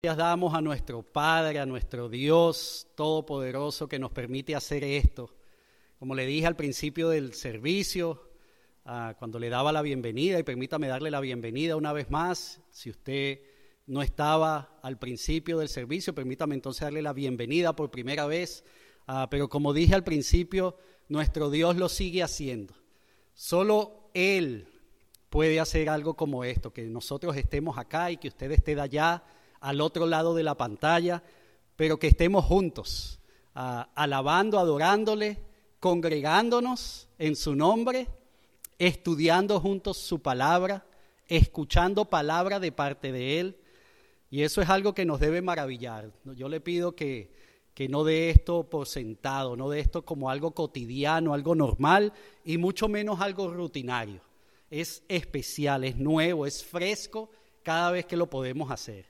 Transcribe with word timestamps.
Damos 0.00 0.54
a 0.54 0.60
nuestro 0.60 1.02
Padre, 1.02 1.58
a 1.58 1.66
nuestro 1.66 2.08
Dios 2.08 2.86
Todopoderoso 2.94 3.88
que 3.88 3.98
nos 3.98 4.12
permite 4.12 4.54
hacer 4.54 4.84
esto. 4.84 5.34
Como 5.98 6.14
le 6.14 6.24
dije 6.24 6.46
al 6.46 6.54
principio 6.54 7.08
del 7.08 7.34
servicio, 7.34 8.30
ah, 8.84 9.16
cuando 9.18 9.40
le 9.40 9.48
daba 9.48 9.72
la 9.72 9.82
bienvenida, 9.82 10.38
y 10.38 10.44
permítame 10.44 10.86
darle 10.86 11.10
la 11.10 11.18
bienvenida 11.18 11.74
una 11.74 11.92
vez 11.92 12.12
más, 12.12 12.60
si 12.70 12.90
usted 12.90 13.40
no 13.88 14.00
estaba 14.00 14.78
al 14.82 15.00
principio 15.00 15.58
del 15.58 15.68
servicio, 15.68 16.14
permítame 16.14 16.54
entonces 16.54 16.82
darle 16.82 17.02
la 17.02 17.12
bienvenida 17.12 17.74
por 17.74 17.90
primera 17.90 18.24
vez. 18.26 18.62
Ah, 19.08 19.26
pero 19.28 19.48
como 19.48 19.72
dije 19.72 19.96
al 19.96 20.04
principio, 20.04 20.76
nuestro 21.08 21.50
Dios 21.50 21.74
lo 21.74 21.88
sigue 21.88 22.22
haciendo. 22.22 22.72
Solo 23.34 24.10
Él 24.14 24.68
puede 25.28 25.58
hacer 25.58 25.88
algo 25.88 26.14
como 26.14 26.44
esto, 26.44 26.72
que 26.72 26.84
nosotros 26.84 27.34
estemos 27.36 27.78
acá 27.78 28.12
y 28.12 28.16
que 28.16 28.28
usted 28.28 28.52
esté 28.52 28.80
allá 28.80 29.24
al 29.60 29.80
otro 29.80 30.06
lado 30.06 30.34
de 30.34 30.42
la 30.42 30.56
pantalla, 30.56 31.22
pero 31.76 31.98
que 31.98 32.08
estemos 32.08 32.44
juntos, 32.44 33.20
alabando, 33.54 34.58
adorándole, 34.58 35.38
congregándonos 35.80 37.08
en 37.18 37.36
su 37.36 37.54
nombre, 37.54 38.08
estudiando 38.78 39.60
juntos 39.60 39.96
su 39.96 40.20
palabra, 40.20 40.86
escuchando 41.26 42.04
palabra 42.04 42.60
de 42.60 42.72
parte 42.72 43.12
de 43.12 43.40
Él. 43.40 43.56
Y 44.30 44.42
eso 44.42 44.60
es 44.60 44.68
algo 44.68 44.94
que 44.94 45.04
nos 45.04 45.20
debe 45.20 45.40
maravillar. 45.40 46.10
Yo 46.24 46.48
le 46.48 46.60
pido 46.60 46.94
que, 46.94 47.30
que 47.74 47.88
no 47.88 48.04
dé 48.04 48.30
esto 48.30 48.68
por 48.68 48.86
sentado, 48.86 49.56
no 49.56 49.70
dé 49.70 49.80
esto 49.80 50.04
como 50.04 50.30
algo 50.30 50.50
cotidiano, 50.52 51.32
algo 51.32 51.54
normal 51.54 52.12
y 52.44 52.58
mucho 52.58 52.88
menos 52.88 53.20
algo 53.20 53.48
rutinario. 53.52 54.20
Es 54.70 55.02
especial, 55.08 55.84
es 55.84 55.96
nuevo, 55.96 56.44
es 56.44 56.64
fresco 56.64 57.30
cada 57.62 57.90
vez 57.90 58.04
que 58.04 58.16
lo 58.16 58.28
podemos 58.28 58.70
hacer. 58.70 59.06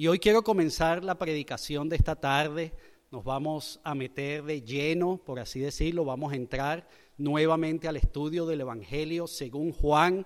Y 0.00 0.06
hoy 0.06 0.20
quiero 0.20 0.44
comenzar 0.44 1.02
la 1.02 1.18
predicación 1.18 1.88
de 1.88 1.96
esta 1.96 2.14
tarde. 2.14 2.72
Nos 3.10 3.24
vamos 3.24 3.80
a 3.82 3.96
meter 3.96 4.44
de 4.44 4.62
lleno, 4.62 5.16
por 5.16 5.40
así 5.40 5.58
decirlo, 5.58 6.04
vamos 6.04 6.32
a 6.32 6.36
entrar 6.36 6.88
nuevamente 7.16 7.88
al 7.88 7.96
estudio 7.96 8.46
del 8.46 8.60
Evangelio 8.60 9.26
según 9.26 9.72
Juan. 9.72 10.24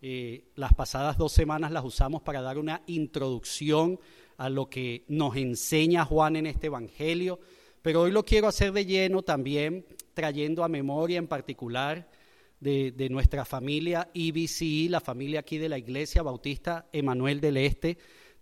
Eh, 0.00 0.44
las 0.54 0.72
pasadas 0.72 1.18
dos 1.18 1.32
semanas 1.32 1.72
las 1.72 1.84
usamos 1.84 2.22
para 2.22 2.42
dar 2.42 2.58
una 2.58 2.82
introducción 2.86 3.98
a 4.36 4.48
lo 4.48 4.70
que 4.70 5.04
nos 5.08 5.34
enseña 5.34 6.04
Juan 6.04 6.36
en 6.36 6.46
este 6.46 6.68
Evangelio, 6.68 7.40
pero 7.82 8.02
hoy 8.02 8.12
lo 8.12 8.24
quiero 8.24 8.46
hacer 8.46 8.70
de 8.70 8.86
lleno 8.86 9.22
también, 9.22 9.84
trayendo 10.14 10.62
a 10.62 10.68
memoria 10.68 11.18
en 11.18 11.26
particular 11.26 12.08
de, 12.60 13.08
nuestra 13.10 13.44
familia 13.44 14.10
IBCI, 14.12 14.88
la 14.88 15.00
familia 15.00 15.40
aquí 15.40 15.58
de 15.58 15.68
la 15.68 15.78
Iglesia 15.78 16.22
Bautista 16.22 16.86
Emanuel 16.92 17.40
del 17.40 17.56
Este, 17.56 17.98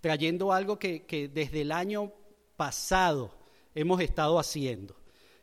trayendo 0.06 0.52
algo 0.52 0.78
que, 0.78 1.28
desde 1.34 1.62
el 1.62 1.72
año 1.72 2.12
pasado 2.56 3.34
hemos 3.74 4.00
estado 4.00 4.38
haciendo. 4.38 4.94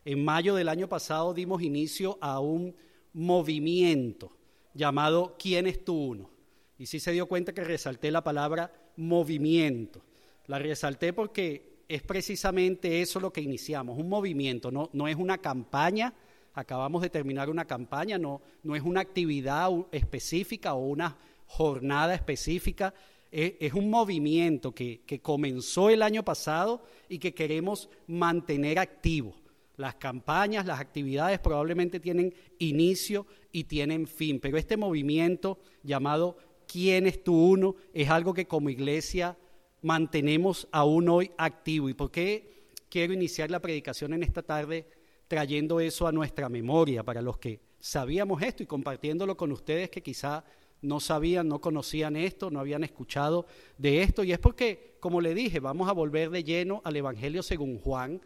En 0.06 0.24
mayo 0.24 0.56
del 0.56 0.70
año 0.70 0.88
pasado 0.88 1.34
dimos 1.34 1.62
inicio 1.62 2.18
a 2.22 2.40
un 2.40 2.74
movimiento 3.12 4.32
llamado 4.74 5.36
¿Quién 5.38 5.68
es 5.68 5.84
tú 5.84 6.12
uno? 6.12 6.30
Y 6.78 6.86
sí 6.86 7.02
se 7.02 7.12
dio 7.12 7.26
cuenta 7.26 7.52
que 7.52 7.66
resalté 7.66 8.10
la 8.10 8.24
palabra 8.24 8.72
movimiento. 8.96 10.02
La 10.48 10.60
resalté 10.60 11.12
porque 11.12 11.84
es 11.90 12.02
precisamente 12.02 13.02
eso 13.02 13.20
lo 13.20 13.34
que 13.34 13.42
iniciamos, 13.42 14.00
un 14.00 14.08
movimiento, 14.08 14.72
no, 14.72 14.90
no 14.94 15.10
es 15.10 15.18
una 15.18 15.40
campaña, 15.40 16.14
acabamos 16.54 17.02
de 17.02 17.10
terminar 17.10 17.50
una 17.50 17.66
campaña, 17.66 18.18
no, 18.18 18.42
no 18.64 18.78
es 18.78 18.82
una 18.82 19.02
actividad 19.02 19.72
específica 19.92 20.74
o 20.74 20.86
una 20.86 21.18
jornada 21.48 22.16
específica, 22.16 22.94
es, 23.34 23.74
un 23.74 23.90
movimiento 23.90 24.74
que, 24.74 25.02
comenzó 25.22 25.90
el 25.90 26.04
año 26.04 26.24
pasado 26.24 26.84
y 27.10 27.18
que 27.18 27.34
queremos 27.34 27.90
mantener 28.06 28.78
activo. 28.78 29.36
Las 29.76 29.96
campañas, 29.96 30.68
las 30.68 30.80
actividades 30.80 31.40
probablemente 31.40 32.00
tienen 32.00 32.34
inicio 32.60 33.26
y 33.52 33.64
tienen 33.64 34.06
fin, 34.06 34.40
pero 34.40 34.58
este 34.58 34.78
movimiento 34.78 35.60
llamado 35.82 36.38
¿Quién 36.68 37.08
es 37.08 37.24
tu 37.24 37.36
uno? 37.36 37.76
es 37.94 38.10
algo 38.10 38.34
que 38.34 38.48
como 38.48 38.70
iglesia 38.70 39.38
mantenemos 39.82 40.68
aún 40.72 41.10
hoy 41.10 41.32
activo. 41.38 41.90
¿Y 41.90 41.94
por 41.94 42.12
qué 42.12 42.70
quiero 42.88 43.14
iniciar 43.14 43.50
la 43.50 43.60
predicación 43.60 44.14
en 44.14 44.24
esta 44.24 44.44
tarde 44.44 44.88
trayendo 45.28 45.80
eso 45.80 46.06
a 46.06 46.12
nuestra 46.12 46.50
memoria 46.50 47.04
para 47.04 47.22
los 47.22 47.40
que 47.40 47.60
sabíamos 47.80 48.42
esto 48.44 48.62
y 48.62 48.68
compartiéndolo 48.68 49.36
con 49.36 49.52
ustedes 49.52 49.90
que 49.90 50.04
quizá 50.04 50.44
no 50.84 51.00
sabían, 51.00 51.48
no 51.48 51.60
conocían 51.60 52.16
esto, 52.16 52.52
no 52.52 52.60
habían 52.60 52.84
escuchado 52.84 53.48
de 53.78 54.04
esto. 54.04 54.24
Y 54.24 54.34
es 54.34 54.40
porque, 54.40 54.98
como 55.00 55.22
le 55.22 55.34
dije, 55.34 55.60
vamos 55.60 55.90
a 55.90 55.94
volver 55.94 56.30
de 56.30 56.44
lleno 56.44 56.82
al 56.84 56.96
Evangelio 56.96 57.42
según 57.42 57.80
Juan. 57.80 58.22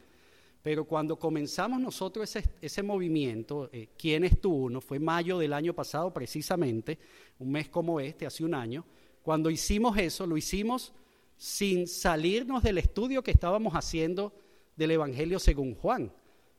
Pero 0.63 0.85
cuando 0.85 1.17
comenzamos 1.17 1.79
nosotros 1.79 2.35
ese, 2.59 2.83
movimiento, 2.83 3.69
eh, 3.71 3.89
¿quién 3.97 4.25
es 4.25 4.41
tú 4.41 4.51
uno? 4.53 4.81
Fue 4.81 4.99
mayo 4.99 5.37
del 5.37 5.53
año 5.53 5.73
pasado 5.73 6.11
precisamente, 6.11 6.97
un 7.39 7.51
mes 7.51 7.69
como 7.69 7.99
este, 7.99 8.25
hace 8.25 8.43
un 8.43 8.55
año. 8.55 8.83
Cuando 9.21 9.49
hicimos 9.49 9.95
eso, 9.97 10.25
lo 10.25 10.35
hicimos 10.35 10.93
sin 11.37 11.87
salirnos 11.87 12.63
del 12.63 12.79
estudio 12.79 13.23
que 13.23 13.31
estábamos 13.31 13.73
haciendo 13.73 14.33
del 14.75 14.91
Evangelio 14.91 15.37
según 15.37 15.75
Juan. 15.75 16.11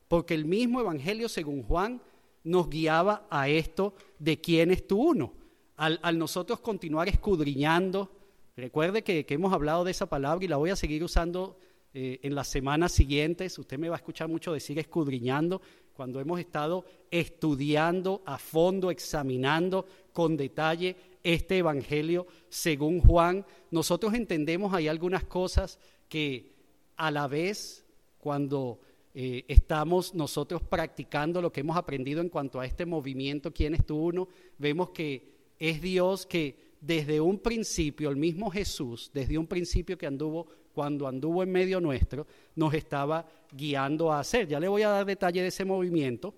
Porque 0.07 0.33
el 0.33 0.45
mismo 0.45 0.79
Evangelio 0.79 1.27
según 1.27 1.61
Juan 1.61 2.01
nos 2.43 2.69
guiaba 2.69 3.27
a 3.29 3.49
esto 3.49 3.93
de 4.17 4.39
quién 4.39 4.71
es 4.71 4.87
tú 4.87 5.09
uno 5.09 5.33
al, 5.79 6.17
nosotros 6.17 6.59
continuar 6.59 7.07
escudriñando, 7.07 8.11
recuerde 8.57 9.01
que, 9.01 9.25
hemos 9.29 9.53
hablado 9.53 9.85
de 9.85 9.91
esa 9.91 10.07
palabra 10.07 10.43
y 10.43 10.49
la 10.49 10.57
voy 10.57 10.71
a 10.71 10.75
seguir 10.75 11.01
usando 11.05 11.57
eh, 11.93 12.19
en 12.21 12.35
las 12.35 12.49
semanas 12.49 12.91
siguientes. 12.91 13.57
Usted 13.57 13.79
me 13.79 13.87
va 13.87 13.95
a 13.95 13.99
escuchar 13.99 14.27
mucho 14.27 14.51
decir 14.51 14.77
escudriñando, 14.77 15.61
cuando 15.93 16.19
hemos 16.19 16.39
estado 16.39 16.85
estudiando 17.09 18.21
a 18.25 18.37
fondo, 18.37 18.91
examinando 18.91 19.85
con 20.11 20.35
detalle 20.35 20.97
este 21.23 21.57
Evangelio 21.57 22.27
según 22.49 22.99
Juan, 22.99 23.45
nosotros 23.71 24.13
entendemos 24.13 24.73
hay 24.73 24.89
algunas 24.89 25.23
cosas 25.23 25.79
que 26.09 26.55
a 26.97 27.09
la 27.09 27.27
vez, 27.27 27.85
cuando 28.17 28.81
eh, 29.13 29.45
estamos 29.47 30.13
nosotros 30.13 30.61
practicando 30.61 31.41
lo 31.41 31.53
que 31.53 31.61
hemos 31.61 31.77
aprendido 31.77 32.19
en 32.19 32.29
cuanto 32.29 32.59
a 32.59 32.65
este 32.65 32.85
movimiento, 32.85 33.53
¿quién 33.53 33.75
es 33.75 33.85
tú 33.85 33.97
uno? 33.97 34.27
Vemos 34.57 34.89
que 34.89 35.38
es 35.59 35.81
Dios 35.81 36.25
que 36.25 36.69
desde 36.79 37.19
un 37.19 37.39
principio, 37.39 38.09
el 38.09 38.15
mismo 38.15 38.49
Jesús, 38.49 39.11
desde 39.13 39.37
un 39.37 39.47
principio 39.47 39.97
que 39.97 40.07
anduvo, 40.07 40.47
cuando 40.73 41.07
anduvo 41.07 41.43
en 41.43 41.51
medio 41.51 41.81
nuestro, 41.81 42.25
nos 42.55 42.73
estaba 42.73 43.27
guiando 43.51 44.11
a 44.11 44.21
hacer. 44.21 44.47
Ya 44.47 44.59
le 44.59 44.67
voy 44.69 44.83
a 44.83 44.89
dar 44.89 45.05
detalle 45.05 45.41
de 45.41 45.49
ese 45.49 45.65
movimiento, 45.65 46.33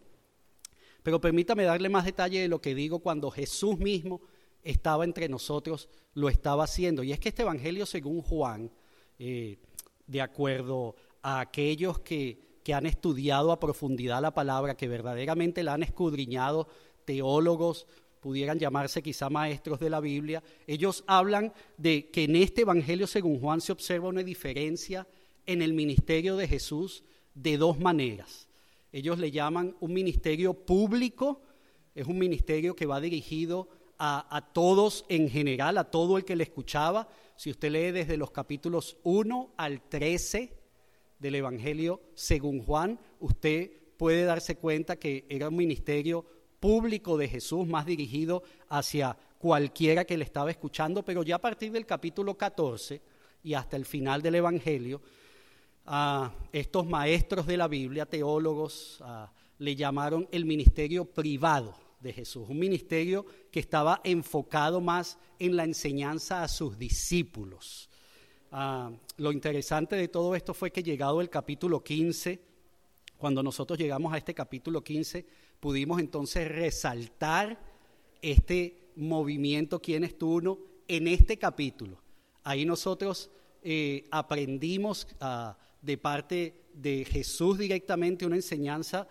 pero 1.04 1.22
permítame 1.22 1.64
darle 1.64 1.90
más 1.90 2.06
detalle 2.06 2.42
de 2.42 2.48
lo 2.48 2.60
que 2.60 2.74
digo 2.74 3.00
cuando 3.00 3.30
Jesús 3.30 3.78
mismo 3.78 4.22
estaba 4.64 5.04
entre 5.04 5.30
nosotros, 5.30 5.90
lo 6.16 6.28
estaba 6.28 6.64
haciendo. 6.64 7.04
Y 7.04 7.12
es 7.12 7.20
que 7.20 7.30
este 7.30 7.44
Evangelio, 7.44 7.86
según 7.86 8.22
Juan, 8.22 8.72
eh, 9.20 9.58
de 10.08 10.22
acuerdo 10.22 10.96
a 11.22 11.40
aquellos 11.40 12.00
que, 12.00 12.40
que 12.64 12.74
han 12.74 12.86
estudiado 12.86 13.52
a 13.52 13.60
profundidad 13.60 14.22
la 14.22 14.34
palabra, 14.34 14.76
que 14.76 14.88
verdaderamente 14.88 15.64
la 15.64 15.74
han 15.74 15.84
escudriñado, 15.84 16.68
teólogos, 17.06 17.88
pudieran 18.22 18.60
llamarse 18.60 19.02
quizá 19.02 19.30
maestros 19.30 19.80
de 19.80 19.90
la 19.90 20.00
Biblia, 20.00 20.44
ellos 20.68 21.04
hablan 21.08 21.52
de 21.78 22.10
que 22.12 22.26
en 22.26 22.36
este 22.36 22.62
Evangelio 22.62 23.08
según 23.08 23.40
Juan 23.40 23.60
se 23.60 23.72
observa 23.72 24.10
una 24.10 24.24
diferencia 24.24 25.08
en 25.46 25.62
el 25.62 25.74
ministerio 25.74 26.38
de 26.38 26.48
Jesús 26.48 27.04
de 27.34 27.58
dos 27.58 27.80
maneras. 27.80 28.48
Ellos 28.92 29.18
le 29.18 29.32
llaman 29.32 29.76
un 29.80 29.94
ministerio 29.94 30.54
público, 30.54 31.42
es 31.96 32.06
un 32.06 32.20
ministerio 32.20 32.76
que 32.76 32.86
va 32.86 33.02
dirigido 33.02 33.68
a, 34.04 34.50
todos 34.54 35.06
en 35.10 35.30
general, 35.30 35.78
a 35.78 35.84
todo 35.84 36.18
el 36.18 36.26
que 36.26 36.36
le 36.36 36.44
escuchaba. 36.44 37.08
Si 37.36 37.52
usted 37.52 37.72
lee 37.72 37.92
desde 37.92 38.18
los 38.18 38.32
capítulos 38.32 38.98
1 39.04 39.54
al 39.58 39.82
13 39.82 40.58
del 41.20 41.36
Evangelio 41.36 42.02
según 42.16 42.64
Juan, 42.64 43.00
usted 43.20 43.72
puede 43.98 44.24
darse 44.24 44.56
cuenta 44.56 44.96
que 44.96 45.26
era 45.30 45.50
un 45.50 45.56
ministerio 45.56 46.26
público 46.62 47.18
de 47.18 47.28
Jesús, 47.28 47.68
más 47.68 47.88
dirigido 47.88 48.44
hacia 48.70 49.18
cualquiera 49.40 50.06
que 50.06 50.16
le 50.16 50.24
estaba 50.24 50.52
escuchando, 50.52 51.04
pero 51.04 51.24
ya 51.24 51.36
a 51.36 51.42
partir 51.42 51.72
del 51.72 51.88
capítulo 51.88 52.38
14 52.38 53.02
y 53.44 53.56
hasta 53.56 53.76
el 53.76 53.86
final 53.86 54.22
del 54.22 54.36
Evangelio, 54.36 55.02
a 55.88 56.32
estos 56.54 56.86
maestros 56.86 57.48
de 57.48 57.58
la 57.58 57.68
Biblia, 57.68 58.06
teólogos, 58.06 59.04
le 59.58 59.76
llamaron 59.76 60.28
el 60.32 60.46
ministerio 60.46 61.06
privado 61.06 61.76
de 62.00 62.14
Jesús, 62.14 62.48
un 62.48 62.60
ministerio 62.60 63.26
que 63.52 63.60
estaba 63.60 64.00
enfocado 64.04 64.80
más 64.80 65.18
en 65.40 65.56
la 65.56 65.64
enseñanza 65.64 66.44
a 66.44 66.48
sus 66.48 66.78
discípulos. 66.78 67.90
lo 69.18 69.32
interesante 69.32 69.96
de 69.96 70.08
todo 70.10 70.36
esto 70.36 70.54
fue 70.54 70.72
que 70.72 70.84
llegado 70.84 71.22
el 71.22 71.30
capítulo 71.32 71.84
15, 71.84 72.40
cuando 73.18 73.42
nosotros 73.42 73.80
llegamos 73.80 74.14
a 74.14 74.18
este 74.18 74.36
capítulo 74.36 74.84
15, 74.84 75.26
pudimos 75.62 76.02
entonces 76.02 76.50
resaltar 76.50 77.58
este 78.22 78.90
movimiento, 78.98 79.80
quién 79.80 80.04
es 80.04 80.18
tú 80.18 80.36
uno, 80.38 80.60
en 80.88 81.08
este 81.08 81.38
capítulo. 81.38 82.02
Ahí 82.44 82.66
nosotros 82.66 83.30
eh, 83.62 84.04
aprendimos 84.12 85.08
ah, 85.22 85.58
de 85.82 85.98
parte 85.98 86.56
de 86.74 87.06
Jesús 87.06 87.60
directamente 87.60 88.26
una 88.26 88.36
enseñanza 88.36 89.08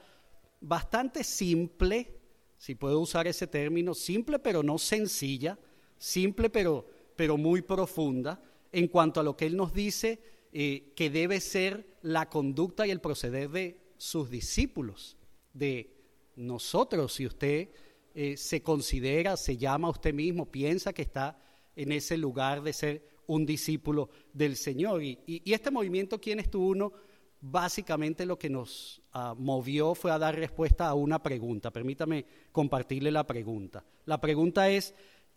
bastante 0.61 1.25
simple, 1.25 2.19
si 2.59 2.75
puedo 2.75 3.01
usar 3.01 3.27
ese 3.29 3.47
término, 3.47 3.95
simple 3.95 4.39
pero 4.39 4.63
no 4.63 4.77
sencilla, 4.77 5.57
simple 5.99 6.51
pero, 6.51 6.87
pero 7.17 7.37
muy 7.37 7.63
profunda 7.63 8.43
en 8.73 8.89
cuanto 8.89 9.21
a 9.21 9.23
lo 9.23 9.37
que 9.37 9.47
Él 9.47 9.57
nos 9.57 9.73
dice 9.73 10.21
eh, 10.53 10.93
que 10.97 11.11
debe 11.11 11.41
ser 11.41 11.97
la 12.03 12.29
conducta 12.29 12.87
y 12.87 12.91
el 12.91 13.01
proceder 13.01 13.51
de 13.51 13.81
sus 13.99 14.29
discípulos, 14.31 15.17
de 15.55 16.00
nosotros, 16.41 17.13
si 17.13 17.27
usted 17.27 17.69
eh, 18.15 18.37
se 18.37 18.63
considera, 18.63 19.37
se 19.37 19.57
llama 19.57 19.89
a 19.89 19.93
usted 19.93 20.13
mismo, 20.13 20.51
piensa 20.51 20.93
que 20.93 21.03
está 21.03 21.39
en 21.77 21.93
ese 21.93 22.17
lugar 22.17 22.63
de 22.63 22.73
ser 22.73 23.09
un 23.27 23.47
discípulo 23.47 24.11
del 24.33 24.57
Señor. 24.57 25.03
Y, 25.03 25.43
este 25.45 25.71
movimiento, 25.71 26.21
¿quién 26.21 26.41
es 26.41 26.51
tú 26.51 26.71
uno? 26.71 26.93
Básicamente 27.41 28.27
lo 28.27 28.39
que 28.39 28.51
nos 28.51 29.01
ah, 29.13 29.35
movió 29.39 29.95
fue 29.95 30.11
a 30.11 30.19
dar 30.19 30.35
respuesta 30.35 30.89
a 30.89 30.95
una 30.95 31.23
pregunta. 31.23 31.71
Permítame 31.71 32.27
compartirle 32.53 33.11
la 33.11 33.27
pregunta. 33.27 33.85
La 34.05 34.21
pregunta 34.21 34.69
es, 34.69 34.95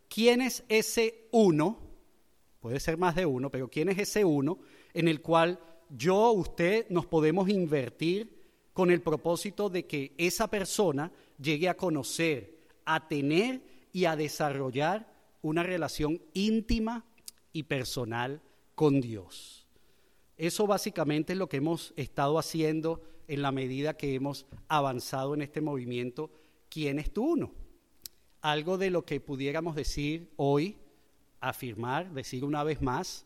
¿quién 0.09 0.41
es 0.41 0.63
ese 0.69 1.27
uno? 1.31 1.79
Puede 2.59 2.79
ser 2.79 2.97
más 2.97 3.15
de 3.15 3.25
uno, 3.25 3.51
pero 3.51 3.69
¿quién 3.69 3.89
es 3.89 3.99
ese 3.99 4.25
uno 4.25 4.57
en 4.93 5.07
el 5.07 5.21
cual 5.21 5.59
yo, 5.89 6.31
usted, 6.31 6.87
nos 6.89 7.05
podemos 7.05 7.49
invertir 7.49 8.42
con 8.73 8.91
el 8.91 9.01
propósito 9.01 9.69
de 9.69 9.85
que 9.85 10.13
esa 10.17 10.47
persona 10.47 11.11
llegue 11.39 11.69
a 11.69 11.77
conocer, 11.77 12.57
a 12.85 13.07
tener 13.07 13.61
y 13.91 14.05
a 14.05 14.15
desarrollar 14.15 15.13
una 15.41 15.63
relación 15.63 16.21
íntima 16.33 17.05
y 17.51 17.63
personal 17.63 18.41
con 18.75 18.99
Dios. 18.99 19.67
Eso 20.37 20.65
básicamente 20.65 21.33
es 21.33 21.39
lo 21.39 21.47
que 21.47 21.57
hemos 21.57 21.93
estado 21.95 22.39
haciendo 22.39 23.01
en 23.27 23.41
la 23.41 23.51
medida 23.51 23.95
que 23.95 24.15
hemos 24.15 24.45
avanzado 24.67 25.35
en 25.35 25.43
este 25.43 25.61
movimiento. 25.61 26.31
¿Quién 26.69 26.97
es 26.97 27.13
tú 27.13 27.33
uno? 27.33 27.51
Algo 28.41 28.77
de 28.77 28.89
lo 28.89 29.05
que 29.05 29.21
pudiéramos 29.21 29.75
decir 29.75 30.31
hoy, 30.35 30.77
afirmar, 31.39 32.11
decir 32.11 32.43
una 32.43 32.63
vez 32.63 32.81
más, 32.81 33.25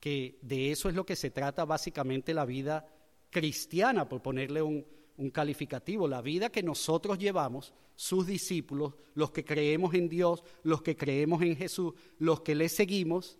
que 0.00 0.38
de 0.42 0.72
eso 0.72 0.88
es 0.88 0.94
lo 0.94 1.04
que 1.04 1.16
se 1.16 1.30
trata 1.30 1.64
básicamente 1.64 2.32
la 2.32 2.44
vida 2.44 2.88
cristiana, 3.30 4.08
por 4.08 4.22
ponerle 4.22 4.62
un, 4.62 4.84
calificativo, 5.32 6.06
la 6.06 6.20
vida 6.20 6.50
que 6.50 6.62
nosotros 6.62 7.18
llevamos, 7.18 7.72
sus 7.94 8.26
discípulos, 8.26 8.94
los 9.14 9.30
que 9.30 9.44
creemos 9.44 9.94
en 9.94 10.10
Dios, 10.10 10.44
los 10.62 10.82
que 10.82 10.94
creemos 10.94 11.40
en 11.40 11.56
Jesús, 11.56 11.94
los 12.18 12.42
que 12.42 12.54
le 12.54 12.68
seguimos, 12.68 13.38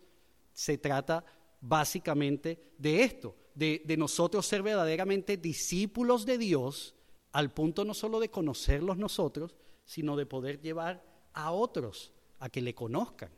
se 0.55 0.79
trata 0.79 1.23
básicamente 1.61 2.73
de 2.79 3.03
esto, 3.03 3.37
de, 3.55 3.83
nosotros 3.99 4.47
ser 4.47 4.63
verdaderamente 4.63 5.37
discípulos 5.37 6.25
de 6.25 6.39
Dios, 6.39 6.95
al 7.33 7.53
punto 7.53 7.85
no 7.85 7.93
solo 7.93 8.21
de 8.21 8.31
conocerlos 8.31 8.97
nosotros, 8.97 9.57
sino 9.85 10.17
de 10.17 10.25
poder 10.25 10.61
llevar 10.61 11.05
a 11.35 11.53
otros 11.53 12.13
a 12.39 12.49
que 12.49 12.63
le 12.63 12.75
conozcan, 12.75 13.31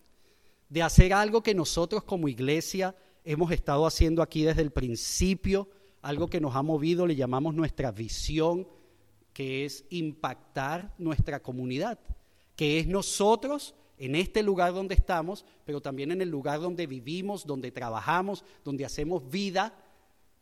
de 0.68 0.82
hacer 0.82 1.12
algo 1.12 1.42
que 1.42 1.54
nosotros 1.54 2.04
como 2.04 2.28
iglesia 2.28 2.94
hemos 3.24 3.50
estado 3.50 3.86
haciendo 3.86 4.22
aquí 4.22 4.44
desde 4.44 4.62
el 4.62 4.70
principio, 4.70 5.68
algo 6.08 6.28
que 6.28 6.40
nos 6.40 6.56
ha 6.56 6.62
movido, 6.62 7.06
le 7.06 7.14
llamamos 7.14 7.55
nuestra 7.55 7.93
visión, 7.93 8.66
que 9.34 9.66
es 9.66 9.84
impactar 9.90 10.94
nuestra 10.96 11.43
comunidad, 11.43 11.99
que 12.56 12.78
es 12.78 12.87
nosotros 12.87 13.75
en 13.99 14.14
este 14.14 14.43
lugar 14.43 14.72
donde 14.72 14.94
estamos, 14.94 15.44
pero 15.66 15.82
también 15.82 16.10
en 16.10 16.22
el 16.22 16.31
lugar 16.31 16.60
donde 16.60 16.87
vivimos, 16.87 17.44
donde 17.44 17.72
trabajamos, 17.72 18.43
donde 18.64 18.87
hacemos 18.87 19.28
vida, 19.28 19.75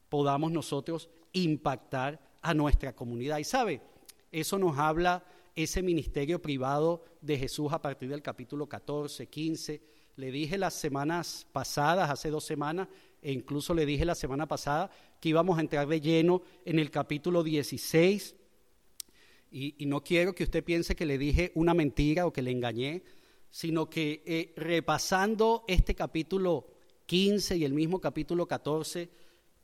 podamos 0.09 0.53
nosotros 0.53 1.09
impactar 1.33 2.21
a 2.43 2.55
nuestra 2.55 2.95
comunidad. 2.95 3.39
Y 3.39 3.45
sabe, 3.45 3.81
eso 4.31 4.61
nos 4.61 4.79
habla 4.79 5.25
ese 5.57 5.83
ministerio 5.83 6.41
privado 6.41 7.03
de 7.21 7.39
Jesús 7.39 7.73
a 7.73 7.83
partir 7.83 8.09
del 8.09 8.23
capítulo 8.23 8.69
14, 8.69 9.27
15. 9.27 9.83
Le 10.15 10.31
dije 10.31 10.59
las 10.59 10.75
semanas 10.75 11.45
pasadas, 11.51 12.09
hace 12.09 12.31
dos 12.31 12.45
semanas, 12.45 12.87
e 13.23 13.33
incluso 13.33 13.75
le 13.75 13.87
dije 13.87 14.05
la 14.05 14.15
semana 14.15 14.47
pasada 14.47 14.91
que 15.21 15.31
íbamos 15.31 15.59
a 15.59 15.61
entrar 15.61 15.87
de 15.89 16.01
lleno 16.01 16.43
en 16.65 16.79
el 16.79 16.91
capítulo 16.91 17.43
16. 17.43 18.37
Y, 19.51 19.87
no 19.87 20.03
quiero 20.03 20.35
que 20.35 20.45
usted 20.45 20.63
piense 20.63 20.97
que 20.97 21.07
le 21.07 21.19
dije 21.19 21.53
una 21.55 21.75
mentira 21.75 22.27
o 22.27 22.33
que 22.33 22.43
le 22.43 22.51
engañé, 22.51 23.03
sino 23.51 23.89
que 23.89 24.23
eh, 24.27 24.53
repasando 24.57 25.65
este 25.67 25.95
capítulo 25.95 26.67
15 27.07 27.57
y 27.57 27.65
el 27.65 27.73
mismo 27.73 28.01
capítulo 28.01 28.47
14, 28.47 29.09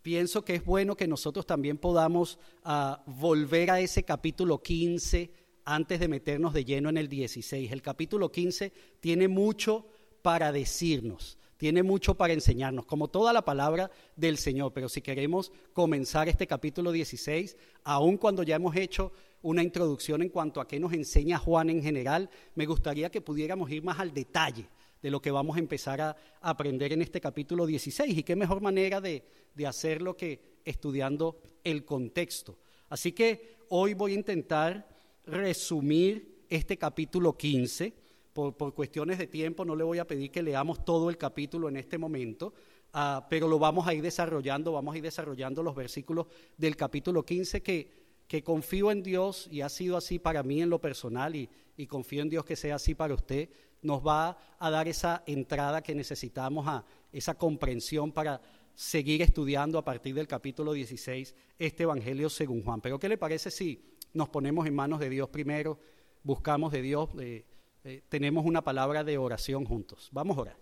pienso 0.00 0.44
que 0.44 0.54
es 0.54 0.64
bueno 0.64 0.96
que 0.96 1.06
nosotros 1.06 1.46
también 1.46 1.78
podamos 1.78 2.38
ah, 2.64 3.02
volver 3.06 3.70
a 3.70 3.80
ese 3.80 4.02
capítulo 4.04 4.62
15 4.62 5.30
antes 5.64 6.00
de 6.00 6.08
meternos 6.08 6.54
de 6.54 6.64
lleno 6.64 6.88
en 6.88 6.96
el 6.96 7.08
16. 7.08 7.70
El 7.70 7.82
capítulo 7.82 8.32
15 8.32 8.72
tiene 9.00 9.28
mucho 9.28 9.86
para 10.22 10.52
decirnos 10.52 11.38
tiene 11.62 11.84
mucho 11.84 12.16
para 12.16 12.32
enseñarnos, 12.32 12.86
como 12.86 13.06
toda 13.06 13.32
la 13.32 13.44
palabra 13.44 13.88
del 14.16 14.36
Señor. 14.36 14.72
Pero 14.72 14.88
si 14.88 15.00
queremos 15.00 15.52
comenzar 15.72 16.28
este 16.28 16.44
capítulo 16.44 16.90
16, 16.90 17.56
aun 17.84 18.16
cuando 18.16 18.42
ya 18.42 18.56
hemos 18.56 18.74
hecho 18.74 19.12
una 19.42 19.62
introducción 19.62 20.22
en 20.22 20.30
cuanto 20.30 20.60
a 20.60 20.66
qué 20.66 20.80
nos 20.80 20.92
enseña 20.92 21.38
Juan 21.38 21.70
en 21.70 21.80
general, 21.80 22.28
me 22.56 22.66
gustaría 22.66 23.12
que 23.12 23.20
pudiéramos 23.20 23.70
ir 23.70 23.84
más 23.84 24.00
al 24.00 24.12
detalle 24.12 24.68
de 25.00 25.10
lo 25.12 25.22
que 25.22 25.30
vamos 25.30 25.54
a 25.54 25.60
empezar 25.60 26.00
a 26.00 26.16
aprender 26.40 26.92
en 26.94 27.00
este 27.00 27.20
capítulo 27.20 27.64
16. 27.64 28.18
Y 28.18 28.24
qué 28.24 28.34
mejor 28.34 28.60
manera 28.60 29.00
de, 29.00 29.22
de 29.54 29.64
hacerlo 29.64 30.16
que 30.16 30.58
estudiando 30.64 31.38
el 31.62 31.84
contexto. 31.84 32.58
Así 32.88 33.12
que 33.12 33.58
hoy 33.68 33.94
voy 33.94 34.10
a 34.10 34.16
intentar 34.16 34.88
resumir 35.26 36.44
este 36.48 36.76
capítulo 36.76 37.36
15 37.36 38.01
por, 38.32 38.74
cuestiones 38.74 39.18
de 39.18 39.26
tiempo 39.26 39.64
no 39.64 39.76
le 39.76 39.84
voy 39.84 39.98
a 39.98 40.06
pedir 40.06 40.30
que 40.30 40.42
leamos 40.42 40.84
todo 40.84 41.10
el 41.10 41.18
capítulo 41.18 41.68
en 41.68 41.76
este 41.76 41.98
momento, 41.98 42.54
ah, 42.92 43.26
pero 43.28 43.48
lo 43.48 43.58
vamos 43.58 43.86
a 43.86 43.94
ir 43.94 44.02
desarrollando, 44.02 44.72
vamos 44.72 44.94
a 44.94 44.98
ir 44.98 45.02
desarrollando 45.02 45.62
los 45.62 45.74
versículos 45.74 46.26
del 46.56 46.76
capítulo 46.76 47.24
15 47.24 47.62
que, 47.62 48.02
confío 48.44 48.90
en 48.90 49.02
Dios 49.02 49.46
y 49.50 49.60
ha 49.60 49.68
sido 49.68 49.94
así 49.94 50.18
para 50.18 50.42
mí 50.42 50.62
en 50.62 50.70
lo 50.70 50.80
personal 50.80 51.36
y, 51.36 51.50
confío 51.86 52.22
en 52.22 52.30
Dios 52.30 52.44
que 52.44 52.56
sea 52.56 52.76
así 52.76 52.94
para 52.94 53.12
usted, 53.12 53.50
nos 53.82 54.06
va 54.06 54.38
a 54.58 54.70
dar 54.70 54.88
esa 54.88 55.22
entrada 55.26 55.82
que 55.82 55.94
necesitamos, 55.94 56.66
a 56.66 56.84
esa 57.12 57.34
comprensión 57.34 58.12
para 58.12 58.40
seguir 58.74 59.20
estudiando 59.20 59.78
a 59.78 59.84
partir 59.84 60.14
del 60.14 60.26
capítulo 60.26 60.72
16 60.72 61.34
este 61.58 61.82
Evangelio 61.82 62.30
según 62.30 62.62
Juan. 62.62 62.80
Pero 62.80 62.98
¿qué 62.98 63.08
le 63.08 63.18
parece 63.18 63.50
si 63.50 63.82
nos 64.14 64.28
ponemos 64.28 64.66
en 64.66 64.74
manos 64.74 65.00
de 65.00 65.10
Dios 65.10 65.28
primero, 65.28 65.78
buscamos 66.22 66.72
de 66.72 66.80
Dios? 66.80 67.10
Eh, 67.20 67.44
eh, 67.84 68.02
tenemos 68.08 68.44
una 68.44 68.62
palabra 68.62 69.02
de 69.02 69.18
oración 69.18 69.64
juntos. 69.64 70.08
Vamos 70.12 70.38
a 70.38 70.40
orar. 70.40 70.56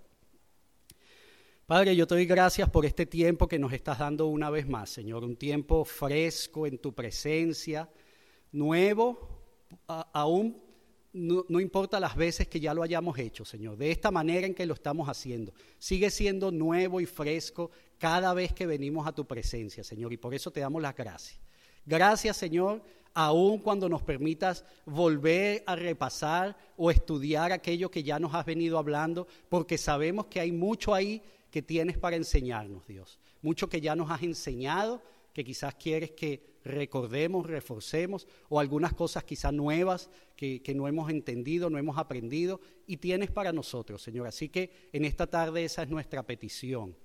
Padre, 1.67 1.95
yo 1.95 2.07
te 2.07 2.15
doy 2.17 2.27
gracias 2.27 2.69
por 2.69 2.85
este 2.85 3.07
tiempo 3.07 3.47
que 3.47 3.59
nos 3.59 3.73
estás 3.73 3.99
dando 3.99 4.27
una 4.27 4.51
vez 4.51 4.67
más, 4.67 4.91
Señor, 4.91 5.23
un 5.23 5.37
tiempo 5.37 5.85
fresco 5.85 6.67
en 6.67 6.79
tu 6.79 6.93
presencia, 6.93 7.89
nuevo, 8.51 9.45
aún 9.87 10.61
no, 11.13 11.45
no, 11.49 11.61
importa 11.61 12.01
las 12.01 12.17
veces 12.17 12.49
que 12.49 12.59
ya 12.59 12.75
lo 12.75 12.83
hayamos 12.83 13.19
hecho, 13.19 13.45
Señor, 13.45 13.77
de 13.77 13.91
esta 13.93 14.11
manera 14.11 14.47
en 14.47 14.55
que 14.55 14.67
lo 14.67 14.75
estamos 14.75 15.09
haciendo. 15.09 15.53
Sigue 15.79 16.11
siendo 16.11 16.51
nuevo 16.51 17.01
y 17.01 17.07
fresco 17.07 17.71
cada 17.99 18.35
vez 18.35 18.53
que 18.53 18.67
venimos 18.67 19.07
a 19.07 19.13
tu 19.13 19.27
presencia, 19.27 19.85
Señor, 19.85 20.13
y 20.13 20.17
por 20.17 20.35
eso 20.35 20.51
te 20.51 20.61
damos 20.61 20.83
las 20.83 20.97
gracias. 20.97 21.41
Gracias, 21.85 22.37
Señor, 22.37 22.83
aun 23.15 23.59
cuando 23.59 23.89
nos 23.89 24.03
permitas 24.03 24.65
volver 24.85 25.63
a 25.67 25.77
repasar 25.77 26.57
o 26.77 26.91
estudiar 26.91 27.53
aquello 27.53 27.91
que 27.91 28.03
ya 28.03 28.19
nos 28.19 28.35
has 28.35 28.47
venido 28.47 28.79
hablando, 28.79 29.27
porque 29.49 29.79
sabemos 29.79 30.27
que 30.27 30.41
hay 30.41 30.53
mucho 30.53 30.95
ahí 30.95 31.23
que 31.51 31.63
tienes 31.63 31.99
para 31.99 32.17
enseñarnos, 32.17 32.87
Dios. 32.87 33.19
Mucho 33.43 33.69
que 33.69 33.81
ya 33.81 33.97
nos 33.97 34.11
has 34.11 34.23
enseñado, 34.23 35.03
que 35.33 35.45
quizás 35.45 35.75
quieres 35.75 36.13
que 36.13 36.59
recordemos, 36.65 37.47
reforcemos, 37.47 38.27
o 38.49 38.61
algunas 38.61 38.93
cosas 38.95 39.25
quizás 39.25 39.53
nuevas 39.53 40.11
que, 40.37 40.63
que, 40.63 40.75
no 40.75 40.87
hemos 40.87 41.11
entendido, 41.11 41.71
no 41.71 41.79
hemos 41.79 41.99
aprendido, 41.99 42.61
y 42.87 42.99
tienes 42.99 43.31
para 43.31 43.53
nosotros, 43.53 44.03
Señor. 44.03 44.27
Así 44.27 44.49
que 44.49 44.89
en 44.93 45.05
esta 45.05 45.27
tarde 45.27 45.65
esa 45.65 45.83
es 45.83 45.89
nuestra 45.89 46.23
petición. 46.25 46.97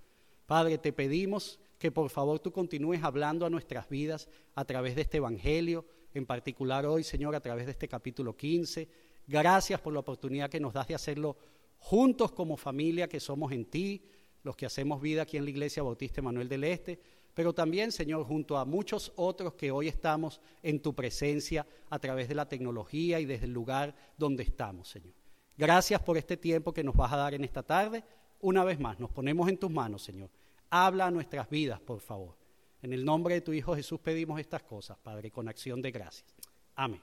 Padre, 0.46 0.78
te 0.78 0.94
pedimos 0.94 1.60
que 1.80 1.92
por 1.92 2.10
favor 2.10 2.40
tú 2.40 2.52
continúes 2.52 3.04
hablando 3.04 3.46
a 3.46 3.50
nuestras 3.50 3.90
vidas 3.90 4.30
a 4.54 4.66
través 4.66 4.96
de 4.96 5.02
este 5.02 5.18
Evangelio, 5.18 5.86
en 6.16 6.26
particular 6.26 6.86
hoy, 6.86 7.04
Señor, 7.04 7.36
a 7.36 7.42
través 7.42 7.66
de 7.66 7.74
este 7.74 7.88
capítulo 7.88 8.36
15. 8.36 8.88
Gracias 9.28 9.80
por 9.82 9.94
la 9.94 10.00
oportunidad 10.00 10.50
que 10.50 10.60
nos 10.60 10.74
das 10.74 10.88
de 10.88 10.96
hacerlo 10.96 11.36
juntos 11.78 12.32
como 12.32 12.58
familia 12.58 13.08
que 13.10 13.20
somos 13.20 13.52
en 13.52 13.66
ti, 13.66 14.02
los 14.44 14.56
que 14.56 14.66
hacemos 14.66 15.02
vida 15.02 15.24
aquí 15.24 15.38
en 15.38 15.44
la 15.44 15.50
Iglesia 15.50 15.84
Bautista 15.84 16.22
Manuel 16.22 16.48
del 16.48 16.64
Este, 16.64 17.00
pero 17.34 17.54
también, 17.54 17.92
Señor, 17.92 18.24
junto 18.24 18.58
a 18.58 18.64
muchos 18.64 19.12
otros 19.18 19.56
que 19.56 19.72
hoy 19.72 19.90
estamos 19.90 20.40
en 20.64 20.82
tu 20.82 20.96
presencia 20.96 21.68
a 21.90 22.00
través 22.00 22.30
de 22.30 22.36
la 22.36 22.48
tecnología 22.48 23.20
y 23.20 23.26
desde 23.26 23.46
el 23.46 23.52
lugar 23.52 23.94
donde 24.18 24.44
estamos, 24.44 24.88
Señor. 24.88 25.14
Gracias 25.58 26.02
por 26.02 26.18
este 26.18 26.38
tiempo 26.38 26.74
que 26.74 26.84
nos 26.84 26.96
vas 26.96 27.12
a 27.12 27.18
dar 27.18 27.34
en 27.34 27.44
esta 27.44 27.62
tarde. 27.62 28.04
Una 28.40 28.64
vez 28.64 28.80
más, 28.80 29.00
nos 29.00 29.12
ponemos 29.12 29.50
en 29.50 29.58
tus 29.58 29.70
manos, 29.70 30.04
Señor 30.04 30.30
Habla 30.70 31.08
a 31.08 31.12
nuestras 31.12 31.50
vidas, 31.50 31.80
por 31.82 32.00
favor. 32.00 32.45
En 32.82 32.94
el 32.94 33.04
nombre 33.04 33.36
de 33.36 33.42
tu 33.42 33.54
Hijo 33.54 33.76
Jesús 33.76 34.00
pedimos 34.00 34.40
estas 34.40 34.64
cosas, 34.64 34.98
Padre, 34.98 35.32
con 35.32 35.48
acción 35.48 35.82
de 35.82 35.92
gracias. 35.92 36.34
Amén. 36.76 37.02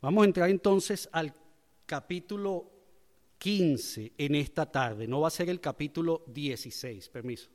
Vamos 0.00 0.22
a 0.22 0.26
entrar 0.26 0.50
entonces 0.50 1.08
al 1.12 1.34
capítulo 1.84 2.70
15 3.38 4.12
en 4.16 4.34
esta 4.34 4.70
tarde. 4.70 5.06
No 5.06 5.20
va 5.20 5.28
a 5.28 5.30
ser 5.30 5.48
el 5.48 5.60
capítulo 5.60 6.24
16. 6.28 7.08
Permiso. 7.08 7.50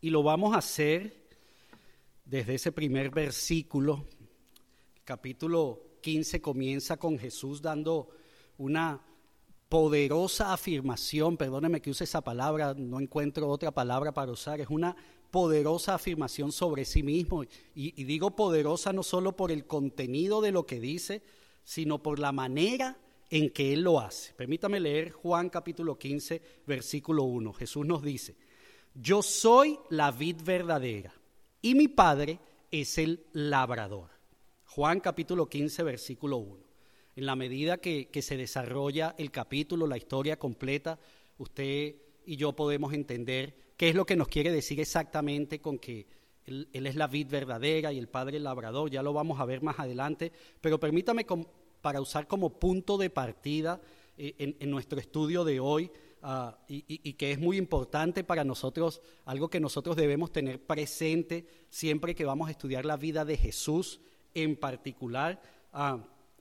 Y 0.00 0.10
lo 0.10 0.22
vamos 0.22 0.54
a 0.54 0.58
hacer 0.58 1.28
desde 2.24 2.54
ese 2.54 2.72
primer 2.72 3.10
versículo. 3.10 4.06
El 4.96 5.02
capítulo 5.04 5.98
15 6.00 6.40
comienza 6.40 6.96
con 6.96 7.18
Jesús 7.18 7.60
dando 7.60 8.10
una 8.58 9.00
poderosa 9.68 10.52
afirmación, 10.52 11.36
perdóneme 11.36 11.80
que 11.80 11.90
use 11.90 12.04
esa 12.04 12.22
palabra, 12.22 12.74
no 12.74 13.00
encuentro 13.00 13.48
otra 13.48 13.70
palabra 13.70 14.12
para 14.12 14.32
usar, 14.32 14.60
es 14.60 14.68
una 14.70 14.96
poderosa 15.30 15.94
afirmación 15.94 16.52
sobre 16.52 16.84
sí 16.84 17.02
mismo. 17.02 17.44
Y, 17.74 18.04
digo 18.04 18.34
poderosa 18.34 18.92
no 18.92 19.02
solo 19.02 19.36
por 19.36 19.52
el 19.52 19.66
contenido 19.66 20.40
de 20.40 20.52
lo 20.52 20.64
que 20.64 20.80
dice, 20.80 21.22
sino 21.64 22.02
por 22.02 22.18
la 22.18 22.32
manera 22.32 22.96
en 23.30 23.50
que 23.50 23.74
Él 23.74 23.82
lo 23.82 24.00
hace. 24.00 24.32
Permítame 24.34 24.80
leer 24.80 25.12
Juan 25.12 25.50
capítulo 25.50 25.98
15, 25.98 26.40
versículo 26.66 27.24
1. 27.24 27.52
Jesús 27.52 27.84
nos 27.84 28.02
dice, 28.02 28.36
yo 28.94 29.22
soy 29.22 29.78
la 29.90 30.10
vid 30.10 30.36
verdadera 30.42 31.12
y 31.60 31.74
mi 31.74 31.88
Padre 31.88 32.40
es 32.70 32.96
el 32.96 33.26
labrador. 33.32 34.08
Juan 34.64 35.00
capítulo 35.00 35.46
15, 35.46 35.82
versículo 35.82 36.38
1 36.38 36.67
en 37.18 37.26
la 37.26 37.34
medida 37.34 37.78
que, 37.78 38.08
se 38.22 38.36
desarrolla 38.36 39.16
el 39.18 39.32
capítulo, 39.32 39.88
la 39.88 39.96
historia 39.96 40.38
completa, 40.38 41.00
usted 41.38 41.96
y 42.24 42.36
yo 42.36 42.52
podemos 42.52 42.92
entender 42.92 43.72
qué 43.76 43.88
es 43.88 43.96
lo 43.96 44.06
que 44.06 44.14
nos 44.14 44.28
quiere 44.28 44.52
decir 44.52 44.78
exactamente 44.78 45.60
con 45.60 45.80
que 45.80 46.06
él, 46.44 46.68
es 46.72 46.94
la 46.94 47.08
vid 47.08 47.26
verdadera 47.26 47.92
y 47.92 47.98
el 47.98 48.06
Padre 48.06 48.38
labrador, 48.38 48.88
ya 48.88 49.02
lo 49.02 49.12
vamos 49.12 49.40
a 49.40 49.46
ver 49.46 49.64
más 49.64 49.80
adelante, 49.80 50.30
pero 50.60 50.78
permítame 50.78 51.26
para 51.82 52.00
usar 52.00 52.28
como 52.28 52.50
punto 52.50 52.96
de 52.96 53.10
partida 53.10 53.80
eh, 54.16 54.54
en, 54.60 54.70
nuestro 54.70 55.00
estudio 55.00 55.42
de 55.42 55.58
hoy, 55.58 55.90
ah, 56.22 56.56
y, 56.68 57.12
que 57.14 57.32
es 57.32 57.40
muy 57.40 57.56
importante 57.56 58.22
para 58.22 58.44
nosotros, 58.44 59.02
algo 59.24 59.50
que 59.50 59.58
nosotros 59.58 59.96
debemos 59.96 60.30
tener 60.30 60.64
presente 60.64 61.48
siempre 61.68 62.14
que 62.14 62.24
vamos 62.24 62.46
a 62.46 62.52
estudiar 62.52 62.84
la 62.84 62.96
vida 62.96 63.24
de 63.24 63.36
Jesús 63.36 64.00
en 64.34 64.54
particular. 64.54 65.42
Uh, 65.74 65.98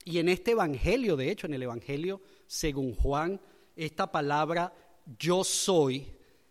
y 0.08 0.20
en 0.20 0.30
este 0.30 0.52
Evangelio, 0.52 1.18
de 1.18 1.30
hecho, 1.30 1.48
en 1.48 1.54
el 1.54 1.64
Evangelio 1.64 2.22
según 2.46 2.96
Juan, 2.96 3.42
esta 3.76 4.10
palabra 4.10 4.74
yo 5.20 5.44
soy 5.44 6.08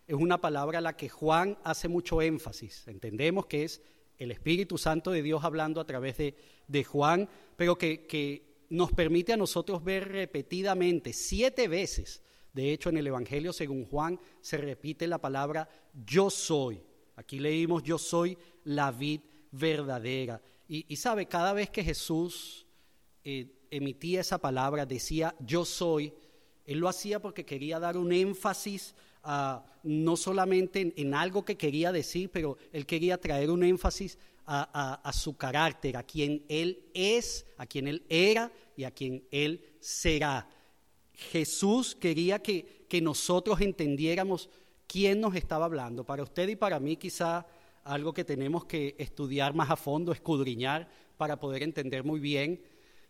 es 0.06 0.14
una 0.14 0.38
palabra 0.40 0.78
a 0.78 0.82
la 0.82 0.94
que 0.94 1.08
Juan 1.08 1.56
hace 1.64 1.88
mucho 1.88 2.20
énfasis. 2.20 2.86
Entendemos 2.86 3.46
que 3.46 3.64
es 3.64 3.80
el 4.18 4.30
Espíritu 4.30 4.76
Santo 4.76 5.10
de 5.10 5.22
Dios 5.22 5.42
hablando 5.42 5.80
a 5.80 5.86
través 5.86 6.18
de, 6.18 6.34
de 6.68 6.84
Juan, 6.84 7.28
pero 7.56 7.78
que, 7.78 8.06
que 8.06 8.66
nos 8.68 8.92
permite 8.92 9.32
a 9.32 9.38
nosotros 9.38 9.82
ver 9.82 10.08
repetidamente, 10.08 11.14
siete 11.14 11.66
veces, 11.66 12.22
de 12.52 12.72
hecho 12.74 12.90
en 12.90 12.98
el 12.98 13.06
Evangelio 13.06 13.54
según 13.54 13.86
Juan 13.86 14.20
se 14.42 14.58
repite 14.58 15.06
la 15.06 15.18
palabra 15.18 15.66
yo 16.04 16.28
soy. 16.28 16.82
Aquí 17.16 17.38
leímos 17.38 17.82
yo 17.82 17.96
soy 17.96 18.36
la 18.64 18.92
vid 18.92 19.22
verdadera. 19.50 20.42
Y, 20.68 20.84
y 20.88 20.96
sabe, 20.96 21.24
cada 21.24 21.54
vez 21.54 21.70
que 21.70 21.82
Jesús 21.82 22.65
eh, 23.28 23.48
emitía 23.72 24.20
esa 24.20 24.38
palabra, 24.38 24.86
decía 24.86 25.34
yo 25.40 25.64
soy, 25.64 26.14
él 26.64 26.78
lo 26.78 26.88
hacía 26.88 27.18
porque 27.20 27.44
quería 27.44 27.80
dar 27.80 27.96
un 27.96 28.12
énfasis 28.12 28.94
no 29.82 30.16
solamente 30.16 30.94
en, 30.96 31.12
algo 31.12 31.44
que 31.44 31.56
quería 31.56 31.90
decir, 31.90 32.30
pero 32.30 32.56
él 32.72 32.86
quería 32.86 33.18
traer 33.18 33.50
un 33.50 33.64
énfasis 33.64 34.16
a, 34.46 35.10
su 35.12 35.36
carácter, 35.36 35.96
a 35.96 36.04
quien 36.04 36.44
él 36.48 36.84
es, 36.94 37.44
a 37.56 37.66
quien 37.66 37.88
él 37.88 38.04
era 38.08 38.52
y 38.76 38.84
a 38.84 38.92
quien 38.92 39.24
él 39.32 39.60
será. 39.80 40.48
Jesús 41.12 41.96
quería 41.96 42.38
que, 42.38 42.86
que 42.88 43.00
nosotros 43.00 43.60
entendiéramos 43.60 44.48
quién 44.86 45.20
nos 45.20 45.34
estaba 45.34 45.64
hablando. 45.64 46.04
Para 46.04 46.22
usted 46.22 46.48
y 46.48 46.54
para 46.54 46.78
mí 46.78 46.96
quizá 46.96 47.44
algo 47.82 48.14
que 48.14 48.24
tenemos 48.24 48.66
que 48.66 48.94
estudiar 48.96 49.52
más 49.52 49.68
a 49.68 49.76
fondo, 49.76 50.12
escudriñar, 50.12 50.88
para 51.16 51.40
poder 51.40 51.64
entender 51.64 52.04
muy 52.04 52.20
bien 52.20 52.60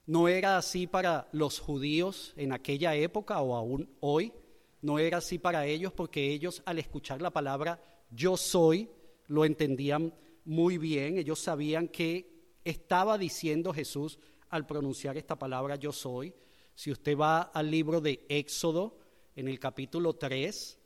no 0.07 0.29
era 0.29 0.57
así 0.57 0.87
para 0.87 1.29
los 1.33 1.59
judíos 1.59 2.33
en 2.37 2.53
aquella 2.53 2.95
época 2.95 3.41
o 3.41 3.57
aún 3.57 3.91
hoy. 4.01 4.33
No 4.81 4.99
era 5.01 5.19
así 5.19 5.39
para 5.39 5.67
ellos 5.67 5.93
porque 5.93 6.33
ellos 6.33 6.63
al 6.65 6.79
escuchar 6.79 7.21
la 7.21 7.31
palabra 7.31 7.81
yo 8.11 8.37
soy 8.37 8.89
lo 9.27 9.45
entendían 9.45 10.15
muy 10.45 10.79
bien. 10.79 11.19
Ellos 11.19 11.41
sabían 11.41 11.89
que 11.89 12.37
estaba 12.65 13.19
diciendo 13.19 13.73
Jesús 13.73 14.19
al 14.49 14.65
pronunciar 14.65 15.17
esta 15.17 15.37
palabra 15.37 15.75
yo 15.75 15.93
soy. 15.93 16.33
Si 16.75 16.93
usted 16.93 17.17
va 17.17 17.43
al 17.43 17.71
libro 17.71 18.01
de 18.01 18.25
Éxodo, 18.29 18.99
en 19.35 19.49
el 19.49 19.59
capítulo 19.59 20.15
3 20.15 20.79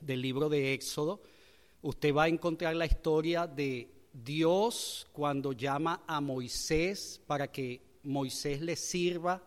del 0.00 0.22
libro 0.22 0.48
de 0.48 0.72
Éxodo, 0.72 1.20
usted 1.82 2.14
va 2.14 2.24
a 2.24 2.28
encontrar 2.28 2.74
la 2.74 2.86
historia 2.86 3.46
de 3.46 4.08
Dios 4.12 5.06
cuando 5.12 5.52
llama 5.52 6.02
a 6.06 6.20
Moisés 6.20 7.20
para 7.26 7.52
que 7.52 7.87
Moisés 8.08 8.62
le 8.62 8.74
sirva 8.74 9.42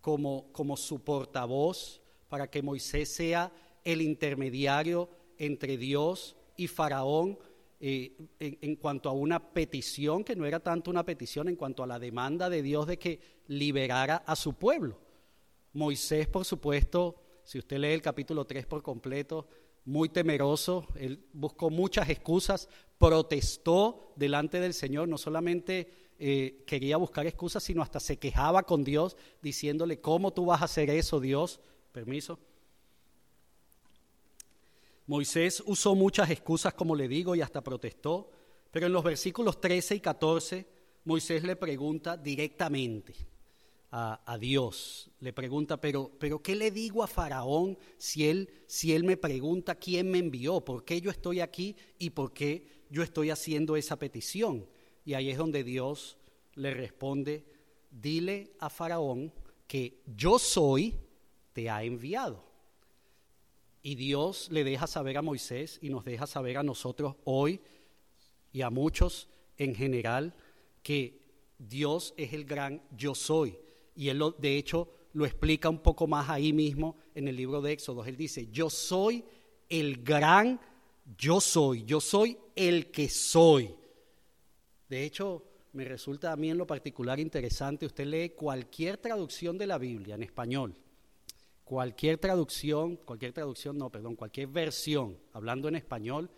como, 0.00 0.52
como 0.52 0.76
su 0.76 1.02
portavoz, 1.02 2.02
para 2.28 2.50
que 2.50 2.62
Moisés 2.62 3.08
sea 3.08 3.52
el 3.84 4.02
intermediario 4.02 5.08
entre 5.38 5.76
Dios 5.76 6.36
y 6.56 6.66
Faraón 6.66 7.38
eh, 7.80 8.14
en, 8.38 8.76
cuanto 8.76 9.08
a 9.08 9.12
una 9.12 9.52
petición, 9.52 10.24
que 10.24 10.36
no 10.36 10.44
era 10.44 10.60
tanto 10.60 10.90
una 10.90 11.04
petición, 11.04 11.48
en 11.48 11.56
cuanto 11.56 11.82
a 11.82 11.86
la 11.86 11.98
demanda 11.98 12.48
de 12.48 12.62
Dios 12.62 12.86
de 12.86 12.98
que 12.98 13.18
liberara 13.48 14.16
a 14.16 14.36
su 14.36 14.54
pueblo. 14.54 14.98
Moisés, 15.72 16.28
por 16.28 16.44
supuesto, 16.44 17.16
si 17.44 17.58
usted 17.58 17.78
lee 17.78 17.88
el 17.88 18.02
capítulo 18.02 18.44
3 18.44 18.66
por 18.66 18.82
completo, 18.82 19.48
muy 19.84 20.10
temeroso, 20.10 20.86
él 20.94 21.26
buscó 21.32 21.70
muchas 21.70 22.08
excusas, 22.08 22.68
protestó 22.98 24.12
delante 24.16 24.60
del 24.60 24.74
Señor, 24.74 25.08
no 25.08 25.18
solamente 25.18 26.11
eh, 26.24 26.62
quería 26.68 26.98
buscar 26.98 27.26
excusas, 27.26 27.64
sino 27.64 27.82
hasta 27.82 27.98
se 27.98 28.16
quejaba 28.16 28.62
con 28.62 28.84
Dios 28.84 29.16
diciéndole, 29.42 30.00
¿cómo 30.00 30.32
tú 30.32 30.46
vas 30.46 30.62
a 30.62 30.66
hacer 30.66 30.88
eso, 30.88 31.18
Dios? 31.18 31.58
Permiso. 31.90 32.38
Moisés 35.08 35.60
usó 35.66 35.96
muchas 35.96 36.30
excusas, 36.30 36.74
como 36.74 36.94
le 36.94 37.08
digo, 37.08 37.34
y 37.34 37.40
hasta 37.40 37.60
protestó, 37.60 38.30
pero 38.70 38.86
en 38.86 38.92
los 38.92 39.02
versículos 39.02 39.60
13 39.60 39.96
y 39.96 40.00
14, 40.00 40.66
Moisés 41.06 41.42
le 41.42 41.56
pregunta 41.56 42.16
directamente 42.16 43.16
a, 43.90 44.38
Dios, 44.38 45.10
le 45.18 45.32
pregunta, 45.32 45.80
pero, 45.80 46.12
pero 46.20 46.40
¿qué 46.40 46.54
le 46.54 46.70
digo 46.70 47.02
a 47.02 47.08
Faraón 47.08 47.76
si 47.98 48.28
él, 48.28 48.48
si 48.68 48.94
él 48.94 49.02
me 49.02 49.16
pregunta 49.16 49.74
quién 49.74 50.08
me 50.08 50.18
envió, 50.18 50.60
por 50.60 50.84
qué 50.84 51.00
yo 51.00 51.10
estoy 51.10 51.40
aquí 51.40 51.74
y 51.98 52.10
por 52.10 52.32
qué 52.32 52.84
yo 52.90 53.02
estoy 53.02 53.30
haciendo 53.30 53.74
esa 53.74 53.98
petición? 53.98 54.66
Y 55.04 55.14
ahí 55.14 55.30
es 55.30 55.38
donde 55.38 55.64
Dios 55.64 56.16
le 56.54 56.72
responde, 56.74 57.44
dile 57.90 58.52
a 58.58 58.70
Faraón 58.70 59.32
que 59.66 60.02
yo 60.16 60.38
soy, 60.38 60.94
te 61.52 61.68
ha 61.70 61.82
enviado. 61.82 62.44
Y 63.82 63.96
Dios 63.96 64.48
le 64.50 64.64
deja 64.64 64.86
saber 64.86 65.18
a 65.18 65.22
Moisés 65.22 65.78
y 65.82 65.90
nos 65.90 66.04
deja 66.04 66.26
saber 66.26 66.58
a 66.58 66.62
nosotros 66.62 67.16
hoy 67.24 67.60
y 68.52 68.62
a 68.62 68.70
muchos 68.70 69.28
en 69.56 69.74
general 69.74 70.34
que 70.82 71.20
Dios 71.58 72.14
es 72.16 72.32
el 72.32 72.44
gran 72.44 72.82
yo 72.96 73.14
soy. 73.14 73.58
Y 73.96 74.08
él 74.08 74.22
de 74.38 74.56
hecho 74.56 74.88
lo 75.12 75.26
explica 75.26 75.68
un 75.68 75.78
poco 75.78 76.06
más 76.06 76.30
ahí 76.30 76.52
mismo 76.52 76.96
en 77.14 77.28
el 77.28 77.36
libro 77.36 77.60
de 77.60 77.72
Éxodo. 77.72 78.04
Él 78.04 78.16
dice, 78.16 78.48
yo 78.52 78.70
soy 78.70 79.24
el 79.68 80.02
gran 80.02 80.60
yo 81.16 81.40
soy, 81.40 81.84
yo 81.84 82.00
soy 82.00 82.38
el 82.54 82.90
que 82.90 83.08
soy. 83.08 83.74
De 84.92 85.04
hecho, 85.04 85.42
me 85.72 85.86
resulta 85.86 86.32
a 86.32 86.36
mí 86.36 86.50
en 86.50 86.58
lo 86.58 86.66
particular 86.66 87.18
interesante, 87.18 87.86
usted 87.86 88.04
lee 88.04 88.28
cualquier 88.36 88.98
traducción 88.98 89.56
de 89.56 89.66
la 89.66 89.78
Biblia 89.78 90.16
en 90.16 90.22
español, 90.22 90.74
cualquier 91.64 92.18
traducción, 92.18 92.96
cualquier 92.96 93.32
traducción, 93.32 93.78
no, 93.78 93.88
perdón, 93.88 94.16
cualquier 94.16 94.48
versión, 94.48 95.16
hablando 95.32 95.68
en 95.68 95.76
español, 95.76 96.28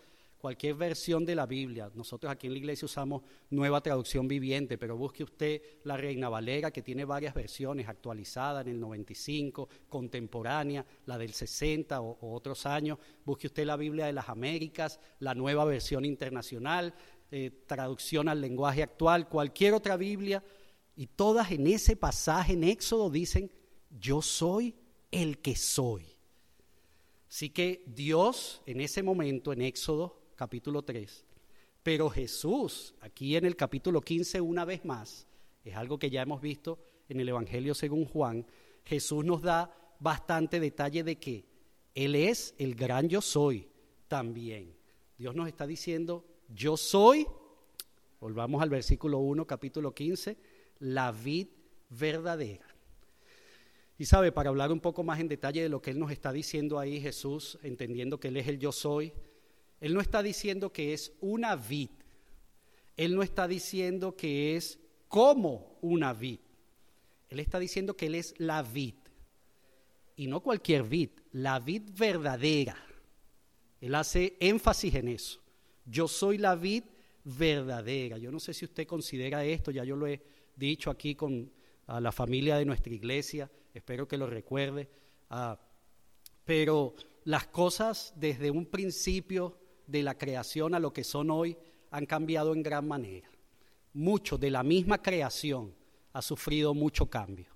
cualquier 0.44 0.74
versión 0.74 1.24
de 1.24 1.34
la 1.34 1.46
Biblia. 1.46 1.90
Nosotros 1.94 2.30
aquí 2.30 2.46
en 2.46 2.52
la 2.52 2.58
iglesia 2.58 2.84
usamos 2.84 3.22
nueva 3.48 3.80
traducción 3.80 4.28
viviente, 4.28 4.76
pero 4.76 4.94
busque 4.94 5.24
usted 5.24 5.62
la 5.84 5.96
Reina 5.96 6.28
Valera, 6.28 6.70
que 6.70 6.82
tiene 6.82 7.06
varias 7.06 7.32
versiones, 7.32 7.88
actualizada 7.88 8.60
en 8.60 8.68
el 8.68 8.78
95, 8.78 9.70
contemporánea, 9.88 10.84
la 11.06 11.16
del 11.16 11.32
60 11.32 11.98
o, 12.02 12.18
o 12.20 12.34
otros 12.34 12.66
años. 12.66 12.98
Busque 13.24 13.46
usted 13.46 13.64
la 13.64 13.76
Biblia 13.76 14.04
de 14.04 14.12
las 14.12 14.28
Américas, 14.28 15.00
la 15.18 15.34
nueva 15.34 15.64
versión 15.64 16.04
internacional, 16.04 16.92
eh, 17.30 17.50
traducción 17.66 18.28
al 18.28 18.40
lenguaje 18.40 18.82
actual, 18.82 19.28
cualquier 19.28 19.74
otra 19.74 19.96
Biblia, 19.96 20.42
y 20.96 21.06
todas 21.06 21.50
en 21.50 21.66
ese 21.66 21.96
pasaje 21.96 22.52
en 22.52 22.64
Éxodo 22.64 23.10
dicen, 23.10 23.50
yo 23.90 24.22
soy 24.22 24.74
el 25.10 25.38
que 25.38 25.56
soy. 25.56 26.06
Así 27.28 27.50
que 27.50 27.82
Dios 27.86 28.62
en 28.66 28.80
ese 28.80 29.02
momento, 29.02 29.52
en 29.52 29.62
Éxodo 29.62 30.20
capítulo 30.36 30.82
3, 30.82 31.24
pero 31.82 32.08
Jesús, 32.08 32.94
aquí 33.00 33.36
en 33.36 33.44
el 33.44 33.56
capítulo 33.56 34.00
15 34.00 34.40
una 34.40 34.64
vez 34.64 34.84
más, 34.84 35.26
es 35.64 35.74
algo 35.74 35.98
que 35.98 36.10
ya 36.10 36.22
hemos 36.22 36.40
visto 36.40 36.78
en 37.08 37.20
el 37.20 37.28
Evangelio 37.28 37.74
según 37.74 38.04
Juan, 38.04 38.46
Jesús 38.84 39.24
nos 39.24 39.42
da 39.42 39.74
bastante 39.98 40.60
detalle 40.60 41.02
de 41.02 41.16
que 41.16 41.44
Él 41.94 42.14
es 42.14 42.54
el 42.58 42.74
gran 42.74 43.08
yo 43.08 43.20
soy 43.20 43.68
también. 44.08 44.74
Dios 45.18 45.34
nos 45.34 45.48
está 45.48 45.66
diciendo, 45.66 46.24
yo 46.54 46.76
soy, 46.76 47.26
volvamos 48.20 48.62
al 48.62 48.70
versículo 48.70 49.18
1, 49.18 49.46
capítulo 49.46 49.92
15, 49.92 50.36
la 50.78 51.10
vid 51.10 51.48
verdadera. 51.90 52.66
Y 53.98 54.06
sabe, 54.06 54.32
para 54.32 54.50
hablar 54.50 54.72
un 54.72 54.80
poco 54.80 55.02
más 55.02 55.20
en 55.20 55.28
detalle 55.28 55.62
de 55.62 55.68
lo 55.68 55.82
que 55.82 55.90
Él 55.90 55.98
nos 55.98 56.10
está 56.10 56.32
diciendo 56.32 56.78
ahí, 56.78 57.00
Jesús, 57.00 57.58
entendiendo 57.62 58.18
que 58.18 58.28
Él 58.28 58.36
es 58.36 58.46
el 58.46 58.58
yo 58.58 58.72
soy, 58.72 59.12
Él 59.80 59.94
no 59.94 60.00
está 60.00 60.22
diciendo 60.22 60.72
que 60.72 60.94
es 60.94 61.12
una 61.20 61.56
vid, 61.56 61.90
Él 62.96 63.14
no 63.14 63.22
está 63.22 63.48
diciendo 63.48 64.16
que 64.16 64.56
es 64.56 64.78
como 65.08 65.78
una 65.80 66.12
vid, 66.12 66.40
Él 67.28 67.40
está 67.40 67.58
diciendo 67.58 67.96
que 67.96 68.06
Él 68.06 68.14
es 68.14 68.34
la 68.38 68.62
vid, 68.62 68.94
y 70.16 70.28
no 70.28 70.40
cualquier 70.40 70.84
vid, 70.84 71.10
la 71.32 71.58
vid 71.58 71.82
verdadera. 71.96 72.76
Él 73.80 73.94
hace 73.96 74.36
énfasis 74.38 74.94
en 74.94 75.08
eso. 75.08 75.43
Yo 75.84 76.08
soy 76.08 76.38
la 76.38 76.54
vid 76.54 76.84
verdadera. 77.24 78.18
Yo 78.18 78.30
no 78.30 78.40
sé 78.40 78.54
si 78.54 78.64
usted 78.64 78.86
considera 78.86 79.44
esto, 79.44 79.70
ya 79.70 79.84
yo 79.84 79.96
lo 79.96 80.06
he 80.06 80.20
dicho 80.56 80.90
aquí 80.90 81.14
con 81.14 81.50
la 81.86 82.12
familia 82.12 82.56
de 82.56 82.64
nuestra 82.64 82.92
iglesia, 82.92 83.50
espero 83.72 84.08
que 84.08 84.16
lo 84.16 84.26
recuerde. 84.26 84.88
Ah, 85.30 85.58
pero 86.44 86.94
las 87.24 87.46
cosas 87.46 88.12
desde 88.16 88.50
un 88.50 88.66
principio 88.66 89.58
de 89.86 90.02
la 90.02 90.16
creación 90.16 90.74
a 90.74 90.80
lo 90.80 90.92
que 90.92 91.04
son 91.04 91.30
hoy 91.30 91.56
han 91.90 92.06
cambiado 92.06 92.52
en 92.52 92.62
gran 92.62 92.86
manera. 92.86 93.28
Mucho 93.92 94.38
de 94.38 94.50
la 94.50 94.62
misma 94.62 95.00
creación 95.00 95.74
ha 96.12 96.22
sufrido 96.22 96.74
mucho 96.74 97.06
cambio. 97.06 97.46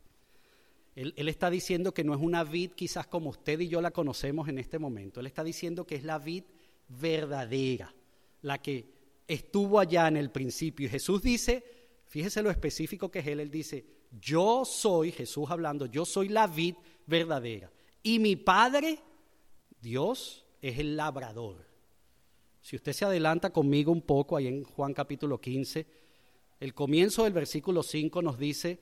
Él, 0.95 1.29
está 1.29 1.49
diciendo 1.49 1.95
que 1.95 2.03
no 2.03 2.13
es 2.13 2.21
una 2.21 2.43
vid 2.43 2.73
quizás 2.73 3.07
como 3.07 3.31
usted 3.31 3.61
y 3.61 3.69
yo 3.69 3.81
la 3.81 3.93
conocemos 3.93 4.49
en 4.49 4.59
este 4.59 4.81
momento. 4.81 5.21
Él 5.21 5.27
está 5.27 5.45
diciendo 5.45 5.87
que 5.87 5.95
es 5.95 6.03
la 6.03 6.19
vid 6.19 6.43
verdadera, 6.89 7.95
la 8.43 8.59
que 8.59 8.87
estuvo 9.27 9.79
allá 9.79 10.09
en 10.09 10.17
el 10.17 10.31
principio. 10.31 10.87
Y 10.87 10.91
Jesús 10.91 11.23
dice, 11.23 11.65
fíjese 12.07 12.43
lo 12.43 12.51
específico 12.51 13.11
que 13.11 13.21
es 13.21 13.27
Él, 13.27 13.41
Él 13.41 13.51
dice, 13.51 13.85
yo 14.21 14.65
soy, 14.65 15.13
Jesús 15.13 15.51
hablando, 15.51 15.87
yo 15.87 16.05
soy 16.05 16.29
la 16.29 16.47
vid 16.47 16.75
verdadera. 17.07 17.71
Y 18.03 18.19
mi 18.19 18.37
Padre, 18.37 18.99
Dios, 19.81 20.45
es 20.63 20.79
el 20.79 20.97
labrador. 20.97 21.67
Si 22.63 22.77
usted 22.77 22.93
se 22.93 23.05
adelanta 23.05 23.51
conmigo 23.51 23.93
un 23.93 24.03
poco, 24.03 24.37
ahí 24.37 24.47
en 24.47 24.65
Juan 24.65 24.93
capítulo 24.95 25.41
15, 25.41 25.87
el 26.61 26.75
comienzo 26.75 27.25
del 27.25 27.33
versículo 27.33 27.83
5 27.83 28.21
nos 28.23 28.39
dice, 28.39 28.79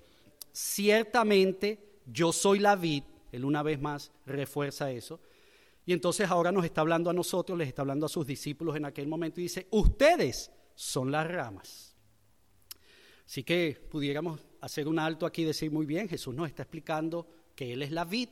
ciertamente 0.52 2.00
yo 2.06 2.32
soy 2.32 2.58
la 2.58 2.76
vid, 2.76 3.02
él 3.32 3.44
una 3.44 3.62
vez 3.62 3.80
más 3.80 4.12
refuerza 4.24 4.90
eso, 4.90 5.20
y 5.86 5.92
entonces 5.92 6.28
ahora 6.28 6.50
nos 6.50 6.64
está 6.64 6.80
hablando 6.80 7.10
a 7.10 7.12
nosotros, 7.12 7.56
les 7.56 7.68
está 7.68 7.82
hablando 7.82 8.06
a 8.06 8.08
sus 8.08 8.26
discípulos 8.26 8.74
en 8.74 8.84
aquel 8.84 9.06
momento 9.06 9.40
y 9.40 9.44
dice, 9.44 9.68
ustedes 9.70 10.50
son 10.74 11.12
las 11.12 11.28
ramas. 11.28 11.94
Así 13.24 13.44
que 13.44 13.86
pudiéramos 13.88 14.44
hacer 14.60 14.88
un 14.88 14.98
alto 14.98 15.26
aquí 15.26 15.42
y 15.42 15.46
decir 15.46 15.70
muy 15.70 15.86
bien, 15.86 16.08
Jesús 16.08 16.34
nos 16.34 16.48
está 16.48 16.64
explicando 16.64 17.28
que 17.54 17.72
Él 17.72 17.82
es 17.82 17.92
la 17.92 18.04
vid, 18.04 18.28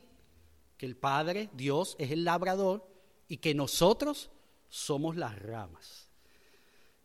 que 0.77 0.85
el 0.85 0.97
Padre, 0.97 1.49
Dios, 1.53 1.95
es 1.97 2.11
el 2.11 2.25
labrador 2.25 2.85
y 3.29 3.37
que 3.37 3.55
nosotros 3.55 4.31
somos 4.67 5.15
las 5.15 5.39
ramas. 5.39 6.09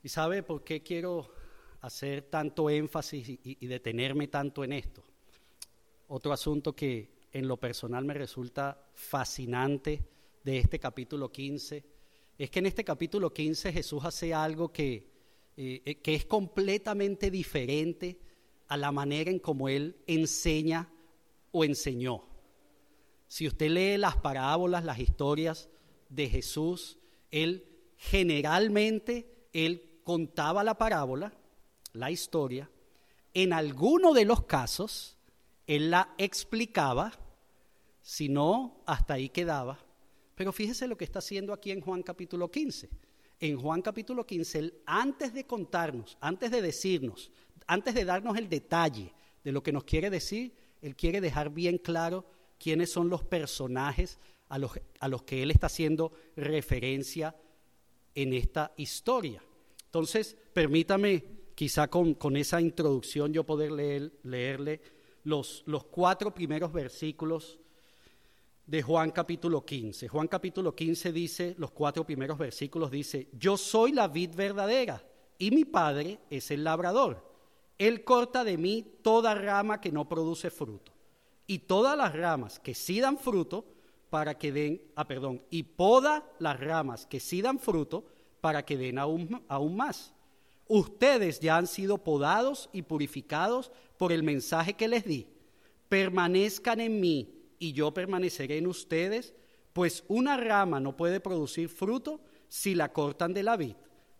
¿Y 0.03 0.09
sabe 0.09 0.43
por 0.43 0.65
qué 0.65 0.83
quiero 0.83 1.33
hacer 1.81 2.23
tanto 2.23 2.69
énfasis 2.69 3.29
y, 3.29 3.41
y 3.45 3.67
detenerme 3.69 4.27
tanto 4.27 4.65
en 4.65 4.73
esto? 4.73 5.05
Otro 6.09 6.33
asunto 6.33 6.75
que 6.75 7.21
en 7.31 7.47
lo 7.47 7.57
personal 7.57 8.05
me 8.05 8.15
resulta 8.15 8.85
fascinante 8.95 10.05
de 10.45 10.59
este 10.59 10.79
capítulo 10.79 11.31
15 11.31 11.85
es 12.39 12.51
que 12.51 12.59
en 12.61 12.67
este 12.67 12.85
capítulo 12.85 13.33
15 13.33 13.73
Jesús 13.73 14.03
hace 14.05 14.33
algo 14.33 14.73
que, 14.73 15.11
eh, 15.57 16.01
que 16.03 16.15
es 16.15 16.25
completamente 16.25 17.31
diferente 17.31 18.19
a 18.69 18.79
la 18.79 18.93
manera 18.93 19.31
en 19.31 19.39
cómo 19.39 19.69
Él 19.69 19.97
enseña 20.07 20.91
o 21.53 21.65
enseñó. 21.65 22.25
Si 23.29 23.47
usted 23.47 23.69
lee 23.69 23.99
las 23.99 24.17
parábolas, 24.17 24.85
las 24.85 24.99
historias 24.99 25.69
de 26.09 26.31
Jesús, 26.31 26.99
Él 27.31 27.67
generalmente, 27.99 29.49
Él 29.53 30.01
contaba 30.03 30.65
la 30.65 30.79
parábola, 30.79 31.35
la 31.93 32.11
historia, 32.11 32.71
en 33.35 33.53
alguno 33.53 34.15
de 34.15 34.25
los 34.25 34.45
casos, 34.45 35.19
Él 35.67 35.91
la 35.91 36.15
explicaba, 36.17 37.13
si 38.01 38.31
no, 38.31 38.83
hasta 38.87 39.15
ahí 39.15 39.29
quedaba 39.29 39.79
pero 40.41 40.55
fíjese 40.55 40.89
lo 40.89 40.97
que 40.97 41.05
está 41.05 41.19
haciendo 41.19 41.53
aquí 41.53 41.71
en 41.71 41.83
Juan 41.83 42.03
capítulo 42.03 42.51
15. 42.51 42.89
En 43.41 43.59
Juan 43.59 43.83
capítulo 43.83 44.27
15, 44.27 44.59
él, 44.59 44.75
antes 44.87 45.35
de 45.35 45.45
contarnos, 45.45 46.17
antes 46.19 46.51
de 46.51 46.63
decirnos, 46.63 47.31
antes 47.67 47.95
de 47.95 48.07
darnos 48.07 48.39
el 48.39 48.49
detalle 48.49 49.13
de 49.45 49.53
lo 49.53 49.63
que 49.63 49.71
nos 49.71 49.85
quiere 49.85 50.09
decir, 50.09 50.55
él 50.81 50.97
quiere 50.97 51.21
dejar 51.21 51.51
bien 51.51 51.77
claro 51.77 52.25
quiénes 52.59 52.91
son 52.91 53.11
los 53.11 53.23
personajes 53.23 54.19
a 54.49 54.59
los, 54.59 54.73
a 54.99 55.09
los 55.09 55.25
que 55.25 55.43
él 55.43 55.51
está 55.51 55.67
haciendo 55.67 56.11
referencia 56.37 57.37
en 58.15 58.33
esta 58.33 58.73
historia. 58.79 59.45
Entonces, 59.85 60.39
permítame 60.55 61.23
quizá 61.55 61.89
con, 61.89 62.15
con 62.15 62.39
esa 62.39 62.63
introducción 62.63 63.35
yo 63.35 63.45
poder 63.45 63.73
leer, 63.73 64.11
leerle 64.23 64.81
los, 65.23 65.63
los 65.67 65.85
cuatro 65.85 66.33
primeros 66.33 66.73
versículos 66.73 67.61
de 68.67 68.83
Juan 68.83 69.11
capítulo 69.11 69.65
15. 69.65 70.09
Juan 70.09 70.29
capítulo 70.29 70.75
15 70.75 71.13
dice, 71.13 71.55
los 71.59 71.71
cuatro 71.71 72.05
primeros 72.05 72.39
versículos 72.39 72.91
dice, 72.91 73.29
yo 73.33 73.57
soy 73.57 73.93
la 73.93 74.09
vid 74.09 74.35
verdadera 74.35 75.03
y 75.39 75.51
mi 75.51 75.65
padre 75.65 76.21
es 76.31 76.51
el 76.51 76.65
labrador. 76.65 77.29
Él 77.79 78.05
corta 78.05 78.45
de 78.45 78.59
mí 78.59 78.85
toda 79.03 79.35
rama 79.35 79.81
que 79.81 79.91
no 79.91 80.09
produce 80.09 80.51
fruto 80.51 80.93
y 81.47 81.61
todas 81.61 81.97
las 81.97 82.15
ramas 82.15 82.61
que 82.61 82.75
sí 82.75 83.01
dan 83.01 83.19
fruto 83.19 83.65
para 84.11 84.37
que 84.37 84.53
den, 84.53 84.83
ah, 84.97 85.07
perdón, 85.07 85.43
y 85.51 85.63
poda 85.63 86.25
las 86.39 86.61
ramas 86.61 87.07
que 87.07 87.21
sí 87.21 87.43
dan 87.43 87.59
fruto 87.59 88.05
para 88.41 88.65
que 88.65 88.77
den 88.77 88.99
aún, 88.99 89.43
aún 89.49 89.77
más. 89.77 90.13
Ustedes 90.69 91.41
ya 91.41 91.57
han 91.57 91.67
sido 91.67 91.99
podados 91.99 92.71
y 92.73 92.83
purificados 92.83 93.73
por 93.97 94.13
el 94.13 94.23
mensaje 94.23 94.75
que 94.75 94.87
les 94.87 95.05
di. 95.05 95.27
Permanezcan 95.89 96.81
en 96.81 97.01
mí 97.01 97.40
y 97.61 97.73
yo 97.73 97.95
permaneceré 97.95 98.59
en 98.59 98.67
ustedes, 98.67 99.35
pues 99.73 100.03
una 100.09 100.37
rama 100.37 100.81
no 100.81 100.97
puede 100.97 101.21
producir 101.21 101.69
fruto 101.69 102.21
si 102.49 102.75
la 102.75 102.93
cortan 102.93 103.33
de 103.33 103.45
la 103.45 103.57
vid, 103.57 103.77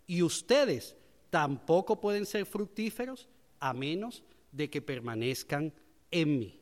y 0.07 0.23
ustedes 0.23 0.95
tampoco 1.31 2.01
pueden 2.01 2.27
ser 2.27 2.47
fructíferos 2.47 3.29
a 3.59 3.73
menos 3.73 4.23
de 4.53 4.71
que 4.71 4.83
permanezcan 4.83 5.73
en 6.11 6.39
mí. 6.39 6.61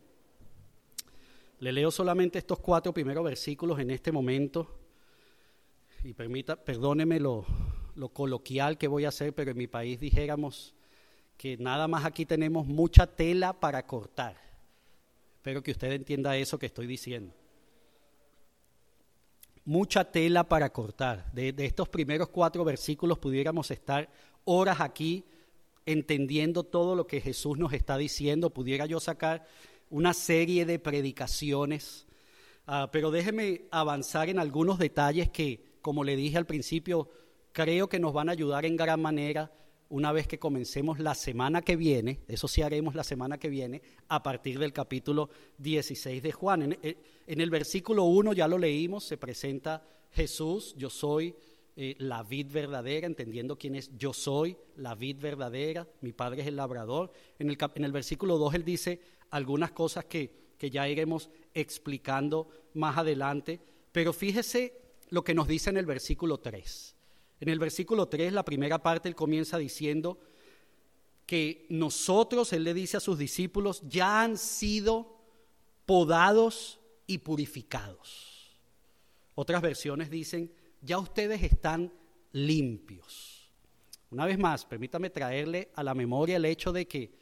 Le 1.59 1.73
leo 1.73 1.91
solamente 1.91 2.39
estos 2.39 2.61
cuatro 2.61 2.95
primeros 2.95 3.25
versículos 3.25 3.79
en 3.81 3.91
este 3.91 4.13
momento 4.13 4.79
y 6.05 6.13
permita, 6.13 6.57
perdóneme 6.57 7.19
lo, 7.19 7.45
lo 7.97 8.11
coloquial 8.11 8.79
que 8.79 8.87
voy 8.87 9.05
a 9.05 9.09
hacer, 9.09 9.35
pero 9.35 9.51
en 9.51 9.57
mi 9.57 9.67
país 9.67 9.99
dijéramos 9.99 10.75
que 11.37 11.57
nada 11.57 11.89
más 11.89 12.05
aquí 12.05 12.25
tenemos 12.25 12.67
mucha 12.67 13.07
tela 13.07 13.59
para 13.59 13.85
cortar. 13.85 14.48
Espero 15.39 15.63
que 15.63 15.71
usted 15.71 15.93
entienda 15.93 16.37
eso 16.37 16.59
que 16.59 16.67
estoy 16.67 16.89
diciendo. 16.89 17.33
Mucha 19.65 20.03
tela 20.11 20.43
para 20.43 20.73
cortar. 20.73 21.31
De, 21.33 21.55
estos 21.59 21.89
primeros 21.89 22.29
cuatro 22.31 22.65
versículos 22.65 23.21
pudiéramos 23.21 23.71
estar 23.71 24.11
horas 24.45 24.81
aquí 24.81 25.25
entendiendo 25.87 26.65
todo 26.65 26.97
lo 26.97 27.07
que 27.07 27.21
Jesús 27.21 27.57
nos 27.57 27.73
está 27.73 27.97
diciendo. 27.97 28.51
Pudiera 28.51 28.85
yo 28.87 28.99
sacar 28.99 29.47
una 29.91 30.13
serie 30.13 30.67
de 30.67 30.81
predicaciones, 30.81 32.09
ah, 32.67 32.89
pero 32.91 33.13
déjeme 33.13 33.63
avanzar 33.71 34.29
en 34.29 34.41
algunos 34.41 34.81
detalles 34.81 35.31
que, 35.31 35.63
como 35.83 36.03
le 36.03 36.17
dije 36.17 36.37
al 36.37 36.47
principio, 36.47 37.09
creo 37.53 37.89
que 37.89 38.01
nos 38.01 38.13
van 38.13 38.29
a 38.29 38.33
ayudar 38.33 38.67
en 38.67 38.75
gran 38.75 39.01
manera 39.01 39.53
una 39.91 40.13
vez 40.13 40.27
que 40.27 40.39
comencemos 40.39 40.99
la 40.99 41.15
semana 41.15 41.63
que 41.63 41.77
viene, 41.77 42.21
eso 42.29 42.47
sí 42.47 42.63
haremos 42.63 42.95
la 42.95 43.05
semana 43.05 43.39
que 43.39 43.49
viene, 43.49 43.83
a 44.09 44.23
partir 44.23 44.59
del 44.59 44.73
capítulo 44.73 45.31
16 45.59 46.23
de 46.23 46.33
Juan. 46.33 46.63
En, 46.63 46.79
eh, 46.83 46.97
el 47.27 47.51
versículo 47.51 48.05
1 48.05 48.35
ya 48.35 48.49
lo 48.49 48.59
leímos, 48.59 49.05
se 49.05 49.17
presenta 49.17 49.87
Jesús, 50.13 50.75
yo 50.77 50.91
soy 50.91 51.35
eh, 51.77 51.95
la 51.99 52.23
vid 52.23 52.51
verdadera, 52.51 53.07
entendiendo 53.07 53.57
quién 53.57 53.77
es 53.77 53.91
yo 53.97 54.13
soy 54.13 54.57
la 54.77 54.95
vid 54.95 55.19
verdadera, 55.21 55.87
mi 56.01 56.13
padre 56.13 56.43
es 56.43 56.49
el 56.49 56.57
labrador. 56.57 57.13
En 57.39 57.49
el, 57.49 57.57
en 57.75 57.85
el 57.85 57.93
versículo 57.93 58.37
2 58.37 58.55
él 58.55 58.65
dice 58.65 59.01
algunas 59.31 59.73
cosas 59.73 60.05
que, 60.05 60.31
que 60.59 60.71
ya 60.71 60.89
iremos 60.89 61.31
explicando 61.55 62.49
más 62.75 62.99
adelante, 62.99 63.61
pero 63.93 64.13
fíjese 64.13 64.75
lo 65.09 65.25
que 65.25 65.35
nos 65.35 65.49
dice 65.49 65.71
en 65.71 65.79
el 65.79 65.87
versículo 65.87 66.39
3. 66.39 66.98
En 67.41 67.49
el 67.49 67.59
versículo 67.59 68.09
3, 68.09 68.33
la 68.33 68.45
primera 68.45 68.83
parte, 68.83 69.09
él 69.09 69.15
comienza 69.15 69.59
diciendo 69.59 70.19
que 71.27 71.67
nosotros, 71.69 72.53
él 72.53 72.65
le 72.65 72.75
dice 72.75 72.97
a 72.97 73.01
sus 73.01 73.19
discípulos, 73.19 73.83
ya 73.87 74.23
han 74.23 74.39
sido 74.39 75.19
podados 75.87 76.81
y 77.07 77.19
purificados. 77.19 78.57
Otras 79.35 79.63
versiones 79.63 80.11
dicen, 80.11 80.53
ya 80.81 80.99
ustedes 80.99 81.43
están 81.43 81.93
limpios. 82.33 83.51
Una 84.11 84.27
vez 84.27 84.39
más, 84.39 84.65
permítame 84.65 85.11
traerle 85.11 85.71
a 85.75 85.83
la 85.83 85.95
memoria 85.95 86.37
el 86.37 86.45
hecho 86.45 86.73
de 86.73 86.89
que 86.89 87.13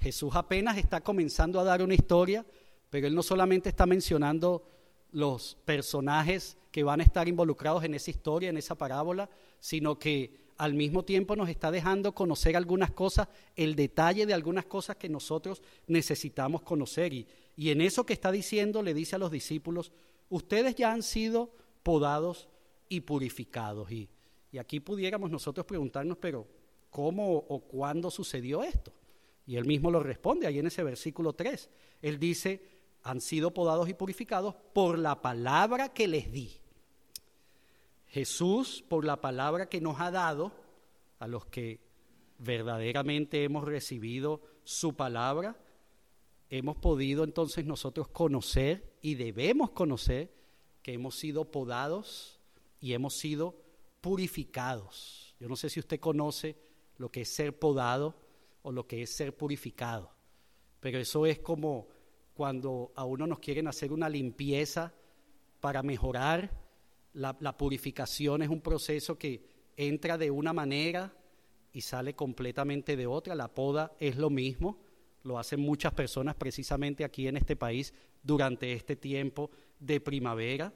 Jesús 0.00 0.34
apenas 0.34 0.76
está 0.76 1.00
comenzando 1.00 1.60
a 1.60 1.64
dar 1.64 1.82
una 1.82 1.94
historia, 1.94 2.44
pero 2.90 3.06
él 3.06 3.14
no 3.14 3.22
solamente 3.22 3.68
está 3.68 3.86
mencionando 3.86 4.64
los 5.12 5.56
personajes 5.64 6.56
que 6.70 6.82
van 6.82 7.00
a 7.00 7.04
estar 7.04 7.28
involucrados 7.28 7.84
en 7.84 7.94
esa 7.94 8.10
historia, 8.10 8.50
en 8.50 8.56
esa 8.56 8.74
parábola, 8.74 9.28
sino 9.60 9.98
que 9.98 10.42
al 10.56 10.74
mismo 10.74 11.04
tiempo 11.04 11.36
nos 11.36 11.48
está 11.48 11.70
dejando 11.70 12.14
conocer 12.14 12.56
algunas 12.56 12.90
cosas, 12.90 13.28
el 13.56 13.74
detalle 13.74 14.26
de 14.26 14.34
algunas 14.34 14.64
cosas 14.66 14.96
que 14.96 15.08
nosotros 15.08 15.62
necesitamos 15.86 16.62
conocer. 16.62 17.12
Y, 17.12 17.26
y 17.56 17.70
en 17.70 17.80
eso 17.80 18.06
que 18.06 18.12
está 18.12 18.30
diciendo 18.32 18.82
le 18.82 18.94
dice 18.94 19.16
a 19.16 19.18
los 19.18 19.30
discípulos, 19.30 19.92
ustedes 20.30 20.74
ya 20.74 20.92
han 20.92 21.02
sido 21.02 21.50
podados 21.82 22.48
y 22.88 23.00
purificados. 23.00 23.90
Y, 23.90 24.08
y 24.50 24.58
aquí 24.58 24.80
pudiéramos 24.80 25.30
nosotros 25.30 25.66
preguntarnos, 25.66 26.16
pero 26.18 26.46
¿cómo 26.90 27.36
o 27.36 27.60
cuándo 27.60 28.10
sucedió 28.10 28.62
esto? 28.62 28.92
Y 29.46 29.56
él 29.56 29.64
mismo 29.64 29.90
lo 29.90 30.00
responde 30.00 30.46
ahí 30.46 30.58
en 30.58 30.66
ese 30.66 30.82
versículo 30.82 31.32
3. 31.32 31.68
Él 32.02 32.18
dice, 32.18 32.62
han 33.02 33.20
sido 33.20 33.52
podados 33.52 33.88
y 33.88 33.94
purificados 33.94 34.54
por 34.72 34.98
la 34.98 35.20
palabra 35.20 35.92
que 35.92 36.08
les 36.08 36.30
di. 36.30 36.50
Jesús, 38.06 38.84
por 38.88 39.04
la 39.04 39.20
palabra 39.20 39.68
que 39.68 39.80
nos 39.80 40.00
ha 40.00 40.10
dado, 40.10 40.52
a 41.18 41.26
los 41.26 41.46
que 41.46 41.80
verdaderamente 42.38 43.44
hemos 43.44 43.64
recibido 43.64 44.42
su 44.64 44.94
palabra, 44.94 45.56
hemos 46.50 46.76
podido 46.76 47.24
entonces 47.24 47.64
nosotros 47.64 48.08
conocer 48.08 48.98
y 49.00 49.14
debemos 49.14 49.70
conocer 49.70 50.32
que 50.82 50.92
hemos 50.92 51.16
sido 51.16 51.50
podados 51.50 52.40
y 52.80 52.92
hemos 52.92 53.14
sido 53.14 53.56
purificados. 54.00 55.34
Yo 55.40 55.48
no 55.48 55.56
sé 55.56 55.70
si 55.70 55.80
usted 55.80 55.98
conoce 55.98 56.56
lo 56.98 57.10
que 57.10 57.22
es 57.22 57.34
ser 57.34 57.58
podado 57.58 58.14
o 58.62 58.72
lo 58.72 58.86
que 58.86 59.02
es 59.02 59.14
ser 59.14 59.36
purificado, 59.36 60.12
pero 60.80 60.98
eso 60.98 61.24
es 61.24 61.38
como 61.38 61.88
cuando 62.34 62.92
a 62.94 63.04
uno 63.04 63.26
nos 63.26 63.38
quieren 63.38 63.68
hacer 63.68 63.92
una 63.92 64.08
limpieza 64.08 64.92
para 65.60 65.82
mejorar 65.82 66.62
la, 67.14 67.56
purificación 67.56 68.42
es 68.42 68.48
un 68.48 68.60
proceso 68.60 69.18
que 69.18 69.44
entra 69.76 70.18
de 70.18 70.30
una 70.30 70.52
manera 70.52 71.14
y 71.72 71.80
sale 71.80 72.14
completamente 72.14 72.96
de 72.96 73.06
otra. 73.06 73.34
La 73.34 73.48
poda 73.48 73.92
es 73.98 74.16
lo 74.16 74.30
mismo, 74.30 74.78
lo 75.22 75.38
hacen 75.38 75.60
muchas 75.60 75.92
personas 75.92 76.34
precisamente 76.34 77.04
aquí 77.04 77.28
en 77.28 77.36
este 77.36 77.56
país 77.56 77.92
durante 78.22 78.72
este 78.72 78.96
tiempo 78.96 79.50
de 79.78 80.00
primavera. 80.00 80.72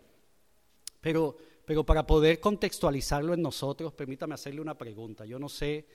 Pero, 1.01 1.37
pero 1.65 1.85
para 1.85 2.07
poder 2.07 2.41
contextualizarlo 2.41 3.35
en 3.35 3.43
nosotros, 3.43 3.93
permítame 3.93 4.35
hacerle 4.35 4.61
una 4.61 4.77
pregunta. 4.77 5.25
Yo 5.25 5.39
no 5.39 5.49
sé 5.49 5.87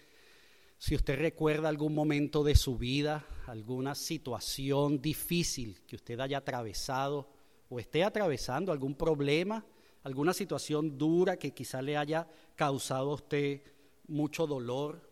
si 0.82 0.96
usted 0.96 1.20
recuerda 1.20 1.70
algún 1.70 1.94
momento 1.94 2.44
de 2.44 2.56
su 2.56 2.76
vida, 2.76 3.24
alguna 3.46 3.94
situación 3.94 5.00
difícil 5.00 5.80
que 5.86 5.96
usted 5.96 6.20
haya 6.20 6.39
atravesado 6.39 7.30
o 7.70 7.80
esté 7.80 8.04
atravesando, 8.04 8.72
algún 8.72 8.96
problema 8.96 9.63
alguna 10.04 10.34
situación 10.34 10.98
dura 10.98 11.38
que 11.38 11.54
quizá 11.54 11.84
le 11.84 11.98
haya 11.98 12.28
causado 12.56 13.12
a 13.12 13.13
usted 13.13 13.62
mucho 14.08 14.48
dolor, 14.48 15.08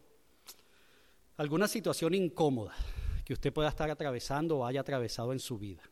alguna 1.38 1.67
situación 1.67 2.15
incómoda 2.15 2.73
que 3.23 3.34
usted 3.34 3.53
pueda 3.53 3.69
estar 3.69 3.91
atravesando 3.91 4.58
o 4.58 4.65
haya 4.65 4.82
atravesado 4.82 5.34
en 5.34 5.39
su 5.39 5.60
vida. 5.60 5.84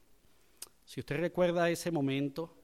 Si 0.86 1.02
usted 1.02 1.18
recuerda 1.18 1.70
ese 1.70 1.92
momento, 1.92 2.58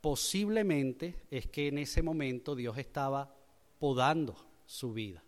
posiblemente 0.00 1.22
es 1.30 1.46
que 1.46 1.68
en 1.68 1.78
ese 1.78 2.02
momento 2.02 2.56
Dios 2.56 2.76
estaba 2.78 3.32
podando 3.78 4.34
su 4.66 4.92
vida. 4.92 5.22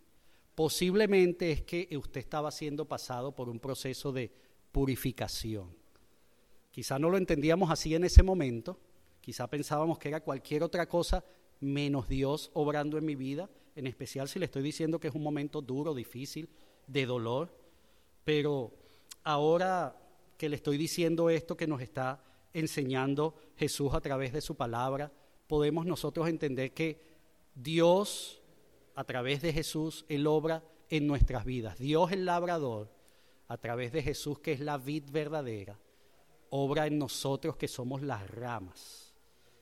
Posiblemente 0.55 1.51
es 1.51 1.61
que 1.61 1.89
usted 1.97 2.21
estaba 2.21 2.49
siendo 2.49 2.85
pasado 2.85 3.35
por 3.35 3.49
un 3.49 3.59
proceso 3.59 4.11
de 4.11 4.31
purificación. 4.71 5.75
Quizá 6.71 6.97
no 6.97 7.09
lo 7.09 7.17
entendíamos 7.17 7.69
así 7.69 7.93
en 7.93 8.05
ese 8.05 8.23
momento, 8.23 8.79
Quizá 9.25 9.47
pensábamos 9.47 9.97
que 9.97 10.09
era 10.09 10.21
cualquier 10.21 10.61
otra 10.61 10.87
cosa 10.87 11.25
menos 11.59 12.07
Dios 12.07 12.51
obrando 12.53 12.99
en 12.99 13.05
mi 13.05 13.15
vida, 13.15 13.49
en 13.75 13.87
especial 13.87 14.29
si 14.29 14.37
le 14.37 14.45
estoy 14.45 14.61
diciendo 14.61 14.99
que 14.99 15.07
es 15.07 15.15
un 15.15 15.23
momento 15.23 15.63
duro, 15.63 15.95
difícil, 15.95 16.47
de 16.85 17.07
dolor. 17.07 17.51
Pero 18.23 18.71
ahora 19.23 19.97
que 20.37 20.47
le 20.47 20.57
estoy 20.57 20.77
diciendo 20.77 21.31
esto 21.31 21.57
que 21.57 21.65
nos 21.65 21.81
está 21.81 22.23
enseñando 22.53 23.33
Jesús 23.57 23.95
a 23.95 23.99
través 23.99 24.31
de 24.31 24.41
su 24.41 24.53
palabra, 24.53 25.11
podemos 25.47 25.87
nosotros 25.87 26.27
entender 26.27 26.71
que 26.75 27.01
Dios, 27.55 28.43
a 28.95 29.03
través 29.03 29.41
de 29.41 29.53
Jesús, 29.53 30.05
Él 30.07 30.25
obra 30.25 30.63
en 30.89 31.05
nuestras 31.05 31.45
vidas. 31.45 31.77
Dios 31.77 32.11
el 32.11 32.25
labrador, 32.25 32.91
a 33.47 33.57
través 33.57 33.91
de 33.91 34.01
Jesús, 34.01 34.39
que 34.39 34.53
es 34.53 34.59
la 34.59 34.77
vid 34.77 35.03
verdadera, 35.11 35.79
obra 36.49 36.87
en 36.87 36.97
nosotros 36.97 37.57
que 37.57 37.67
somos 37.67 38.01
las 38.01 38.27
ramas. 38.29 39.13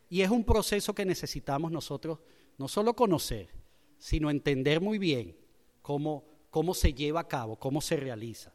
Y 0.09 0.21
es 0.21 0.29
un 0.29 0.43
proceso 0.43 0.93
que 0.93 1.05
necesitamos 1.05 1.71
nosotros 1.71 2.19
no 2.57 2.67
solo 2.67 2.95
conocer, 2.95 3.49
sino 3.97 4.29
entender 4.29 4.79
muy 4.79 4.99
bien 4.99 5.35
cómo, 5.81 6.23
cómo 6.49 6.73
se 6.73 6.93
lleva 6.93 7.21
a 7.21 7.27
cabo, 7.27 7.57
cómo 7.57 7.81
se 7.81 7.97
realiza. 7.97 8.53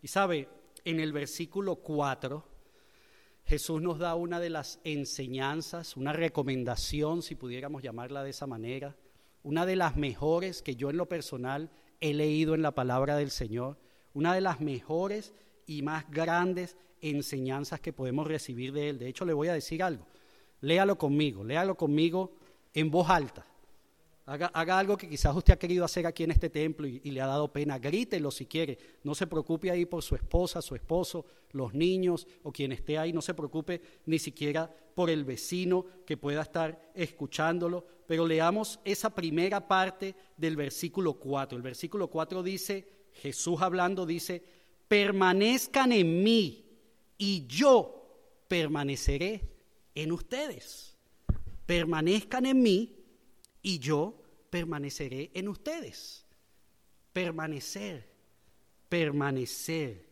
Y 0.00 0.08
sabe, 0.08 0.48
en 0.84 1.00
el 1.00 1.12
versículo 1.12 1.76
4, 1.76 2.44
Jesús 3.44 3.82
nos 3.82 3.98
da 3.98 4.14
una 4.14 4.40
de 4.40 4.50
las 4.50 4.80
enseñanzas, 4.84 5.96
una 5.96 6.12
recomendación, 6.12 7.22
si 7.22 7.34
pudiéramos 7.34 7.82
llamarla 7.82 8.24
de 8.24 8.30
esa 8.30 8.46
manera, 8.46 8.96
una 9.46 9.64
de 9.64 9.76
las 9.76 9.96
mejores 9.96 10.60
que 10.60 10.74
yo 10.74 10.90
en 10.90 10.96
lo 10.96 11.06
personal 11.06 11.70
he 12.00 12.12
leído 12.14 12.56
en 12.56 12.62
la 12.62 12.72
palabra 12.72 13.16
del 13.16 13.30
Señor, 13.30 13.78
una 14.12 14.34
de 14.34 14.40
las 14.40 14.60
mejores 14.60 15.32
y 15.66 15.82
más 15.82 16.10
grandes 16.10 16.76
enseñanzas 17.00 17.78
que 17.78 17.92
podemos 17.92 18.26
recibir 18.26 18.72
de 18.72 18.88
Él. 18.88 18.98
De 18.98 19.06
hecho, 19.06 19.24
le 19.24 19.32
voy 19.32 19.46
a 19.46 19.52
decir 19.52 19.84
algo. 19.84 20.04
Léalo 20.62 20.98
conmigo, 20.98 21.44
léalo 21.44 21.76
conmigo 21.76 22.32
en 22.74 22.90
voz 22.90 23.08
alta. 23.08 23.46
Haga, 24.28 24.76
algo 24.76 24.96
que 24.96 25.08
quizás 25.08 25.36
usted 25.36 25.54
ha 25.54 25.58
querido 25.58 25.84
hacer 25.84 26.04
aquí 26.04 26.24
en 26.24 26.32
este 26.32 26.50
templo 26.50 26.84
y, 26.84 26.98
le 26.98 27.20
ha 27.20 27.26
dado 27.26 27.52
pena. 27.52 27.78
Grítelo 27.78 28.32
si 28.32 28.46
quiere. 28.46 28.76
No 29.04 29.14
se 29.14 29.28
preocupe 29.28 29.70
ahí 29.70 29.86
por 29.86 30.02
su 30.02 30.16
esposa, 30.16 30.60
su 30.60 30.74
esposo, 30.74 31.24
los 31.52 31.72
niños 31.72 32.26
o 32.42 32.50
quien 32.50 32.72
esté 32.72 32.98
ahí. 32.98 33.12
No 33.12 33.22
se 33.22 33.34
preocupe 33.34 33.80
ni 34.04 34.18
siquiera 34.18 34.68
por 34.96 35.10
el 35.10 35.24
vecino 35.24 35.86
que 36.04 36.16
pueda 36.16 36.42
estar 36.42 36.90
escuchándolo. 36.92 37.86
Pero 38.08 38.26
leamos 38.26 38.80
esa 38.84 39.10
primera 39.10 39.68
parte 39.68 40.16
del 40.36 40.56
versículo 40.56 41.14
4. 41.14 41.56
El 41.56 41.62
versículo 41.62 42.08
4 42.08 42.42
dice, 42.42 42.84
Jesús 43.12 43.62
hablando 43.62 44.04
dice, 44.04 44.42
permanezcan 44.88 45.92
en 45.92 46.24
mí 46.24 46.64
y 47.16 47.46
yo 47.46 48.42
permaneceré 48.48 49.48
en 49.94 50.10
ustedes. 50.10 50.96
Permanezcan 51.64 52.46
en 52.46 52.60
mí 52.60 52.95
y 53.66 53.80
yo 53.80 54.22
permaneceré 54.48 55.32
en 55.34 55.48
ustedes. 55.48 56.24
Permanecer, 57.12 58.08
permanecer. 58.88 60.06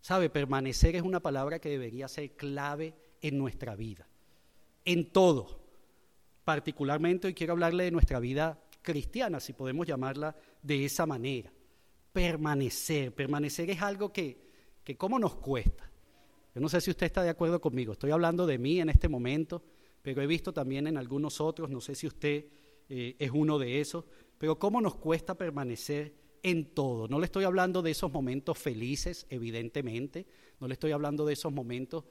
¿Sabe? 0.00 0.30
Permanecer 0.30 0.96
es 0.96 1.02
una 1.02 1.20
palabra 1.20 1.58
que 1.58 1.68
debería 1.68 2.08
ser 2.08 2.30
clave 2.30 2.94
en 3.20 3.36
nuestra 3.36 3.76
vida, 3.76 4.08
en 4.86 5.12
todo. 5.12 5.60
Particularmente 6.46 7.26
hoy 7.26 7.34
quiero 7.34 7.52
hablarle 7.52 7.84
de 7.84 7.90
nuestra 7.90 8.20
vida 8.20 8.58
cristiana, 8.80 9.38
si 9.38 9.52
podemos 9.52 9.86
llamarla 9.86 10.34
de 10.62 10.86
esa 10.86 11.04
manera. 11.04 11.52
Permanecer, 12.10 13.14
permanecer 13.14 13.68
es 13.68 13.82
algo 13.82 14.10
que, 14.10 14.48
que 14.82 14.96
¿cómo 14.96 15.18
nos 15.18 15.34
cuesta? 15.34 15.90
Yo 16.54 16.60
no 16.62 16.70
sé 16.70 16.80
si 16.80 16.90
usted 16.90 17.04
está 17.04 17.22
de 17.22 17.28
acuerdo 17.28 17.60
conmigo, 17.60 17.92
estoy 17.92 18.12
hablando 18.12 18.46
de 18.46 18.56
mí 18.56 18.80
en 18.80 18.88
este 18.88 19.10
momento, 19.10 19.62
pero 20.00 20.22
he 20.22 20.26
visto 20.26 20.54
también 20.54 20.86
en 20.86 20.96
algunos 20.96 21.38
otros, 21.38 21.68
no 21.68 21.82
sé 21.82 21.94
si 21.94 22.06
usted 22.06 22.46
eh, 22.88 23.16
es 23.18 23.30
uno 23.32 23.58
de 23.58 23.80
esos, 23.80 24.04
pero 24.38 24.58
cómo 24.58 24.80
nos 24.80 24.96
cuesta 24.96 25.34
permanecer 25.34 26.14
en 26.42 26.66
todo. 26.66 27.08
No 27.08 27.18
le 27.18 27.26
estoy 27.26 27.44
hablando 27.44 27.82
de 27.82 27.90
esos 27.90 28.12
momentos 28.12 28.58
felices, 28.58 29.26
evidentemente, 29.30 30.26
no 30.60 30.68
le 30.68 30.74
estoy 30.74 30.92
hablando 30.92 31.26
de 31.26 31.32
esos 31.34 31.52
momentos 31.52 32.04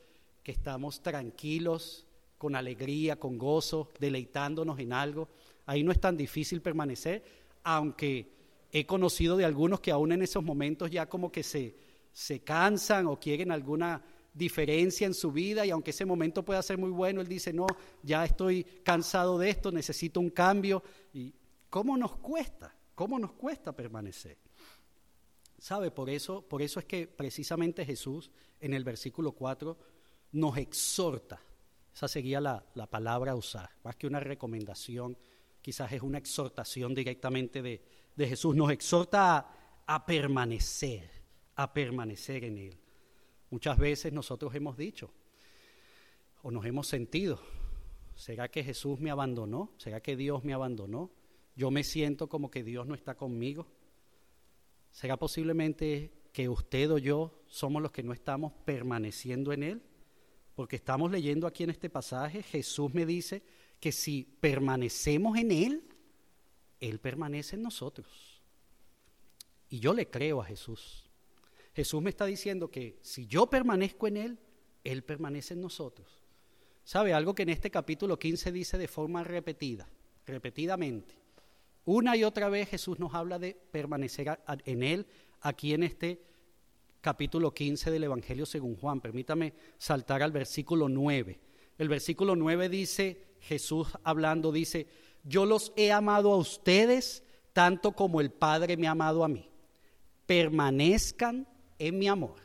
que 0.43 0.51
estamos 0.51 1.01
tranquilos, 1.01 2.07
con 2.37 2.55
alegría, 2.55 3.19
con 3.19 3.37
gozo, 3.37 3.89
deleitándonos 3.99 4.79
en 4.79 4.93
algo. 4.93 5.29
Ahí 5.65 5.83
no 5.83 5.91
es 5.91 5.99
tan 5.99 6.15
difícil 6.15 6.61
permanecer, 6.61 7.23
aunque 7.63 8.31
he 8.71 8.85
conocido 8.85 9.37
de 9.37 9.45
algunos 9.45 9.79
que 9.79 9.91
aún 9.91 10.11
en 10.11 10.21
esos 10.21 10.43
momentos 10.43 10.91
ya 10.91 11.07
como 11.07 11.31
que 11.31 11.43
se, 11.43 11.75
se 12.11 12.41
cansan 12.41 13.07
o 13.07 13.19
quieren 13.19 13.51
alguna 13.51 14.03
diferencia 14.38 15.08
en 15.08 15.13
su 15.13 15.32
vida 15.32 15.65
y 15.65 15.71
aunque 15.71 15.91
ese 15.91 16.06
momento 16.06 16.45
pueda 16.45 16.62
ser 16.62 16.78
muy 16.78 16.91
bueno, 16.91 17.21
él 17.21 17.28
dice, 17.28 17.52
no, 17.52 17.65
ya 18.04 18.23
estoy 18.23 18.63
cansado 18.84 19.38
de 19.38 19.50
esto, 19.50 19.71
necesito 19.71 20.19
un 20.19 20.30
cambio. 20.30 20.84
¿Y 21.13 21.34
cómo 21.69 21.97
nos 21.97 22.17
cuesta? 22.17 22.76
¿Cómo 22.93 23.19
nos 23.19 23.34
cuesta 23.34 23.76
permanecer? 23.76 24.38
¿Sabe? 25.58 25.89
Por 25.89 26.10
eso, 26.10 26.41
por 26.41 26.62
eso 26.62 26.80
es 26.80 26.86
que 26.86 27.08
precisamente 27.08 27.84
Jesús 27.84 28.30
en 28.60 28.73
el 28.73 28.84
versículo 28.84 29.32
4 29.32 29.78
nos 30.34 30.58
exhorta. 30.58 31.41
Esa 31.93 32.08
sería 32.08 32.39
la, 32.39 32.63
palabra 32.89 33.32
a 33.32 33.36
usar, 33.36 33.71
más 33.84 33.95
que 33.95 34.06
una 34.06 34.19
recomendación, 34.19 35.17
quizás 35.62 35.91
es 35.91 36.04
una 36.04 36.19
exhortación 36.19 36.93
directamente 36.93 37.62
de, 37.62 37.82
Jesús. 38.17 38.56
Nos 38.56 38.71
exhorta 38.71 39.47
a 39.86 40.06
permanecer, 40.06 41.10
a 41.56 41.71
permanecer 41.71 42.43
en 42.45 42.58
Él. 42.58 42.80
Muchas 43.49 43.77
veces 43.77 44.12
nosotros 44.12 44.53
hemos 44.55 44.77
dicho 44.77 45.10
o 46.41 46.51
nos 46.51 46.65
hemos 46.65 46.88
sentido, 46.88 47.39
¿será 48.15 48.49
que 48.49 48.63
Jesús 48.63 48.99
me 48.99 49.10
abandonó? 49.10 49.71
¿Será 49.77 50.01
que 50.01 50.15
Dios 50.15 50.43
me 50.43 50.53
abandonó? 50.53 51.12
Yo 51.55 51.71
me 51.71 51.83
siento 51.83 52.27
como 52.27 52.51
que 52.51 52.63
Dios 52.63 52.86
no 52.86 52.93
está 52.93 53.15
conmigo. 53.15 53.67
¿Será 54.91 55.17
posiblemente 55.17 56.12
que 56.33 56.49
usted 56.49 56.91
o 56.91 56.97
yo 56.97 57.43
somos 57.47 57.81
los 57.81 57.91
que 57.91 58.03
no 58.03 58.13
estamos 58.13 58.53
permaneciendo 58.65 59.53
en 59.53 59.63
Él? 59.63 59.81
Porque 60.55 60.75
estamos 60.75 61.12
leyendo 61.12 61.47
aquí 61.47 61.63
en 61.63 61.69
este 61.69 61.89
pasaje, 61.89 62.43
Jesús 62.43 62.93
me 62.93 63.05
dice 63.05 63.43
que 63.79 63.91
si 63.91 64.23
permanecemos 64.23 65.38
en 65.38 65.51
Él, 65.51 65.83
Él 66.79 66.99
permanece 66.99 67.55
en 67.55 67.62
nosotros. 67.62 68.41
Y 69.69 69.79
yo 69.79 69.93
le 69.93 70.10
creo 70.10 70.41
a 70.41 70.45
Jesús. 70.45 71.06
Jesús 71.77 72.01
me 72.01 72.09
está 72.09 72.25
diciendo 72.25 72.71
que 72.71 72.97
si 73.03 73.27
yo 73.27 73.51
permanezco 73.51 74.07
en 74.07 74.17
Él, 74.17 74.39
Él 74.83 75.03
permanece 75.03 75.53
en 75.53 75.61
nosotros. 75.61 76.23
¿Sabe 76.83 77.13
algo 77.13 77.35
que 77.35 77.43
en 77.43 77.49
este 77.49 77.69
capítulo 77.69 78.17
15 78.17 78.51
dice 78.51 78.79
de 78.79 78.87
forma 78.87 79.23
repetida, 79.23 79.87
repetidamente? 80.25 81.13
Una 81.85 82.17
y 82.17 82.23
otra 82.23 82.49
vez 82.49 82.69
Jesús 82.69 82.97
nos 82.97 83.13
habla 83.13 83.37
de 83.37 83.53
permanecer 83.53 84.39
en 84.65 84.81
Él 84.81 85.05
aquí 85.41 85.75
en 85.75 85.83
este 85.83 86.19
capítulo 86.99 87.53
15 87.53 87.91
del 87.91 88.05
Evangelio 88.05 88.47
según 88.47 88.75
Juan. 88.75 88.99
Permítame 88.99 89.53
saltar 89.77 90.23
al 90.23 90.31
versículo 90.31 90.89
9. 90.89 91.39
El 91.77 91.89
versículo 91.89 92.35
9 92.35 92.69
dice, 92.69 93.35
Jesús 93.39 93.89
hablando, 94.03 94.51
dice, 94.51 94.87
yo 95.23 95.45
los 95.45 95.73
he 95.75 95.91
amado 95.91 96.33
a 96.33 96.37
ustedes 96.37 97.23
tanto 97.53 97.91
como 97.91 98.19
el 98.19 98.31
Padre 98.31 98.77
me 98.77 98.87
ha 98.87 98.91
amado 98.91 99.23
a 99.23 99.27
mí. 99.27 99.51
Permanezcan 100.25 101.47
en 101.79 101.99
mi 101.99 102.07
amor. 102.07 102.35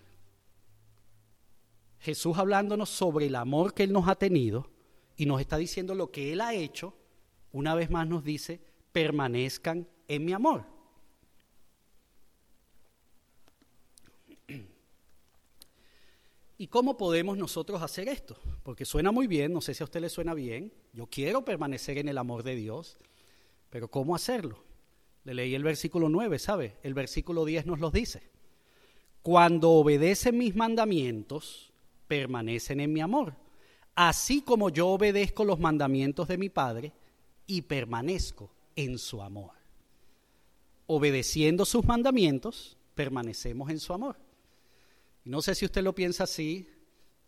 Jesús 2.01 2.37
hablándonos 2.37 2.89
sobre 2.91 3.27
el 3.27 3.37
amor 3.37 3.75
que 3.75 3.85
Él 3.85 3.93
nos 3.93 4.09
ha 4.09 4.17
tenido 4.17 4.69
y 5.17 5.27
nos 5.27 5.41
está 5.41 5.57
diciendo 5.57 5.95
lo 5.95 6.11
que 6.11 6.33
Él 6.33 6.41
ha 6.41 6.55
hecho, 6.55 6.95
una 7.53 7.75
vez 7.75 7.91
más 7.91 8.09
nos 8.09 8.25
dice, 8.25 8.61
permanezcan 8.93 9.89
en 10.09 10.25
mi 10.25 10.33
amor. 10.33 10.65
¿Y 16.59 16.69
cómo 16.69 16.97
podemos 16.97 17.39
nosotros 17.39 17.83
hacer 17.83 18.09
esto? 18.09 18.37
Porque 18.63 18.85
suena 18.85 19.11
muy 19.11 19.27
bien, 19.27 19.53
no 19.53 19.61
sé 19.61 19.75
si 19.75 19.83
a 19.83 19.85
usted 19.85 20.01
le 20.01 20.09
suena 20.09 20.35
bien, 20.35 20.73
yo 20.93 21.07
quiero 21.07 21.45
permanecer 21.45 21.99
en 21.99 22.09
el 22.09 22.19
amor 22.19 22.43
de 22.43 22.55
Dios, 22.55 22.99
pero 23.71 23.89
¿cómo 23.89 24.15
hacerlo? 24.15 24.63
Le 25.25 25.35
leí 25.35 25.55
el 25.55 25.63
versículo 25.63 26.09
9, 26.09 26.39
¿sabe? 26.39 26.79
El 26.83 26.95
versículo 26.95 27.45
10 27.45 27.67
nos 27.67 27.81
lo 27.81 27.91
dice. 27.91 28.32
Cuando 29.23 29.71
obedecen 29.71 30.37
mis 30.37 30.55
mandamientos, 30.57 31.73
permanecen 32.09 32.81
en 32.81 32.93
mi 32.93 33.01
amor, 33.01 33.35
así 33.95 34.43
como 34.43 34.69
yo 34.69 34.89
obedezco 34.89 35.45
los 35.45 35.61
mandamientos 35.61 36.29
de 36.29 36.39
mi 36.39 36.49
Padre 36.49 36.93
y 37.47 37.63
permanezco 37.63 38.51
en 38.77 38.99
su 38.99 39.23
amor. 39.23 39.53
Obedeciendo 40.87 41.65
sus 41.65 41.85
mandamientos, 41.85 42.77
permanecemos 42.95 43.71
en 43.71 43.79
su 43.79 43.93
amor. 43.93 44.17
Y 45.25 45.31
no 45.31 45.41
sé 45.41 45.55
si 45.55 45.65
usted 45.65 45.83
lo 45.83 45.95
piensa 45.95 46.25
así, 46.25 46.69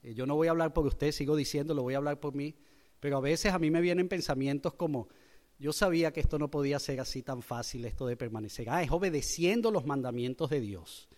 eh, 0.02 0.14
yo 0.14 0.26
no 0.26 0.34
voy 0.34 0.48
a 0.48 0.50
hablar 0.50 0.72
por 0.72 0.86
usted, 0.86 1.12
sigo 1.12 1.36
diciendo, 1.36 1.74
lo 1.74 1.82
voy 1.82 1.94
a 1.94 1.98
hablar 1.98 2.18
por 2.18 2.34
mí, 2.34 2.54
pero 3.00 3.18
a 3.18 3.20
veces 3.20 3.52
a 3.52 3.58
mí 3.58 3.70
me 3.70 3.80
vienen 3.80 4.08
pensamientos 4.08 4.74
como, 4.74 5.08
yo 5.58 5.72
sabía 5.72 6.12
que 6.12 6.20
esto 6.20 6.38
no 6.38 6.50
podía 6.50 6.78
ser 6.78 7.00
así 7.00 7.22
tan 7.22 7.40
fácil, 7.40 7.84
esto 7.84 8.06
de 8.06 8.16
permanecer. 8.16 8.68
Ah, 8.68 8.82
es 8.82 8.90
obedeciendo 8.90 9.70
los 9.70 9.86
mandamientos 9.86 10.50
de 10.50 10.60
Dios. 10.60 11.08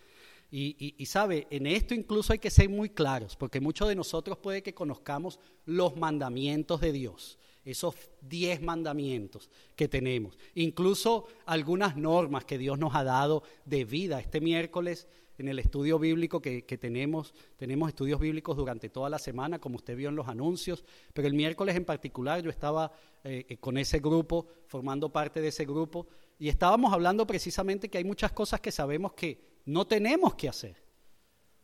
Y, 0.49 1.05
sabe, 1.05 1.45
en 1.49 1.67
esto 1.67 1.93
incluso 1.93 2.31
hay 2.31 2.39
que 2.39 2.49
ser 2.49 2.69
muy 2.69 2.89
claros, 2.89 3.35
porque 3.35 3.59
muchos 3.59 3.89
de 3.89 3.95
nosotros 3.95 4.37
puede 4.37 4.63
que 4.63 4.73
conozcamos 4.73 5.39
los 5.65 5.97
mandamientos 5.97 6.79
de 6.79 6.93
Dios, 6.93 7.37
esos 7.65 7.95
diez 8.21 8.61
mandamientos 8.61 9.49
que 9.75 9.89
tenemos, 9.89 10.37
incluso 10.55 11.25
algunas 11.45 11.97
normas 11.97 12.45
que 12.45 12.57
Dios 12.57 12.79
nos 12.79 12.95
ha 12.95 13.03
dado 13.03 13.43
de 13.65 13.83
vida. 13.83 14.21
Este 14.21 14.39
miércoles 14.39 15.07
en 15.37 15.49
el 15.49 15.59
estudio 15.59 15.99
bíblico 15.99 16.41
que, 16.41 16.61
tenemos, 16.61 17.33
tenemos 17.57 17.89
estudios 17.89 18.19
bíblicos 18.19 18.55
durante 18.55 18.89
toda 18.89 19.09
la 19.09 19.19
semana, 19.19 19.59
como 19.59 19.75
usted 19.75 19.97
vio 19.97 20.07
en 20.07 20.15
los 20.15 20.29
anuncios, 20.29 20.85
pero 21.13 21.27
el 21.27 21.33
miércoles 21.33 21.75
en 21.75 21.83
particular 21.83 22.41
yo 22.41 22.49
estaba 22.49 22.91
eh, 23.23 23.45
eh, 23.49 23.57
con 23.57 23.77
ese 23.77 23.99
grupo, 23.99 24.47
formando 24.67 25.11
parte 25.11 25.41
de 25.41 25.49
ese 25.49 25.65
grupo, 25.65 26.07
y 26.39 26.47
estábamos 26.47 26.93
hablando 26.93 27.27
precisamente 27.27 27.89
que 27.89 27.97
hay 27.97 28.03
muchas 28.03 28.31
cosas 28.31 28.61
que 28.61 28.71
sabemos 28.71 29.13
que 29.13 29.56
no 29.67 29.85
tenemos 29.85 30.33
que 30.35 30.49
hacer. 30.49 30.75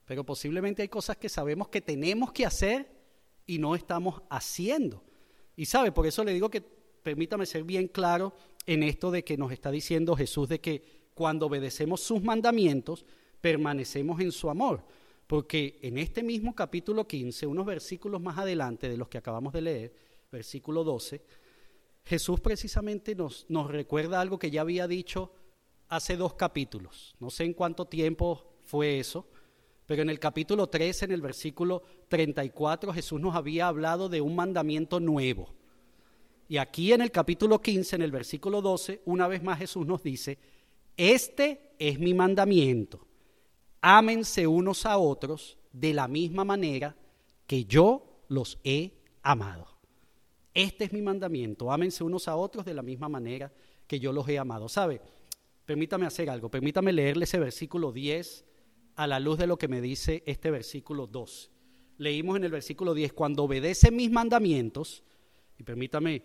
Pero 0.06 0.26
posiblemente 0.26 0.82
hay 0.82 0.90
cosas 0.90 1.18
que 1.18 1.30
sabemos 1.30 1.70
que 1.70 1.82
tenemos 1.82 2.32
que 2.32 2.46
hacer 2.46 2.88
y 3.46 3.58
no 3.58 3.76
estamos 3.76 4.22
haciendo. 4.30 5.04
Y 5.56 5.66
sabe, 5.66 5.92
por 5.92 6.06
eso 6.06 6.24
le 6.24 6.34
digo 6.34 6.50
que 6.50 6.62
permítame 6.62 7.46
ser 7.46 7.64
bien 7.64 7.88
claro 7.88 8.34
en 8.66 8.84
esto 8.84 9.10
de 9.10 9.24
que 9.24 9.38
nos 9.38 9.52
está 9.52 9.72
diciendo 9.72 10.16
Jesús 10.16 10.50
de 10.50 10.60
que 10.60 11.04
cuando 11.14 11.48
obedecemos 11.48 12.02
sus 12.02 12.22
mandamientos, 12.22 13.06
permanecemos 13.40 14.20
en 14.20 14.32
su 14.32 14.50
amor. 14.50 14.86
Porque 15.26 15.80
en 15.82 15.98
este 15.98 16.24
mismo 16.24 16.54
capítulo 16.54 17.08
15, 17.08 17.48
unos 17.48 17.66
versículos 17.66 18.22
más 18.22 18.38
adelante 18.38 18.90
de 18.90 18.98
los 18.98 19.08
que 19.08 19.18
acabamos 19.18 19.54
de 19.54 19.62
leer, 19.62 19.94
versículo 20.30 20.84
12, 20.84 21.24
Jesús 22.04 22.42
precisamente 22.42 23.16
nos, 23.16 23.46
nos 23.48 23.72
recuerda 23.72 24.20
algo 24.20 24.38
que 24.38 24.52
ya 24.52 24.60
había 24.60 24.88
dicho 24.88 25.32
hace 25.96 26.18
dos 26.18 26.34
capítulos. 26.34 27.16
No 27.20 27.30
sé 27.30 27.44
en 27.44 27.54
cuánto 27.54 27.86
tiempo 27.86 28.44
fue 28.62 29.00
eso, 29.00 29.28
pero 29.86 30.02
en 30.02 30.10
el 30.10 30.20
capítulo 30.20 30.68
13, 30.68 31.06
en 31.06 31.12
el 31.12 31.22
versículo 31.22 31.84
34, 32.08 32.94
Jesús 32.94 33.22
nos 33.22 33.36
había 33.36 33.68
hablado 33.68 34.10
de 34.10 34.22
un 34.22 34.36
mandamiento 34.36 35.00
nuevo. 35.00 35.54
Y 36.48 36.58
aquí 36.58 36.94
en 36.94 37.02
el 37.02 37.12
capítulo 37.12 37.62
15, 37.62 37.98
en 37.98 38.02
el 38.02 38.12
versículo 38.12 38.62
12, 38.62 39.02
una 39.06 39.28
vez 39.28 39.44
más 39.44 39.60
Jesús 39.60 39.86
nos 39.86 40.02
dice, 40.04 40.38
este 40.98 41.76
es 41.80 42.00
mi 42.00 42.14
mandamiento, 42.14 43.06
ámense 43.82 44.48
unos 44.48 44.86
a 44.86 44.98
otros 44.98 45.58
de 45.72 45.94
la 45.94 46.08
misma 46.08 46.44
manera 46.44 46.96
que 47.48 47.66
yo 47.66 48.24
los 48.30 48.58
he 48.64 48.94
amado. 49.22 49.68
Este 50.54 50.86
es 50.86 50.94
mi 50.94 51.02
mandamiento, 51.02 51.72
ámense 51.72 52.04
unos 52.04 52.28
a 52.28 52.36
otros 52.36 52.66
de 52.66 52.74
la 52.74 52.84
misma 52.84 53.10
manera 53.10 53.52
que 53.88 54.00
yo 54.00 54.12
los 54.12 54.28
he 54.30 54.38
amado. 54.38 54.70
¿Sabe? 54.70 55.02
Permítame 55.66 56.06
hacer 56.06 56.30
algo, 56.30 56.50
permítame 56.50 56.92
leerle 56.92 57.24
ese 57.24 57.40
versículo 57.40 57.92
10 57.92 58.46
a 58.96 59.08
la 59.08 59.20
luz 59.20 59.38
de 59.38 59.48
lo 59.48 59.58
que 59.58 59.68
me 59.68 59.82
dice 59.82 60.24
este 60.26 60.52
versículo 60.52 61.08
2. 61.08 61.52
Leímos 61.98 62.38
en 62.38 62.44
el 62.44 62.52
versículo 62.52 62.94
10, 62.94 63.14
cuando 63.14 63.44
obedece 63.44 63.92
mis 63.92 64.12
mandamientos, 64.12 65.04
y 65.58 65.64
permítame 65.64 66.24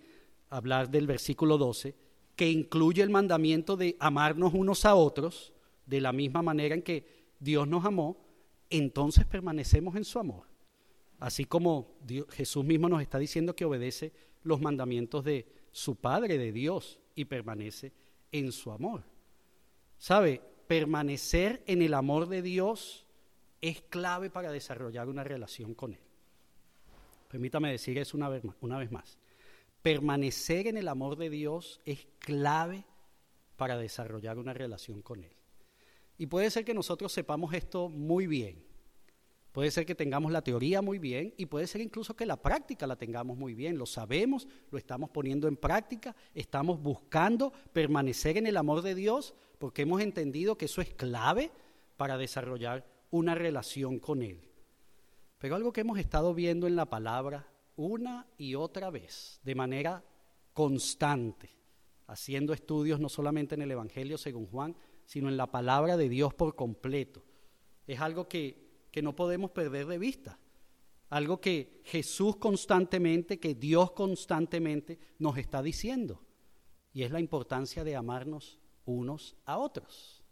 hablar 0.50 0.90
del 0.90 1.06
versículo 1.06 1.56
12, 1.56 1.94
que 2.34 2.50
incluye 2.50 3.02
el 3.02 3.10
mandamiento 3.10 3.76
de 3.76 3.96
amarnos 4.00 4.54
unos 4.54 4.84
a 4.84 4.94
otros 4.94 5.52
de 5.86 6.00
la 6.00 6.12
misma 6.12 6.42
manera 6.42 6.74
en 6.74 6.82
que 6.82 7.06
Dios 7.38 7.68
nos 7.68 7.84
amó, 7.84 8.16
entonces 8.70 9.24
permanecemos 9.24 9.94
en 9.96 10.04
su 10.04 10.18
amor. 10.18 10.46
Así 11.20 11.44
como 11.44 11.96
Jesús 12.30 12.64
mismo 12.64 12.88
nos 12.88 13.02
está 13.02 13.18
diciendo 13.18 13.54
que 13.54 13.64
obedece 13.64 14.12
los 14.42 14.60
mandamientos 14.60 15.24
de 15.24 15.46
su 15.72 15.96
Padre, 15.96 16.38
de 16.38 16.52
Dios, 16.52 16.98
y 17.14 17.24
permanece 17.24 17.92
en 18.30 18.52
su 18.52 18.70
amor. 18.70 19.02
¿Sabe? 19.98 20.40
Permanecer 20.66 21.62
en 21.66 21.82
el 21.82 21.94
amor 21.94 22.28
de 22.28 22.42
Dios 22.42 23.06
es 23.60 23.82
clave 23.82 24.30
para 24.30 24.52
desarrollar 24.52 25.08
una 25.08 25.24
relación 25.24 25.74
con 25.74 25.92
Él. 25.94 26.00
Permítame 27.28 27.70
decir 27.70 27.98
eso 27.98 28.16
una 28.16 28.28
vez, 28.28 28.44
más, 28.44 28.56
una 28.60 28.78
vez 28.78 28.90
más. 28.90 29.18
Permanecer 29.82 30.66
en 30.66 30.76
el 30.76 30.88
amor 30.88 31.16
de 31.16 31.30
Dios 31.30 31.80
es 31.84 32.06
clave 32.18 32.84
para 33.56 33.76
desarrollar 33.76 34.38
una 34.38 34.54
relación 34.54 35.02
con 35.02 35.24
Él. 35.24 35.32
Y 36.16 36.26
puede 36.26 36.50
ser 36.50 36.64
que 36.64 36.74
nosotros 36.74 37.12
sepamos 37.12 37.54
esto 37.54 37.88
muy 37.88 38.26
bien, 38.26 38.64
Puede 39.58 39.72
ser 39.72 39.84
que 39.86 39.96
tengamos 39.96 40.30
la 40.30 40.42
teoría 40.42 40.82
muy 40.82 41.00
bien 41.00 41.34
y 41.36 41.46
puede 41.46 41.66
ser 41.66 41.80
incluso 41.80 42.14
que 42.14 42.24
la 42.24 42.40
práctica 42.40 42.86
la 42.86 42.94
tengamos 42.94 43.36
muy 43.36 43.54
bien. 43.54 43.76
Lo 43.76 43.86
sabemos, 43.86 44.46
lo 44.70 44.78
estamos 44.78 45.10
poniendo 45.10 45.48
en 45.48 45.56
práctica, 45.56 46.14
estamos 46.32 46.80
buscando 46.80 47.52
permanecer 47.72 48.36
en 48.36 48.46
el 48.46 48.56
amor 48.56 48.82
de 48.82 48.94
Dios 48.94 49.34
porque 49.58 49.82
hemos 49.82 50.00
entendido 50.00 50.56
que 50.56 50.66
eso 50.66 50.80
es 50.80 50.94
clave 50.94 51.50
para 51.96 52.16
desarrollar 52.16 52.86
una 53.10 53.34
relación 53.34 53.98
con 53.98 54.22
Él. 54.22 54.48
Pero 55.38 55.56
algo 55.56 55.72
que 55.72 55.80
hemos 55.80 55.98
estado 55.98 56.34
viendo 56.34 56.68
en 56.68 56.76
la 56.76 56.86
palabra 56.86 57.48
una 57.74 58.28
y 58.36 58.54
otra 58.54 58.90
vez, 58.90 59.40
de 59.42 59.56
manera 59.56 60.04
constante, 60.52 61.50
haciendo 62.06 62.52
estudios 62.52 63.00
no 63.00 63.08
solamente 63.08 63.56
en 63.56 63.62
el 63.62 63.72
Evangelio 63.72 64.18
según 64.18 64.46
Juan, 64.46 64.76
sino 65.04 65.28
en 65.28 65.36
la 65.36 65.50
palabra 65.50 65.96
de 65.96 66.08
Dios 66.08 66.32
por 66.32 66.54
completo. 66.54 67.24
Es 67.88 67.98
algo 67.98 68.28
que, 68.28 68.67
que 68.98 69.02
no 69.02 69.14
podemos 69.14 69.52
perder 69.52 69.86
de 69.86 69.96
vista. 69.96 70.40
Algo 71.10 71.40
que 71.40 71.82
Jesús 71.84 72.34
constantemente, 72.34 73.38
que 73.38 73.54
Dios 73.54 73.92
constantemente 73.92 74.98
nos 75.20 75.38
está 75.38 75.62
diciendo. 75.62 76.20
Y 76.92 77.04
es 77.04 77.12
la 77.12 77.20
importancia 77.20 77.84
de 77.84 77.94
amarnos 77.94 78.58
unos 78.86 79.36
a 79.44 79.56
otros. 79.58 80.24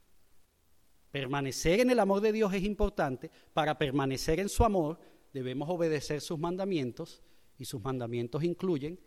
Permanecer 1.12 1.78
en 1.78 1.90
el 1.90 2.00
amor 2.00 2.20
de 2.20 2.32
Dios 2.32 2.52
es 2.54 2.64
importante. 2.64 3.30
Para 3.52 3.78
permanecer 3.78 4.40
en 4.40 4.48
su 4.48 4.64
amor 4.64 4.98
debemos 5.32 5.68
obedecer 5.70 6.20
sus 6.20 6.40
mandamientos 6.40 7.22
y 7.58 7.66
sus 7.66 7.80
mandamientos 7.80 8.42
incluyen 8.42 8.98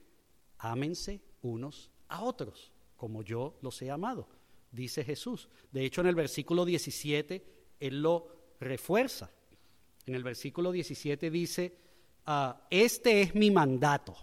ámense 0.57 1.21
unos 1.41 1.91
a 2.07 2.23
otros, 2.23 2.71
como 2.95 3.23
yo 3.23 3.57
los 3.61 3.81
he 3.81 3.91
amado, 3.91 4.29
dice 4.71 5.03
Jesús. 5.03 5.49
De 5.69 5.83
hecho, 5.83 5.99
en 5.99 6.07
el 6.07 6.15
versículo 6.15 6.63
17, 6.63 7.43
Él 7.81 8.01
lo 8.01 8.55
refuerza. 8.61 9.33
En 10.09 10.15
el 10.15 10.23
versículo 10.23 10.71
17 10.71 11.29
dice, 11.29 11.71
ah, 12.25 12.65
este 12.71 13.21
es 13.21 13.35
mi 13.35 13.51
mandato, 13.51 14.17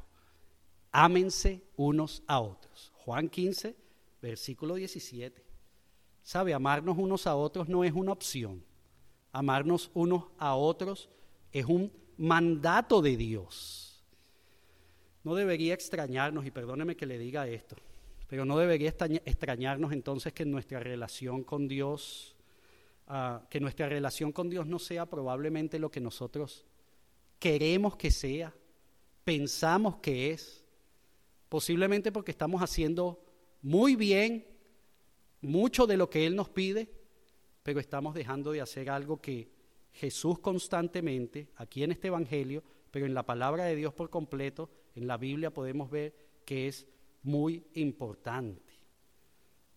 ámense 0.91 1.63
unos 1.77 2.25
a 2.27 2.41
otros. 2.41 2.91
Juan 2.97 3.29
15, 3.29 3.77
versículo 4.21 4.75
17. 4.75 5.45
Sabe, 6.25 6.55
amarnos 6.55 6.99
unos 6.99 7.29
a 7.29 7.37
otros 7.37 7.69
no 7.69 7.85
es 7.85 7.93
una 7.93 8.11
opción. 8.11 8.65
Amarnos 9.31 9.93
unos 9.95 10.25
a 10.39 10.57
otros 10.57 11.09
es 11.53 11.67
un 11.67 11.93
mandato 12.17 13.01
de 13.01 13.17
Dios. 13.17 14.05
No 15.23 15.37
debería 15.37 15.73
extrañarnos, 15.73 16.45
y 16.47 16.51
perdóneme 16.51 16.97
que 16.97 17.07
le 17.07 17.17
diga 17.17 17.47
esto, 17.47 17.77
pero 18.27 18.45
no 18.45 18.59
debería 18.59 18.89
extrañarnos 18.89 19.93
entonces 19.93 20.33
que 20.33 20.45
nuestra 20.45 20.81
relación 20.81 21.45
con 21.45 21.69
Dios, 21.69 22.36
que 23.49 23.61
nuestra 23.61 23.89
relación 23.89 24.33
con 24.33 24.51
Dios 24.51 24.67
no 24.67 24.79
sea 24.79 25.07
probablemente 25.07 25.79
lo 25.79 25.91
que 25.91 26.01
nosotros 26.01 26.67
queremos 27.39 27.97
que 27.97 28.11
sea, 28.11 28.55
pensamos 29.25 29.97
que 29.97 30.31
es, 30.31 30.65
posiblemente 31.49 32.11
porque 32.11 32.33
estamos 32.33 32.63
haciendo 32.63 33.23
muy 33.63 33.95
bien 33.95 34.47
mucho 35.41 35.87
de 35.87 35.97
lo 35.97 36.11
que 36.11 36.27
Él 36.27 36.35
nos 36.35 36.49
pide, 36.49 36.91
pero 37.63 37.79
estamos 37.79 38.15
dejando 38.15 38.53
de 38.53 38.61
hacer 38.61 38.91
algo 38.91 39.21
que 39.21 39.51
Jesús 39.93 40.39
constantemente, 40.41 41.49
aquí 41.57 41.83
en 41.83 41.93
este 41.93 42.09
Evangelio, 42.09 42.63
pero 42.91 43.07
en 43.07 43.15
la 43.15 43.25
palabra 43.25 43.65
de 43.65 43.77
Dios 43.77 43.95
por 43.95 44.11
completo, 44.11 44.71
en 44.95 45.07
la 45.07 45.17
Biblia 45.17 45.53
podemos 45.53 45.91
ver 45.91 46.15
que 46.45 46.69
es 46.69 46.87
muy 47.23 47.67
importante. 47.75 48.63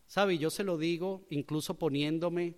¿Sabe? 0.07 0.37
Yo 0.37 0.49
se 0.49 0.63
lo 0.63 0.77
digo 0.77 1.25
incluso 1.29 1.77
poniéndome 1.77 2.55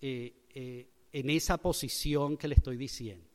eh, 0.00 0.46
eh, 0.54 0.88
en 1.12 1.30
esa 1.30 1.58
posición 1.58 2.36
que 2.36 2.48
le 2.48 2.54
estoy 2.54 2.76
diciendo, 2.76 3.26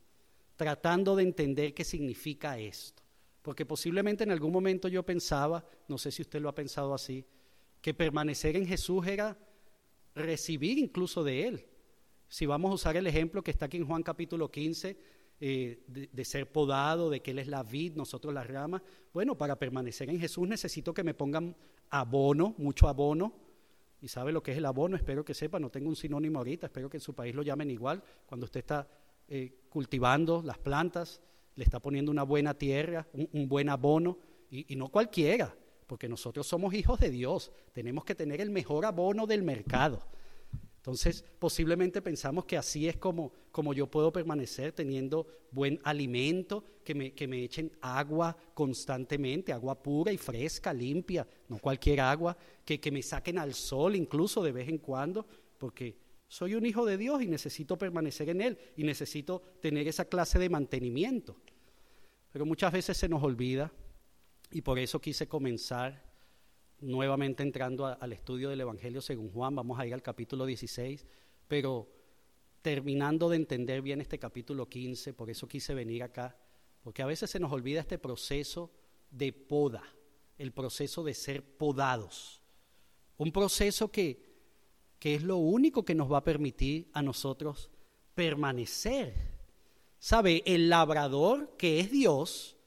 tratando 0.55 1.15
de 1.15 1.23
entender 1.23 1.73
qué 1.73 1.83
significa 1.83 2.57
esto. 2.57 3.01
Porque 3.41 3.65
posiblemente 3.65 4.23
en 4.23 4.31
algún 4.31 4.51
momento 4.51 4.87
yo 4.87 5.03
pensaba, 5.03 5.65
no 5.87 5.97
sé 5.97 6.11
si 6.11 6.21
usted 6.21 6.41
lo 6.41 6.49
ha 6.49 6.55
pensado 6.55 6.93
así, 6.93 7.25
que 7.81 7.93
permanecer 7.93 8.55
en 8.55 8.67
Jesús 8.67 9.07
era 9.07 9.37
recibir 10.13 10.77
incluso 10.77 11.23
de 11.23 11.47
Él. 11.47 11.65
Si 12.27 12.45
vamos 12.45 12.71
a 12.71 12.75
usar 12.75 12.97
el 12.97 13.07
ejemplo 13.07 13.43
que 13.43 13.51
está 13.51 13.65
aquí 13.65 13.77
en 13.77 13.87
Juan 13.87 14.03
capítulo 14.03 14.51
15, 14.51 14.97
eh, 15.43 15.83
de, 15.87 16.25
ser 16.25 16.51
podado, 16.51 17.09
de 17.09 17.21
que 17.21 17.31
Él 17.31 17.39
es 17.39 17.47
la 17.47 17.63
vid, 17.63 17.95
nosotros 17.95 18.31
las 18.31 18.45
ramas, 18.45 18.83
bueno, 19.11 19.35
para 19.35 19.57
permanecer 19.57 20.07
en 20.09 20.19
Jesús 20.19 20.47
necesito 20.47 20.93
que 20.93 21.03
me 21.03 21.15
pongan 21.15 21.55
abono, 21.89 22.53
mucho 22.59 22.87
abono. 22.87 23.33
¿Y 24.01 24.07
sabe 24.07 24.31
lo 24.31 24.41
que 24.43 24.51
es 24.51 24.57
el 24.57 24.65
abono? 24.65 24.95
Espero 24.95 25.23
que 25.23 25.33
sepa, 25.33 25.59
no 25.59 25.69
tengo 25.69 25.87
un 25.87 25.95
sinónimo 25.95 26.39
ahorita, 26.39 26.67
espero 26.67 26.89
que 26.89 26.97
en 26.97 27.01
su 27.01 27.13
país 27.13 27.35
lo 27.35 27.43
llamen 27.43 27.69
igual. 27.69 28.03
Cuando 28.25 28.45
usted 28.45 28.59
está 28.59 28.87
eh, 29.27 29.53
cultivando 29.69 30.41
las 30.43 30.57
plantas, 30.57 31.21
le 31.55 31.63
está 31.63 31.79
poniendo 31.79 32.11
una 32.11 32.23
buena 32.23 32.53
tierra, 32.53 33.07
un, 33.13 33.47
buen 33.47 33.69
abono, 33.69 34.17
y 34.49 34.75
no 34.75 34.89
cualquiera 34.89 35.55
porque 35.91 36.07
nosotros 36.07 36.47
somos 36.47 36.73
hijos 36.73 37.01
de 37.01 37.09
Dios, 37.09 37.51
tenemos 37.73 38.05
que 38.05 38.15
tener 38.15 38.39
el 38.39 38.49
mejor 38.49 38.85
abono 38.85 39.27
del 39.27 39.43
mercado. 39.43 40.01
Entonces, 40.81 41.23
posiblemente 41.37 42.01
pensamos 42.01 42.45
que 42.45 42.57
así 42.57 42.87
es 42.87 42.97
como, 42.97 43.31
como 43.51 43.71
yo 43.71 43.85
puedo 43.85 44.11
permanecer 44.11 44.71
teniendo 44.71 45.27
buen 45.51 45.79
alimento, 45.83 46.65
que 46.83 46.95
me, 46.95 47.13
que 47.13 47.27
me 47.27 47.43
echen 47.43 47.71
agua 47.81 48.35
constantemente, 48.55 49.53
agua 49.53 49.79
pura 49.79 50.11
y 50.11 50.17
fresca, 50.17 50.73
limpia, 50.73 51.27
no 51.49 51.59
cualquier 51.59 52.01
agua, 52.01 52.35
que, 52.65 52.79
que 52.79 52.89
me 52.89 53.03
saquen 53.03 53.37
al 53.37 53.53
sol 53.53 53.95
incluso 53.95 54.41
de 54.41 54.53
vez 54.53 54.69
en 54.69 54.79
cuando, 54.79 55.27
porque 55.59 55.99
soy 56.27 56.55
un 56.55 56.65
hijo 56.65 56.83
de 56.83 56.97
Dios 56.97 57.21
y 57.21 57.27
necesito 57.27 57.77
permanecer 57.77 58.29
en 58.29 58.41
Él 58.41 58.57
y 58.75 58.83
necesito 58.83 59.43
tener 59.61 59.87
esa 59.87 60.05
clase 60.05 60.39
de 60.39 60.49
mantenimiento. 60.49 61.37
Pero 62.31 62.43
muchas 62.43 62.73
veces 62.73 62.97
se 62.97 63.07
nos 63.07 63.21
olvida 63.21 63.71
y 64.49 64.61
por 64.61 64.79
eso 64.79 64.99
quise 64.99 65.27
comenzar 65.27 66.10
nuevamente 66.81 67.43
entrando 67.43 67.85
al 67.85 68.13
estudio 68.13 68.49
del 68.49 68.61
Evangelio 68.61 69.01
según 69.01 69.31
Juan. 69.31 69.55
Vamos 69.55 69.79
a 69.79 69.85
ir 69.85 69.93
al 69.93 70.01
capítulo 70.01 70.45
16, 70.45 71.05
pero 71.47 71.87
terminando 72.61 73.29
de 73.29 73.37
entender 73.37 73.81
bien 73.81 74.01
este 74.01 74.19
capítulo 74.19 74.67
15, 74.67 75.13
por 75.13 75.29
eso 75.29 75.47
quise 75.47 75.73
venir 75.73 76.03
acá, 76.03 76.35
porque 76.83 77.01
a 77.01 77.05
veces 77.05 77.29
se 77.29 77.39
nos 77.39 77.51
olvida 77.51 77.81
este 77.81 77.97
proceso 77.97 78.71
de 79.09 79.31
poda, 79.33 79.83
el 80.37 80.51
proceso 80.51 81.03
de 81.03 81.13
ser 81.13 81.43
podados. 81.57 82.41
Un 83.17 83.31
proceso 83.31 83.91
que, 83.91 84.31
que 84.99 85.15
es 85.15 85.23
lo 85.23 85.37
único 85.37 85.85
que 85.85 85.95
nos 85.95 86.11
va 86.11 86.19
a 86.19 86.23
permitir 86.23 86.89
a 86.93 87.01
nosotros 87.01 87.69
permanecer. 88.15 89.13
¿Sabe? 89.99 90.41
El 90.45 90.69
labrador 90.69 91.55
que 91.57 91.79
es 91.79 91.91
Dios, 91.91 92.57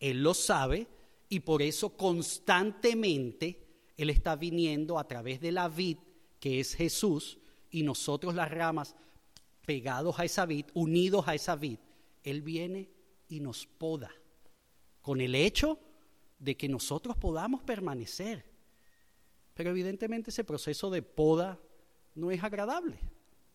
Él 0.00 0.22
lo 0.22 0.32
sabe, 0.32 0.86
y 1.28 1.40
por 1.40 1.62
eso 1.62 1.96
constantemente 1.96 3.66
Él 3.96 4.10
está 4.10 4.36
viniendo 4.36 4.98
a 4.98 5.06
través 5.06 5.40
de 5.40 5.52
la 5.52 5.68
vid, 5.68 5.98
que 6.40 6.60
es 6.60 6.74
Jesús, 6.74 7.38
y 7.70 7.82
nosotros 7.82 8.34
las 8.34 8.50
ramas 8.50 8.94
pegados 9.66 10.18
a 10.18 10.24
esa 10.24 10.46
vid, 10.46 10.66
unidos 10.74 11.28
a 11.28 11.34
esa 11.34 11.56
vid. 11.56 11.78
Él 12.22 12.42
viene 12.42 12.90
y 13.28 13.40
nos 13.40 13.66
poda, 13.66 14.10
con 15.02 15.20
el 15.20 15.34
hecho 15.34 15.78
de 16.38 16.56
que 16.56 16.68
nosotros 16.68 17.16
podamos 17.16 17.62
permanecer. 17.62 18.44
Pero 19.54 19.70
evidentemente 19.70 20.30
ese 20.30 20.44
proceso 20.44 20.88
de 20.88 21.02
poda 21.02 21.60
no 22.14 22.30
es 22.30 22.42
agradable. 22.42 22.98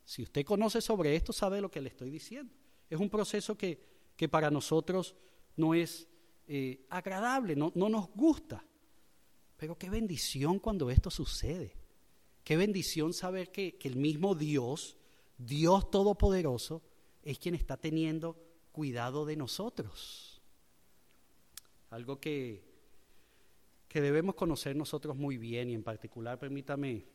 Si 0.05 0.21
usted 0.21 0.45
conoce 0.45 0.81
sobre 0.81 1.15
esto, 1.15 1.31
sabe 1.33 1.61
lo 1.61 1.71
que 1.71 1.81
le 1.81 1.89
estoy 1.89 2.09
diciendo. 2.09 2.53
Es 2.89 2.99
un 2.99 3.09
proceso 3.09 3.57
que, 3.57 3.79
que 4.15 4.27
para 4.27 4.51
nosotros 4.51 5.15
no 5.55 5.73
es 5.73 6.07
eh, 6.47 6.85
agradable, 6.89 7.55
no, 7.55 7.71
no 7.75 7.89
nos 7.89 8.09
gusta. 8.11 8.63
Pero 9.57 9.77
qué 9.77 9.89
bendición 9.89 10.59
cuando 10.59 10.89
esto 10.89 11.09
sucede. 11.09 11.75
Qué 12.43 12.57
bendición 12.57 13.13
saber 13.13 13.51
que, 13.51 13.77
que 13.77 13.87
el 13.87 13.95
mismo 13.95 14.35
Dios, 14.35 14.97
Dios 15.37 15.89
Todopoderoso, 15.89 16.81
es 17.23 17.39
quien 17.39 17.55
está 17.55 17.77
teniendo 17.77 18.37
cuidado 18.71 19.25
de 19.25 19.37
nosotros. 19.37 20.41
Algo 21.89 22.19
que, 22.19 22.63
que 23.87 24.01
debemos 24.01 24.35
conocer 24.35 24.75
nosotros 24.75 25.15
muy 25.15 25.37
bien 25.37 25.69
y 25.69 25.75
en 25.75 25.83
particular 25.83 26.39
permítame, 26.39 27.05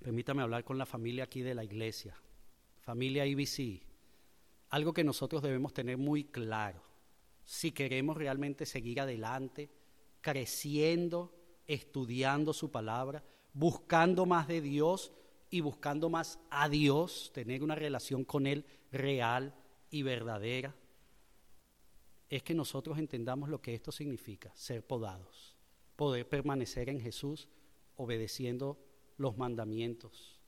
permítame 0.00 0.42
hablar 0.42 0.64
con 0.64 0.78
la 0.78 0.86
familia 0.86 1.24
aquí 1.24 1.42
de 1.42 1.54
la 1.54 1.64
iglesia, 1.64 2.16
familia 2.80 3.26
IBC. 3.26 3.82
Algo 4.70 4.94
que 4.94 5.04
nosotros 5.04 5.42
debemos 5.42 5.74
tener 5.74 5.98
muy 5.98 6.24
claro 6.24 6.91
si 7.44 7.72
queremos 7.72 8.16
realmente 8.16 8.66
seguir 8.66 9.00
adelante, 9.00 9.70
creciendo, 10.20 11.34
estudiando 11.66 12.52
su 12.52 12.70
palabra, 12.70 13.24
buscando 13.52 14.26
más 14.26 14.48
de 14.48 14.60
Dios 14.60 15.12
y 15.50 15.60
buscando 15.60 16.08
más 16.08 16.38
a 16.50 16.68
Dios, 16.68 17.30
tener 17.34 17.62
una 17.62 17.74
relación 17.74 18.24
con 18.24 18.46
Él 18.46 18.64
real 18.90 19.54
y 19.90 20.02
verdadera, 20.02 20.74
es 22.28 22.42
que 22.42 22.54
nosotros 22.54 22.98
entendamos 22.98 23.50
lo 23.50 23.60
que 23.60 23.74
esto 23.74 23.92
significa, 23.92 24.50
ser 24.54 24.86
podados, 24.86 25.56
poder 25.96 26.26
permanecer 26.28 26.88
en 26.88 27.00
Jesús 27.00 27.48
obedeciendo 27.96 28.78
los 29.18 29.36
mandamientos 29.36 30.40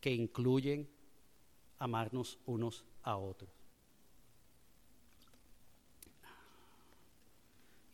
que 0.00 0.12
incluyen 0.12 0.90
amarnos 1.78 2.38
unos 2.44 2.84
a 3.02 3.16
otros. 3.16 3.57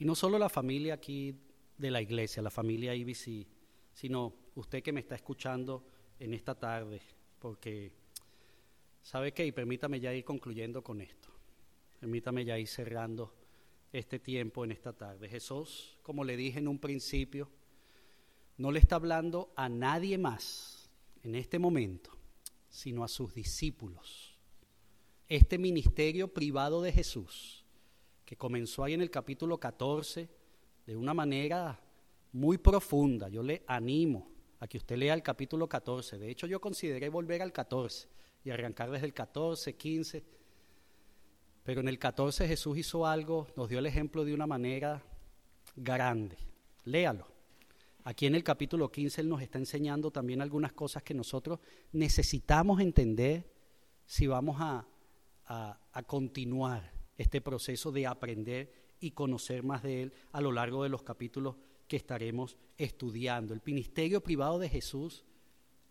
No 0.05 0.15
solo 0.15 0.39
la 0.39 0.51
familia 0.51 0.93
aquí 0.93 1.35
de 1.79 1.91
la 1.91 2.03
iglesia, 2.03 2.43
la 2.43 2.51
familia 2.51 2.95
IBC, 2.95 3.47
sino 3.95 4.35
usted 4.55 4.83
que 4.83 4.93
me 4.93 5.01
está 5.01 5.15
escuchando 5.15 5.83
en 6.19 6.35
esta 6.35 6.55
tarde, 6.55 7.01
porque 7.39 7.91
sabe 9.01 9.33
que, 9.33 9.47
y 9.47 9.53
permítame 9.53 9.99
ya 10.01 10.13
ir 10.13 10.23
concluyendo 10.23 10.83
con 10.83 11.01
esto, 11.01 11.31
Permítame 12.01 12.45
ya 12.45 12.59
ir 12.59 12.69
cerrando 12.69 13.33
este 13.95 14.19
tiempo 14.19 14.63
en 14.63 14.73
esta 14.73 14.93
tarde. 14.93 15.27
Jesús, 15.27 15.97
como 16.03 16.23
le 16.23 16.37
dije 16.37 16.59
en 16.59 16.69
un 16.69 16.79
principio, 16.79 17.49
no 18.59 18.71
le 18.73 18.81
está 18.81 18.97
hablando 18.97 19.55
a 19.57 19.71
nadie 19.71 20.19
más 20.19 20.91
en 21.23 21.35
este 21.35 21.59
momento, 21.59 22.11
sino 22.69 23.05
a 23.05 23.09
sus 23.09 23.33
discípulos. 23.33 24.39
Este 25.29 25.57
ministerio 25.57 26.29
privado 26.29 26.83
de 26.83 26.93
Jesús, 26.93 27.64
que 28.25 28.37
comenzó 28.37 28.85
ahí 28.85 28.95
en 28.95 29.03
el 29.03 29.11
capítulo 29.11 29.59
14, 29.59 30.29
de 30.87 30.97
una 30.97 31.15
manera 31.15 31.81
muy 32.33 32.59
profunda. 32.59 33.29
Yo 33.29 33.43
le 33.43 33.63
animo 33.67 34.31
a 34.61 34.67
que 34.67 34.79
usted 34.79 34.97
lea 34.97 35.15
el 35.15 35.23
capítulo 35.23 35.69
14. 35.69 36.19
De 36.19 36.31
hecho, 36.31 36.47
yo 36.47 36.61
consideré 36.61 37.09
volver 37.09 37.43
al 37.43 37.53
14 37.53 38.09
y 38.45 38.51
arrancar 38.51 38.91
desde 38.91 39.07
el 39.07 39.15
14, 39.15 39.77
15. 39.77 40.25
Pero 41.65 41.81
en 41.81 41.89
el 41.89 41.99
14 41.99 42.47
Jesús 42.47 42.79
hizo 42.79 43.07
algo, 43.07 43.47
nos 43.57 43.69
dio 43.69 43.79
el 43.79 43.87
ejemplo 43.87 44.25
de 44.25 44.35
una 44.35 44.47
manera 44.47 45.03
grande. 45.77 46.37
Léalo. 46.85 47.27
Aquí 48.05 48.27
en 48.27 48.35
el 48.35 48.45
capítulo 48.45 48.93
15 48.93 49.23
Él 49.23 49.31
nos 49.31 49.41
está 49.41 49.59
enseñando 49.59 50.11
también 50.11 50.43
algunas 50.43 50.73
cosas 50.73 51.03
que 51.03 51.15
nosotros 51.15 51.59
necesitamos 51.93 52.81
entender 52.81 53.51
si 54.05 54.27
vamos 54.27 54.57
a, 54.61 54.87
a, 55.47 55.81
a 55.91 56.03
continuar 56.03 56.94
este 57.17 57.41
proceso 57.41 57.93
de 57.93 58.07
aprender 58.07 58.73
y 59.01 59.13
conocer 59.13 59.63
más 59.63 59.83
de 59.83 60.03
Él 60.03 60.13
a 60.33 60.41
lo 60.41 60.53
largo 60.53 60.83
de 60.83 60.89
los 60.89 61.03
capítulos 61.03 61.57
que 61.89 61.97
estaremos 61.97 62.57
estudiando. 62.79 63.55
El 63.55 63.63
ministerio 63.65 64.23
privado 64.23 64.59
de 64.59 64.69
Jesús 64.69 65.25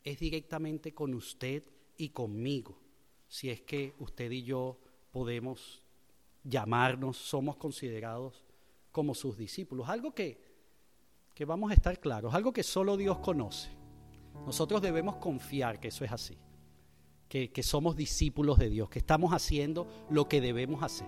es 0.04 0.20
directamente 0.20 0.94
con 0.94 1.14
usted 1.14 1.64
y 1.98 2.10
conmigo, 2.10 2.80
si 3.28 3.50
es 3.50 3.62
que 3.62 3.94
usted 4.00 4.32
y 4.32 4.44
yo 4.44 4.80
podemos 5.12 5.84
llamarnos, 6.44 7.18
somos 7.18 7.56
considerados 7.58 8.44
como 8.92 9.16
sus 9.16 9.38
discípulos. 9.38 9.88
Algo 9.90 10.14
que, 10.14 10.40
que 11.34 11.46
vamos 11.46 11.72
a 11.72 11.74
estar 11.74 12.00
claros, 12.00 12.34
algo 12.34 12.52
que 12.52 12.64
solo 12.64 12.98
Dios 12.98 13.20
conoce. 13.20 13.70
Nosotros 14.46 14.82
debemos 14.82 15.18
confiar 15.18 15.80
que 15.80 15.90
eso 15.90 16.04
es 16.04 16.12
así, 16.12 16.38
que, 17.34 17.64
somos 17.64 17.96
discípulos 17.96 18.60
de 18.60 18.70
Dios, 18.70 18.90
que 18.90 19.00
estamos 19.00 19.34
haciendo 19.34 19.88
lo 20.08 20.28
que 20.28 20.40
debemos 20.40 20.84
hacer, 20.84 21.08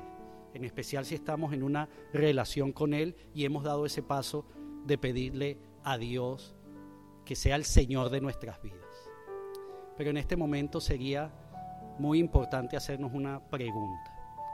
en 0.56 0.64
especial 0.64 1.06
si 1.06 1.14
estamos 1.14 1.54
en 1.54 1.62
una 1.62 1.88
relación 2.14 2.72
con 2.72 2.96
Él 2.96 3.16
y 3.36 3.46
hemos 3.46 3.64
dado 3.64 3.86
ese 3.86 4.02
paso 4.02 4.44
de 4.88 4.98
pedirle 4.98 5.60
a 5.84 6.00
Dios 6.00 6.56
que 7.26 7.36
sea 7.36 7.56
el 7.56 7.64
Señor 7.64 8.10
de 8.10 8.22
nuestras 8.22 8.60
vidas. 8.64 8.80
Pero 9.98 10.10
en 10.10 10.18
este 10.18 10.36
momento 10.36 10.82
sería 10.82 11.32
muy 12.00 12.18
importante 12.18 12.76
hacernos 12.76 13.14
una 13.14 13.48
pregunta, 13.48 14.12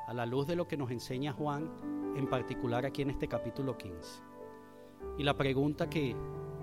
a 0.08 0.14
la 0.14 0.26
luz 0.26 0.48
de 0.48 0.58
lo 0.58 0.68
que 0.68 0.76
nos 0.76 0.92
enseña 0.92 1.32
Juan, 1.32 1.72
en 2.18 2.30
particular 2.30 2.86
aquí 2.86 3.02
en 3.02 3.12
este 3.12 3.30
capítulo 3.30 3.78
15. 3.78 4.22
Y 5.18 5.24
la 5.24 5.38
pregunta 5.38 5.90
que 5.90 6.18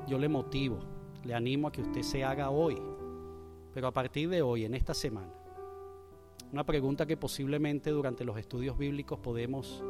yo 0.06 0.18
le 0.18 0.28
motivo, 0.28 0.80
le 1.24 1.34
animo 1.34 1.68
a 1.68 1.72
que 1.72 1.80
usted 1.80 2.02
se 2.02 2.24
haga 2.24 2.50
hoy, 2.50 2.78
pero 3.78 3.86
a 3.86 3.92
partir 3.92 4.28
de 4.28 4.42
hoy, 4.42 4.64
en 4.64 4.74
esta 4.74 4.92
semana, 4.92 5.32
una 6.50 6.66
pregunta 6.66 7.06
que 7.06 7.16
posiblemente 7.16 7.90
durante 7.90 8.24
los 8.24 8.36
estudios 8.36 8.76
bíblicos 8.76 9.20
podemos 9.20 9.84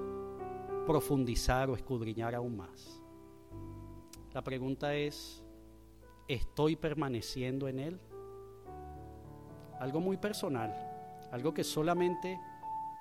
profundizar 0.87 1.71
o 1.71 1.75
escudriñar 1.75 2.35
aún 2.35 2.55
más. 2.55 3.03
La 4.35 4.45
pregunta 4.45 4.95
es, 4.95 5.43
¿estoy 6.29 6.77
permaneciendo 6.77 7.67
en 7.67 7.79
Él? 7.79 8.01
Algo 9.81 10.01
muy 10.01 10.19
personal, 10.19 10.71
algo 11.33 11.55
que 11.55 11.65
solamente 11.65 12.39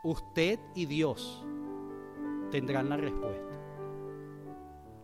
usted 0.06 0.58
y 0.74 0.86
Dios 0.86 1.44
tendrán 2.50 2.88
la 2.88 2.96
respuesta. 2.96 3.60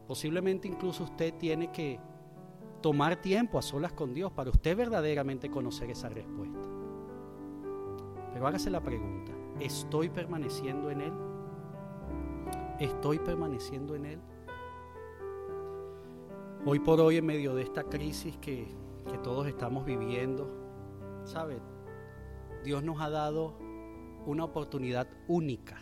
Posiblemente 0.07 0.65
incluso 0.65 1.03
usted 1.03 1.33
tiene 1.33 1.73
que 1.73 1.99
tomar 2.83 3.15
tiempo 3.15 3.57
a 3.57 3.61
solas 3.61 3.93
con 3.93 4.13
Dios 4.13 4.33
para 4.33 4.49
usted 4.49 4.75
verdaderamente 4.75 5.49
conocer 5.49 5.89
esa 5.89 6.09
respuesta. 6.09 6.67
Pero 8.33 8.45
hágase 8.45 8.69
la 8.69 8.83
pregunta, 8.83 9.31
¿estoy 9.61 10.09
permaneciendo 10.09 10.91
en 10.91 11.01
Él? 11.01 11.13
¿Estoy 12.79 13.19
permaneciendo 13.19 13.95
en 13.95 14.05
Él? 14.05 14.19
Hoy 16.65 16.79
por 16.79 16.99
hoy, 16.99 17.17
en 17.17 17.25
medio 17.25 17.55
de 17.55 17.63
esta 17.63 17.83
crisis 17.83 18.37
que, 18.37 18.67
que 19.09 19.17
todos 19.19 19.47
estamos 19.47 19.85
viviendo, 19.85 20.49
¿sabe? 21.23 21.61
Dios 22.65 22.83
nos 22.83 22.99
ha 22.99 23.09
dado 23.09 23.57
una 24.25 24.43
oportunidad 24.43 25.07
única, 25.29 25.77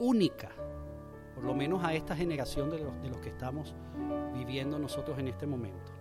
única, 0.00 0.50
por 1.38 1.46
lo 1.46 1.54
menos 1.54 1.84
a 1.84 1.94
esta 1.94 2.16
generación 2.16 2.68
de 2.68 2.80
los, 2.80 3.00
de 3.00 3.10
los 3.10 3.18
que 3.18 3.28
estamos 3.28 3.72
viviendo 4.34 4.76
nosotros 4.76 5.16
en 5.20 5.28
este 5.28 5.46
momento. 5.46 5.92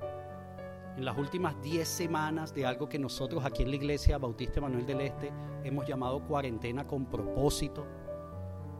En 0.97 1.05
las 1.05 1.15
últimas 1.15 1.61
10 1.61 1.87
semanas 1.87 2.55
de 2.55 2.65
algo 2.65 2.89
que 2.89 2.97
nosotros 2.97 3.45
aquí 3.45 3.61
en 3.61 3.69
la 3.69 3.75
Iglesia 3.75 4.17
Bautista 4.17 4.59
Manuel 4.61 4.87
del 4.87 5.01
Este 5.01 5.31
hemos 5.63 5.85
llamado 5.85 6.25
cuarentena 6.25 6.87
con 6.87 7.05
propósito, 7.05 7.85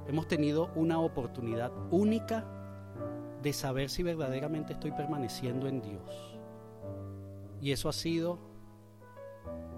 hemos 0.08 0.28
tenido 0.28 0.72
una 0.74 1.00
oportunidad 1.00 1.72
única 1.92 2.44
de 3.44 3.54
saber 3.54 3.92
si 3.92 4.02
verdaderamente 4.02 4.74
estoy 4.74 4.94
permaneciendo 4.94 5.68
en 5.68 5.80
Dios. 5.80 6.40
Y 7.62 7.72
eso 7.72 7.88
ha 7.88 7.94
sido 7.94 8.40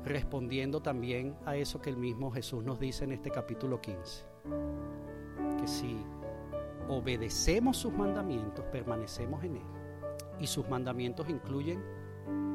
respondiendo 0.05 0.81
también 0.81 1.35
a 1.45 1.57
eso 1.57 1.81
que 1.81 1.89
el 1.89 1.97
mismo 1.97 2.31
Jesús 2.31 2.63
nos 2.63 2.79
dice 2.79 3.03
en 3.03 3.11
este 3.11 3.31
capítulo 3.31 3.81
15. 3.81 4.23
Que 5.59 5.67
si 5.67 5.97
obedecemos 6.89 7.77
sus 7.77 7.93
mandamientos, 7.93 8.65
permanecemos 8.65 9.43
en 9.43 9.57
Él. 9.57 9.63
Y 10.39 10.47
sus 10.47 10.67
mandamientos 10.67 11.29
incluyen 11.29 11.81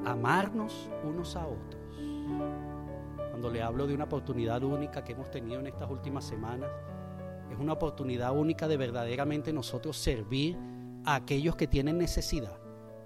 amarnos 0.05 0.91
unos 1.05 1.37
a 1.37 1.47
otros. 1.47 1.82
Cuando 3.30 3.51
le 3.51 3.62
hablo 3.62 3.87
de 3.87 3.95
una 3.95 4.05
oportunidad 4.05 4.62
única 4.62 5.05
que 5.05 5.12
hemos 5.12 5.30
tenido 5.30 5.61
en 5.61 5.68
estas 5.68 5.91
últimas 5.91 6.24
semanas, 6.24 6.70
es 7.51 7.59
una 7.59 7.74
oportunidad 7.74 8.37
única 8.37 8.68
de 8.68 8.76
verdaderamente 8.76 9.53
nosotros 9.53 9.97
servir 9.97 10.57
a 11.05 11.16
aquellos 11.16 11.57
que 11.57 11.66
tienen 11.66 11.99
necesidad. 11.99 12.59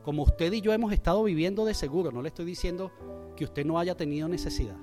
Como 0.03 0.22
usted 0.22 0.53
y 0.53 0.61
yo 0.61 0.72
hemos 0.72 0.93
estado 0.93 1.22
viviendo 1.24 1.64
de 1.64 1.74
seguro, 1.74 2.11
no 2.11 2.22
le 2.22 2.29
estoy 2.29 2.47
diciendo 2.47 2.91
que 3.37 3.45
usted 3.45 3.64
no 3.66 3.79
haya 3.79 3.97
tenido 3.97 4.29
necesidad, 4.29 4.76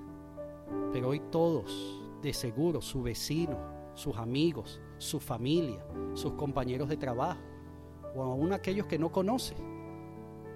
pero 0.93 1.10
hoy 1.10 1.22
todos, 1.32 2.02
de 2.22 2.34
seguro, 2.34 2.82
su 2.82 3.02
vecino, 3.02 3.74
sus 3.96 4.18
amigos, 4.18 4.80
su 4.98 5.20
familia, 5.20 5.84
sus 6.14 6.34
compañeros 6.34 6.89
de 6.89 6.98
trabajo, 6.98 7.41
o 8.16 8.22
aún 8.22 8.54
aquellos 8.54 8.86
que 8.86 9.00
no 9.00 9.12
conoce, 9.12 9.56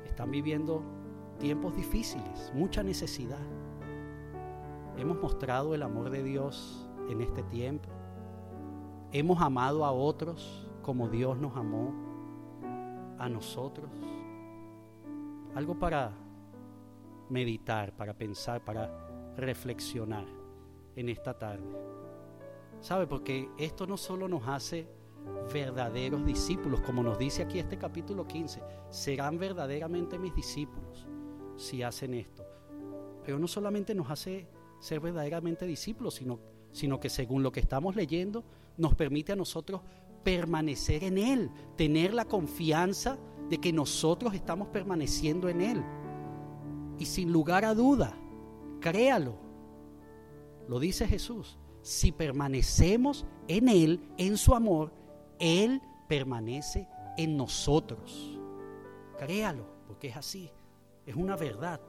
están 0.05 0.31
viviendo 0.31 0.83
tiempos 1.39 1.75
difíciles, 1.75 2.51
mucha 2.53 2.83
necesidad. 2.83 3.39
Hemos 4.97 5.21
mostrado 5.21 5.73
el 5.73 5.81
amor 5.81 6.09
de 6.09 6.23
Dios 6.23 6.87
en 7.09 7.21
este 7.21 7.41
tiempo. 7.43 7.89
Hemos 9.11 9.41
amado 9.41 9.85
a 9.85 9.91
otros 9.91 10.69
como 10.81 11.07
Dios 11.07 11.37
nos 11.37 11.55
amó 11.55 11.93
a 13.17 13.29
nosotros. 13.29 13.89
Algo 15.55 15.79
para 15.79 16.11
meditar, 17.29 17.95
para 17.95 18.13
pensar, 18.13 18.63
para 18.63 19.35
reflexionar 19.35 20.25
en 20.95 21.09
esta 21.09 21.37
tarde. 21.37 21.98
¿Sabe? 22.81 23.07
Porque 23.07 23.49
esto 23.57 23.85
no 23.85 23.97
solo 23.97 24.27
nos 24.27 24.47
hace 24.47 24.87
verdaderos 25.53 26.25
discípulos, 26.25 26.81
como 26.81 27.03
nos 27.03 27.17
dice 27.17 27.43
aquí 27.43 27.59
este 27.59 27.77
capítulo 27.77 28.25
15, 28.25 28.61
serán 28.89 29.37
verdaderamente 29.37 30.17
mis 30.17 30.33
discípulos 30.33 31.07
si 31.55 31.83
hacen 31.83 32.13
esto. 32.13 32.45
Pero 33.23 33.37
no 33.37 33.47
solamente 33.47 33.93
nos 33.93 34.09
hace 34.09 34.47
ser 34.79 34.99
verdaderamente 35.01 35.65
discípulos, 35.65 36.15
sino, 36.15 36.39
sino 36.71 36.99
que 36.99 37.09
según 37.09 37.43
lo 37.43 37.51
que 37.51 37.59
estamos 37.59 37.95
leyendo, 37.95 38.43
nos 38.77 38.95
permite 38.95 39.33
a 39.33 39.35
nosotros 39.35 39.81
permanecer 40.23 41.03
en 41.03 41.17
Él, 41.17 41.51
tener 41.75 42.13
la 42.13 42.25
confianza 42.25 43.17
de 43.49 43.57
que 43.57 43.73
nosotros 43.73 44.33
estamos 44.33 44.69
permaneciendo 44.69 45.49
en 45.49 45.61
Él. 45.61 45.83
Y 46.97 47.05
sin 47.05 47.31
lugar 47.31 47.65
a 47.65 47.73
duda, 47.73 48.15
créalo, 48.79 49.35
lo 50.67 50.79
dice 50.79 51.07
Jesús, 51.07 51.58
si 51.81 52.11
permanecemos 52.11 53.25
en 53.47 53.69
Él, 53.69 54.01
en 54.17 54.37
su 54.37 54.53
amor, 54.53 54.91
Él 55.39 55.81
permanece 56.07 56.87
en 57.17 57.37
nosotros. 57.37 58.37
Créalo, 59.17 59.65
porque 59.87 60.07
es 60.07 60.17
así, 60.17 60.49
es 61.05 61.15
una 61.15 61.35
verdad. 61.35 61.81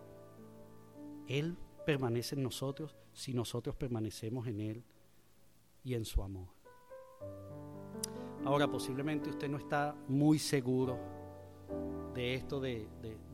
Él 1.26 1.57
permanece 1.86 2.34
en 2.34 2.43
nosotros 2.43 2.97
si 3.12 3.34
nosotros 3.34 3.76
permanecemos 3.76 4.47
en 4.47 4.61
Él 4.61 4.84
y 5.84 5.95
en 5.95 6.05
su 6.05 6.22
amor. 6.22 6.49
Ahora, 8.45 8.68
posiblemente 8.68 9.30
usted 9.30 9.49
no 9.49 9.59
está 9.59 9.95
muy 10.09 10.38
seguro 10.38 10.99
de 12.14 12.34
esto, 12.34 12.61
de, 12.61 12.88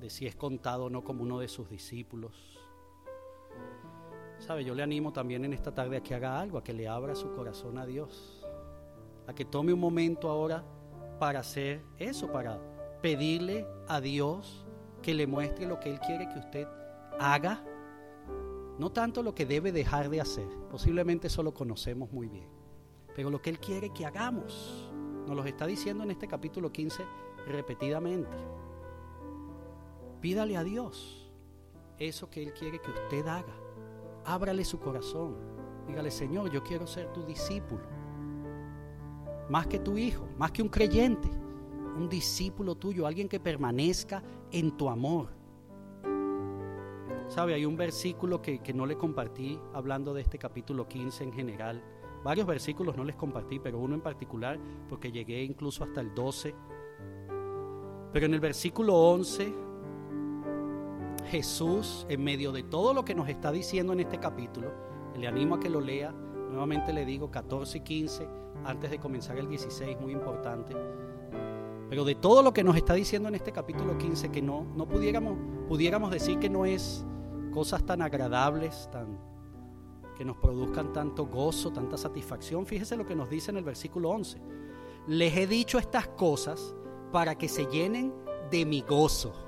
si 0.09 0.27
es 0.27 0.37
contado 0.37 0.87
o 0.87 0.91
no 0.91 1.03
como 1.05 1.23
uno 1.23 1.39
de 1.39 1.49
sus 1.49 1.71
discípulos. 1.71 2.59
¿Sabe? 4.47 4.64
Yo 4.64 4.76
le 4.76 4.84
animo 4.84 5.12
también 5.12 5.44
en 5.44 5.53
esta 5.53 5.74
tarde 5.74 5.97
a 5.97 6.03
que 6.03 6.14
haga 6.14 6.38
algo, 6.38 6.59
a 6.59 6.62
que 6.62 6.72
le 6.72 6.86
abra 6.86 7.16
su 7.16 7.32
corazón 7.32 7.78
a 7.78 7.86
Dios. 7.86 8.47
A 9.26 9.34
que 9.34 9.44
tome 9.44 9.72
un 9.72 9.80
momento 9.80 10.30
ahora 10.30 10.62
para 11.18 11.40
hacer 11.40 11.82
eso, 11.99 12.30
para 12.30 12.61
pedirle 13.03 13.66
a 13.88 14.01
Dios 14.01 14.64
que 15.03 15.14
le 15.14 15.26
muestre 15.26 15.66
lo 15.66 15.80
que 15.80 15.90
Él 15.90 15.99
quiere 15.99 16.28
que 16.28 16.38
usted 16.38 16.68
haga. 17.18 17.64
No 18.78 18.92
tanto 18.92 19.24
lo 19.24 19.34
que 19.34 19.47
debe 19.47 19.72
dejar 19.72 20.11
de 20.11 20.20
hacer, 20.20 20.47
posiblemente 20.70 21.26
eso 21.26 21.42
lo 21.42 21.53
conocemos 21.53 22.12
muy 22.12 22.28
bien, 22.28 22.49
pero 23.16 23.30
lo 23.30 23.42
que 23.42 23.51
Él 23.51 23.59
quiere 23.59 23.90
que 23.90 24.07
hagamos. 24.07 24.92
Nos 25.26 25.34
lo 25.34 25.44
está 25.44 25.66
diciendo 25.66 26.05
en 26.05 26.12
este 26.12 26.28
capítulo 26.28 26.70
15 26.70 27.03
repetidamente. 27.49 28.36
Pídale 30.20 30.57
a 30.57 30.62
Dios 30.62 31.32
eso 31.99 32.30
que 32.30 32.44
Él 32.44 32.53
quiere 32.53 32.78
que 32.80 32.90
usted 32.90 33.26
haga. 33.26 33.66
Ábrale 34.27 34.64
su 34.64 34.81
corazón. 34.81 35.37
Dígale, 35.87 36.11
Señor, 36.11 36.51
yo 36.51 36.62
quiero 36.62 36.87
ser 36.87 37.12
tu 37.12 37.22
discípulo. 37.22 37.83
Más 39.49 39.68
que 39.68 39.79
tu 39.79 39.97
hijo, 39.97 40.27
más 40.37 40.51
que 40.51 40.62
un 40.62 40.68
creyente. 40.68 41.29
Un 41.97 42.09
discípulo 42.09 42.74
tuyo, 42.74 43.07
alguien 43.07 43.29
que 43.29 43.39
permanezca 43.39 44.22
en 44.51 44.77
tu 44.77 44.89
amor. 44.89 45.29
¿Sabe? 47.29 47.55
Hay 47.55 47.64
un 47.64 47.77
versículo 47.77 48.43
que, 48.43 48.59
que, 48.59 48.74
no 48.74 48.85
le 48.85 48.97
compartí 48.97 49.59
hablando 49.72 50.12
de 50.12 50.22
este 50.22 50.39
capítulo 50.39 50.89
15 50.89 51.24
en 51.24 51.33
general. 51.33 51.83
Varios 52.24 52.47
versículos 52.47 52.97
no 52.97 53.05
les 53.05 53.14
compartí, 53.14 53.61
pero 53.61 53.79
uno 53.79 53.95
en 53.95 54.01
particular, 54.01 54.59
porque 54.89 55.12
llegué 55.12 55.43
incluso 55.43 55.85
hasta 55.85 56.01
el 56.01 56.12
12. 56.14 56.55
Pero 58.12 58.27
en 58.27 58.35
el 58.35 58.41
versículo 58.41 58.95
11 58.95 59.66
Jesús, 61.27 62.07
en 62.09 62.22
medio 62.22 62.53
de 62.53 62.62
todo 62.62 62.95
lo 62.95 63.05
que 63.05 63.14
nos 63.14 63.29
está 63.29 63.51
diciendo 63.53 63.93
en 63.93 64.01
este 64.01 64.18
capítulo, 64.18 64.72
le 65.16 65.27
animo 65.27 65.57
a 65.57 65.61
que 65.61 65.68
lo 65.68 65.81
lea, 65.81 66.12
nuevamente 66.12 66.93
le 66.93 67.05
digo 67.05 67.31
14 67.31 67.79
y 67.79 67.81
15, 67.81 68.29
antes 68.64 68.91
de 68.91 68.99
comenzar 68.99 69.39
el 69.39 69.49
16, 69.49 70.01
muy 70.01 70.12
importante. 70.12 70.74
Pero 71.89 72.05
de 72.05 72.14
todo 72.14 72.43
lo 72.43 72.53
que 72.53 72.64
nos 72.64 72.77
está 72.77 72.95
diciendo 72.95 73.29
en 73.29 73.35
este 73.35 73.53
capítulo 73.53 73.97
15, 73.99 74.31
que 74.31 74.43
no, 74.43 74.64
no 74.74 74.89
pudiéramos, 74.89 75.37
pudiéramos 75.68 76.11
decir 76.11 76.39
que 76.39 76.49
no 76.49 76.64
es 76.64 77.05
cosas 77.53 77.85
tan 77.85 78.03
agradables, 78.03 78.89
tan, 78.91 79.18
que 80.16 80.24
nos 80.24 80.37
produzcan 80.37 80.93
tanto 80.93 81.27
gozo, 81.27 81.72
tanta 81.72 81.97
satisfacción. 81.97 82.66
Fíjese 82.66 82.97
lo 82.97 83.07
que 83.07 83.14
nos 83.14 83.31
dice 83.31 83.51
en 83.51 83.59
el 83.59 83.64
versículo 83.64 84.11
11. 84.11 84.41
Les 85.09 85.37
he 85.37 85.47
dicho 85.47 85.79
estas 85.79 86.09
cosas 86.09 86.74
para 87.12 87.37
que 87.37 87.49
se 87.49 87.66
llenen 87.66 88.12
de 88.51 88.64
mi 88.64 88.83
gozo 88.83 89.45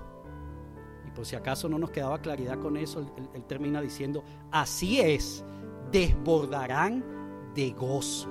por 1.10 1.26
si 1.26 1.36
acaso 1.36 1.68
no 1.68 1.78
nos 1.78 1.90
quedaba 1.90 2.20
claridad 2.20 2.58
con 2.58 2.76
eso, 2.76 3.00
él, 3.16 3.44
termina 3.44 3.80
diciendo, 3.80 4.24
así 4.50 5.00
es, 5.00 5.44
desbordarán 5.90 7.04
de 7.54 7.70
gozo. 7.70 8.28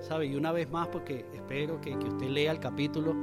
¿Sabe? 0.00 0.26
Y 0.26 0.36
una 0.36 0.52
vez 0.52 0.70
más, 0.70 0.88
porque 0.88 1.26
espero 1.34 1.80
que, 1.80 1.96
usted 1.96 2.28
lea 2.28 2.52
el 2.52 2.60
capítulo, 2.60 3.14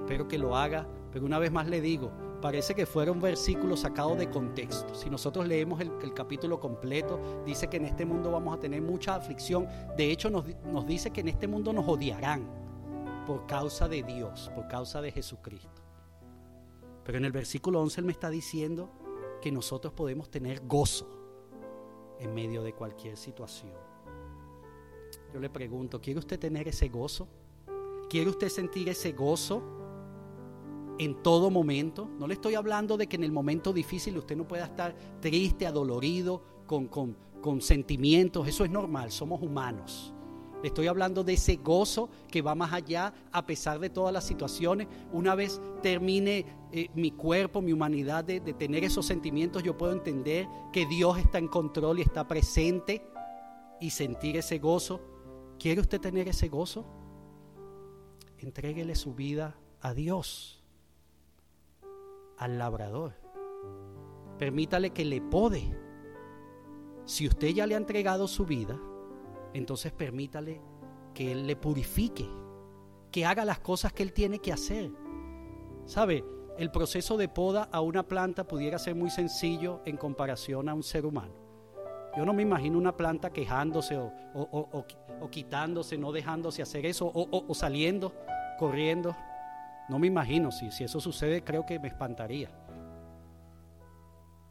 espero 0.00 0.26
que 0.26 0.38
lo 0.38 0.56
haga, 0.56 0.86
pero 1.12 1.26
una 1.26 1.38
vez 1.38 1.52
más 1.52 1.68
le 1.68 1.80
digo, 1.80 2.10
parece 2.40 2.74
que 2.74 2.86
fueron 2.86 3.20
versículos 3.20 3.80
sacados 3.80 4.18
de 4.18 4.30
contexto. 4.30 4.94
Si 4.94 5.10
nosotros 5.10 5.46
leemos 5.46 5.80
el, 5.80 6.14
capítulo 6.14 6.58
completo, 6.58 7.20
dice 7.44 7.68
que 7.68 7.76
en 7.76 7.84
este 7.84 8.06
mundo 8.06 8.32
vamos 8.32 8.56
a 8.56 8.60
tener 8.60 8.80
mucha 8.80 9.14
aflicción. 9.14 9.66
De 9.96 10.10
hecho, 10.10 10.30
nos 10.30 10.86
dice 10.86 11.10
que 11.10 11.20
en 11.20 11.28
este 11.28 11.46
mundo 11.46 11.72
nos 11.72 11.86
odiarán 11.86 12.66
por 13.26 13.46
causa 13.46 13.88
de 13.88 14.02
Dios, 14.02 14.50
por 14.54 14.68
causa 14.68 15.02
de 15.02 15.10
Jesucristo. 15.10 15.75
Pero 17.06 17.18
en 17.18 17.24
el 17.24 17.32
versículo 17.32 17.80
11 17.80 18.00
Él 18.00 18.06
me 18.06 18.12
está 18.12 18.28
diciendo 18.28 18.90
que 19.40 19.52
nosotros 19.52 19.92
podemos 19.92 20.28
tener 20.28 20.66
gozo 20.66 21.08
en 22.18 22.34
medio 22.34 22.64
de 22.64 22.72
cualquier 22.72 23.16
situación. 23.16 23.72
Yo 25.32 25.38
le 25.38 25.48
pregunto, 25.48 26.00
¿quiere 26.00 26.18
usted 26.18 26.38
tener 26.38 26.66
ese 26.66 26.88
gozo? 26.88 27.28
¿Quiere 28.10 28.28
usted 28.30 28.48
sentir 28.48 28.88
ese 28.88 29.12
gozo 29.12 29.62
en 30.98 31.22
todo 31.22 31.48
momento? 31.48 32.08
No 32.18 32.26
le 32.26 32.34
estoy 32.34 32.56
hablando 32.56 32.96
de 32.96 33.06
que 33.06 33.16
en 33.16 33.24
el 33.24 33.32
momento 33.32 33.72
difícil 33.72 34.18
usted 34.18 34.36
no 34.36 34.48
pueda 34.48 34.64
estar 34.64 34.96
triste, 35.20 35.64
adolorido, 35.64 36.42
con, 36.66 36.88
con, 36.88 37.16
con 37.40 37.60
sentimientos. 37.60 38.48
Eso 38.48 38.64
es 38.64 38.70
normal, 38.70 39.12
somos 39.12 39.40
humanos. 39.42 40.12
Le 40.62 40.68
estoy 40.68 40.86
hablando 40.86 41.22
de 41.22 41.34
ese 41.34 41.56
gozo 41.56 42.08
que 42.28 42.42
va 42.42 42.54
más 42.54 42.72
allá 42.72 43.12
a 43.30 43.44
pesar 43.44 43.78
de 43.78 43.90
todas 43.90 44.12
las 44.12 44.24
situaciones. 44.24 44.88
Una 45.12 45.34
vez 45.34 45.60
termine 45.82 46.46
eh, 46.72 46.88
mi 46.94 47.10
cuerpo, 47.10 47.60
mi 47.60 47.72
humanidad 47.72 48.24
de, 48.24 48.40
tener 48.40 48.82
esos 48.84 49.06
sentimientos, 49.06 49.62
yo 49.62 49.76
puedo 49.76 49.92
entender 49.92 50.48
que 50.72 50.86
Dios 50.86 51.18
está 51.18 51.38
en 51.38 51.48
control 51.48 51.98
y 51.98 52.02
está 52.02 52.26
presente 52.26 53.02
y 53.80 53.90
sentir 53.90 54.36
ese 54.36 54.58
gozo. 54.58 55.00
¿Quiere 55.58 55.80
usted 55.80 56.00
tener 56.00 56.28
ese 56.28 56.48
gozo? 56.48 56.86
Entréguele 58.38 58.94
su 58.94 59.14
vida 59.14 59.56
a 59.80 59.94
Dios, 59.94 60.62
al 62.38 62.58
labrador. 62.58 63.14
Permítale 64.38 64.90
que 64.90 65.04
le 65.04 65.20
pode. 65.20 65.62
Si 67.04 67.26
usted 67.26 67.48
ya 67.48 67.66
le 67.66 67.74
ha 67.74 67.78
entregado 67.78 68.26
su 68.26 68.44
vida, 68.44 68.78
entonces 69.56 69.92
permítale 69.92 70.60
que 71.14 71.32
Él 71.32 71.46
le 71.46 71.56
purifique, 71.56 72.28
que 73.10 73.24
haga 73.24 73.44
las 73.44 73.58
cosas 73.60 73.92
que 73.92 74.02
Él 74.02 74.12
tiene 74.12 74.38
que 74.38 74.52
hacer. 74.52 74.90
¿Sabe? 75.86 76.24
El 76.58 76.70
proceso 76.70 77.16
de 77.16 77.28
poda 77.28 77.68
a 77.72 77.80
una 77.80 78.02
planta 78.02 78.46
pudiera 78.46 78.78
ser 78.78 78.94
muy 78.94 79.10
sencillo 79.10 79.80
en 79.84 79.96
comparación 79.96 80.68
a 80.68 80.74
un 80.74 80.82
ser 80.82 81.06
humano. 81.06 81.34
Yo 82.16 82.24
no 82.24 82.32
me 82.32 82.42
imagino 82.42 82.78
una 82.78 82.96
planta 82.96 83.30
quejándose 83.30 83.98
o, 83.98 85.30
quitándose, 85.30 85.98
no 85.98 86.12
dejándose 86.12 86.62
hacer 86.62 86.86
eso, 86.86 87.10
o, 87.14 87.54
saliendo, 87.54 88.12
corriendo. 88.58 89.14
No 89.88 89.98
me 89.98 90.06
imagino, 90.06 90.50
si, 90.50 90.70
si 90.70 90.84
eso 90.84 90.98
sucede 90.98 91.44
creo 91.44 91.66
que 91.66 91.78
me 91.78 91.88
espantaría. 91.88 92.50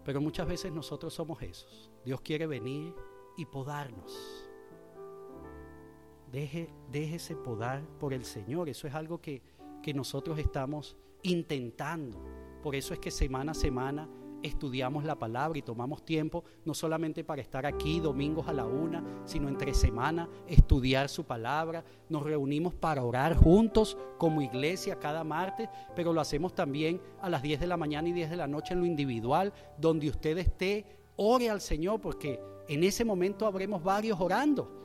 Pero 0.04 0.22
muchas 0.22 0.48
veces 0.48 0.72
nosotros 0.72 1.14
somos 1.14 1.42
esos. 1.42 1.92
Dios 2.06 2.22
quiere 2.22 2.46
venir 2.46 2.94
y 3.36 3.46
podarnos 3.46 4.45
Deje, 6.36 6.68
déjese 6.92 7.34
podar 7.34 7.82
por 7.98 8.14
el 8.14 8.26
Señor. 8.26 8.68
Eso 8.68 8.88
es 8.88 8.94
algo 8.94 9.22
que, 9.22 9.42
que 9.82 9.94
nosotros 9.94 10.38
estamos 10.38 10.98
intentando. 11.24 12.22
Por 12.62 12.76
eso 12.76 12.94
es 12.94 13.00
que 13.00 13.10
semana 13.10 13.54
a 13.54 13.56
semana 13.56 14.10
estudiamos 14.44 15.06
la 15.06 15.18
palabra 15.18 15.58
y 15.58 15.62
tomamos 15.62 16.04
tiempo 16.04 16.44
no 16.66 16.74
solamente 16.74 17.24
para 17.24 17.42
estar 17.42 17.66
aquí 17.66 18.02
domingos 18.02 18.50
a 18.50 18.54
la 18.54 18.66
una, 18.66 19.02
sino 19.24 19.48
entre 19.48 19.74
semana 19.74 20.28
estudiar 20.46 21.08
su 21.08 21.24
palabra. 21.24 21.86
Nos 22.10 22.24
reunimos 22.24 22.74
para 22.74 23.06
orar 23.06 23.38
juntos 23.38 23.98
como 24.18 24.42
iglesia 24.42 25.00
cada 25.00 25.24
martes, 25.24 25.70
pero 25.96 26.12
lo 26.12 26.20
hacemos 26.20 26.54
también 26.54 27.00
a 27.22 27.30
las 27.30 27.44
10 27.44 27.62
de 27.62 27.68
la 27.68 27.78
mañana 27.78 28.10
y 28.10 28.12
10 28.12 28.32
de 28.32 28.36
la 28.36 28.48
noche 28.48 28.74
en 28.74 28.82
lo 28.82 28.86
individual, 28.86 29.54
donde 29.78 30.10
usted 30.10 30.38
esté, 30.38 30.86
ore 31.16 31.50
al 31.50 31.62
Señor, 31.62 32.02
porque 32.02 32.42
en 32.68 32.84
ese 32.84 33.06
momento 33.06 33.48
habremos 33.48 33.82
varios 33.82 34.20
orando. 34.20 34.84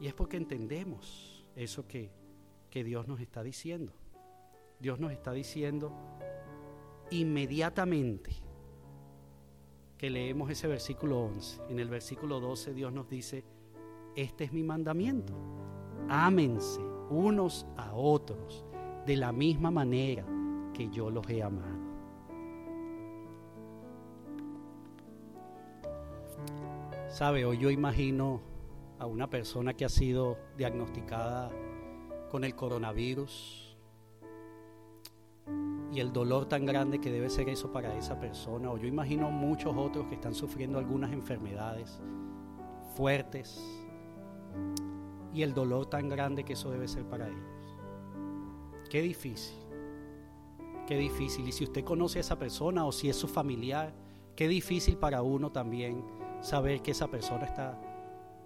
Y 0.00 0.06
es 0.06 0.14
porque 0.14 0.36
entendemos 0.36 1.44
eso 1.56 1.86
que, 1.86 2.10
que 2.70 2.84
Dios 2.84 3.08
nos 3.08 3.20
está 3.20 3.42
diciendo. 3.42 3.92
Dios 4.80 5.00
nos 5.00 5.12
está 5.12 5.32
diciendo 5.32 5.92
inmediatamente 7.10 8.30
que 9.96 10.10
leemos 10.10 10.50
ese 10.50 10.68
versículo 10.68 11.20
11. 11.24 11.62
En 11.70 11.80
el 11.80 11.88
versículo 11.88 12.38
12 12.38 12.74
Dios 12.74 12.92
nos 12.92 13.08
dice, 13.08 13.44
este 14.14 14.44
es 14.44 14.52
mi 14.52 14.62
mandamiento. 14.62 15.34
Ámense 16.08 16.80
unos 17.10 17.66
a 17.76 17.92
otros 17.94 18.64
de 19.04 19.16
la 19.16 19.32
misma 19.32 19.70
manera 19.70 20.24
que 20.72 20.88
yo 20.90 21.10
los 21.10 21.28
he 21.28 21.42
amado. 21.42 21.78
Sabe, 27.08 27.44
hoy 27.44 27.58
yo 27.58 27.70
imagino 27.70 28.40
a 28.98 29.06
una 29.06 29.28
persona 29.30 29.74
que 29.74 29.84
ha 29.84 29.88
sido 29.88 30.36
diagnosticada 30.56 31.50
con 32.30 32.44
el 32.44 32.54
coronavirus 32.54 33.76
y 35.92 36.00
el 36.00 36.12
dolor 36.12 36.46
tan 36.46 36.66
grande 36.66 37.00
que 37.00 37.10
debe 37.10 37.30
ser 37.30 37.48
eso 37.48 37.72
para 37.72 37.96
esa 37.96 38.18
persona, 38.20 38.70
o 38.70 38.76
yo 38.76 38.86
imagino 38.86 39.30
muchos 39.30 39.74
otros 39.76 40.06
que 40.06 40.14
están 40.14 40.34
sufriendo 40.34 40.78
algunas 40.78 41.12
enfermedades 41.12 42.00
fuertes 42.94 43.62
y 45.32 45.42
el 45.42 45.54
dolor 45.54 45.86
tan 45.86 46.08
grande 46.08 46.44
que 46.44 46.54
eso 46.54 46.70
debe 46.70 46.88
ser 46.88 47.04
para 47.04 47.28
ellos. 47.28 47.40
Qué 48.90 49.00
difícil, 49.00 49.56
qué 50.86 50.96
difícil. 50.96 51.46
Y 51.48 51.52
si 51.52 51.64
usted 51.64 51.84
conoce 51.84 52.18
a 52.18 52.20
esa 52.20 52.38
persona 52.38 52.84
o 52.84 52.92
si 52.92 53.08
es 53.08 53.16
su 53.16 53.28
familiar, 53.28 53.94
qué 54.34 54.48
difícil 54.48 54.96
para 54.96 55.22
uno 55.22 55.52
también 55.52 56.04
saber 56.40 56.82
que 56.82 56.90
esa 56.90 57.08
persona 57.08 57.44
está 57.44 57.80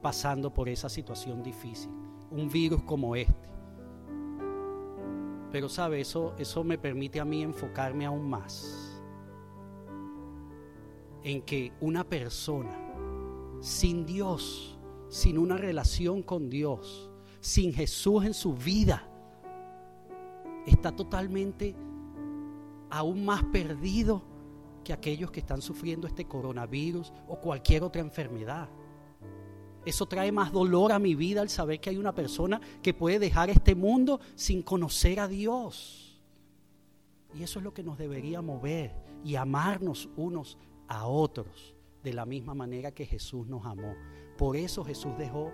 pasando 0.02 0.52
por 0.52 0.68
esa 0.68 0.88
situación 0.88 1.42
difícil, 1.42 1.90
un 2.30 2.50
virus 2.50 2.82
como 2.82 3.16
este. 3.16 3.48
Pero 5.50 5.68
sabe, 5.68 6.00
eso, 6.00 6.34
eso 6.38 6.64
me 6.64 6.76
permite 6.78 7.20
a 7.20 7.24
mí 7.24 7.42
enfocarme 7.42 8.04
aún 8.04 8.28
más 8.28 9.00
en 11.22 11.42
que 11.42 11.72
una 11.80 12.04
persona 12.04 12.76
sin 13.60 14.04
Dios, 14.04 14.76
sin 15.08 15.38
una 15.38 15.56
relación 15.56 16.22
con 16.22 16.50
Dios, 16.50 17.10
sin 17.40 17.72
Jesús 17.72 18.24
en 18.24 18.34
su 18.34 18.54
vida, 18.54 19.08
está 20.66 20.90
totalmente 20.90 21.76
aún 22.90 23.24
más 23.24 23.44
perdido 23.44 24.22
que 24.84 24.92
aquellos 24.92 25.30
que 25.30 25.40
están 25.40 25.62
sufriendo 25.62 26.06
este 26.06 26.26
coronavirus 26.26 27.12
o 27.28 27.38
cualquier 27.38 27.84
otra 27.84 28.00
enfermedad. 28.00 28.68
Eso 29.84 30.06
trae 30.06 30.30
más 30.30 30.52
dolor 30.52 30.92
a 30.92 30.98
mi 30.98 31.14
vida 31.14 31.40
al 31.40 31.48
saber 31.48 31.80
que 31.80 31.90
hay 31.90 31.96
una 31.96 32.14
persona 32.14 32.60
que 32.82 32.94
puede 32.94 33.18
dejar 33.18 33.50
este 33.50 33.74
mundo 33.74 34.20
sin 34.34 34.62
conocer 34.62 35.18
a 35.18 35.28
Dios. 35.28 36.20
Y 37.34 37.42
eso 37.42 37.58
es 37.58 37.64
lo 37.64 37.74
que 37.74 37.82
nos 37.82 37.98
debería 37.98 38.42
mover 38.42 38.94
y 39.24 39.36
amarnos 39.36 40.08
unos 40.16 40.58
a 40.86 41.06
otros 41.06 41.74
de 42.02 42.12
la 42.12 42.26
misma 42.26 42.54
manera 42.54 42.92
que 42.92 43.06
Jesús 43.06 43.46
nos 43.48 43.64
amó. 43.64 43.94
Por 44.36 44.56
eso 44.56 44.84
Jesús 44.84 45.16
dejó 45.18 45.50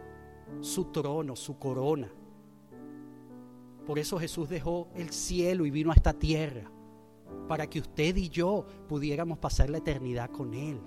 su 0.60 0.86
trono, 0.86 1.36
su 1.36 1.58
corona. 1.58 2.10
Por 3.86 3.98
eso 3.98 4.18
Jesús 4.18 4.48
dejó 4.48 4.88
el 4.94 5.10
cielo 5.10 5.64
y 5.64 5.70
vino 5.70 5.90
a 5.90 5.94
esta 5.94 6.12
tierra, 6.12 6.70
para 7.46 7.66
que 7.68 7.80
usted 7.80 8.16
y 8.16 8.28
yo 8.28 8.66
pudiéramos 8.86 9.38
pasar 9.38 9.70
la 9.70 9.78
eternidad 9.78 10.30
con 10.30 10.52
Él. 10.52 10.78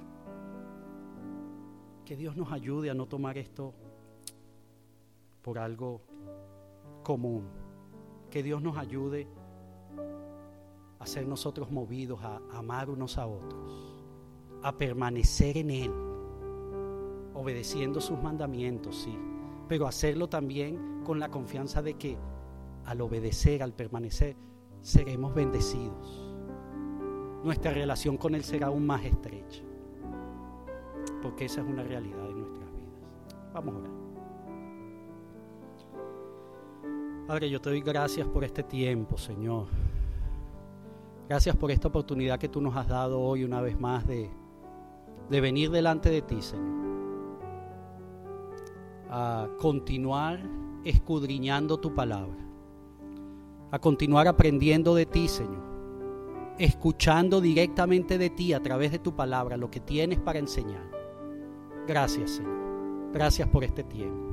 Que 2.11 2.17
Dios 2.17 2.35
nos 2.35 2.51
ayude 2.51 2.89
a 2.89 2.93
no 2.93 3.05
tomar 3.05 3.37
esto 3.37 3.73
por 5.41 5.57
algo 5.57 6.01
común. 7.03 7.47
Que 8.29 8.43
Dios 8.43 8.61
nos 8.61 8.75
ayude 8.75 9.29
a 10.99 11.05
ser 11.05 11.25
nosotros 11.25 11.71
movidos 11.71 12.21
a 12.21 12.41
amar 12.51 12.89
unos 12.89 13.17
a 13.17 13.27
otros, 13.27 14.03
a 14.61 14.75
permanecer 14.75 15.57
en 15.57 15.71
Él, 15.71 15.91
obedeciendo 17.33 18.01
sus 18.01 18.21
mandamientos, 18.21 19.03
sí, 19.03 19.17
pero 19.69 19.87
hacerlo 19.87 20.27
también 20.27 21.05
con 21.05 21.17
la 21.17 21.29
confianza 21.29 21.81
de 21.81 21.93
que 21.93 22.17
al 22.83 22.99
obedecer, 22.99 23.63
al 23.63 23.71
permanecer, 23.71 24.35
seremos 24.81 25.33
bendecidos. 25.33 26.29
Nuestra 27.45 27.71
relación 27.71 28.17
con 28.17 28.35
Él 28.35 28.43
será 28.43 28.67
aún 28.67 28.85
más 28.85 29.05
estrecha, 29.05 29.63
porque 31.21 31.45
esa 31.45 31.61
es 31.61 31.67
una 31.67 31.83
realidad 31.83 32.27
de 32.27 32.33
nuestras 32.33 32.71
vidas. 32.71 33.53
Vamos 33.53 33.75
a 33.75 33.77
orar. 33.77 33.91
Padre, 37.27 37.49
yo 37.49 37.61
te 37.61 37.69
doy 37.69 37.81
gracias 37.81 38.27
por 38.27 38.43
este 38.43 38.63
tiempo, 38.63 39.17
Señor. 39.17 39.67
Gracias 41.29 41.55
por 41.55 41.71
esta 41.71 41.87
oportunidad 41.87 42.37
que 42.37 42.49
tú 42.49 42.59
nos 42.59 42.75
has 42.75 42.87
dado 42.87 43.21
hoy 43.21 43.45
una 43.45 43.61
vez 43.61 43.79
más 43.79 44.05
de, 44.05 44.29
de 45.29 45.41
venir 45.41 45.71
delante 45.71 46.09
de 46.09 46.21
ti, 46.21 46.41
Señor. 46.41 46.81
A 49.09 49.47
continuar 49.59 50.41
escudriñando 50.83 51.79
tu 51.79 51.93
palabra. 51.93 52.37
A 53.71 53.79
continuar 53.79 54.27
aprendiendo 54.27 54.93
de 54.93 55.05
ti, 55.05 55.29
Señor. 55.29 55.63
Escuchando 56.57 57.39
directamente 57.39 58.17
de 58.17 58.29
ti 58.29 58.51
a 58.51 58.61
través 58.61 58.91
de 58.91 58.99
tu 58.99 59.15
palabra 59.15 59.55
lo 59.55 59.71
que 59.71 59.79
tienes 59.79 60.19
para 60.19 60.39
enseñar. 60.39 61.00
Gracias, 61.87 62.31
Señor. 62.31 63.11
Gracias 63.13 63.47
por 63.49 63.63
este 63.63 63.83
tiempo. 63.83 64.31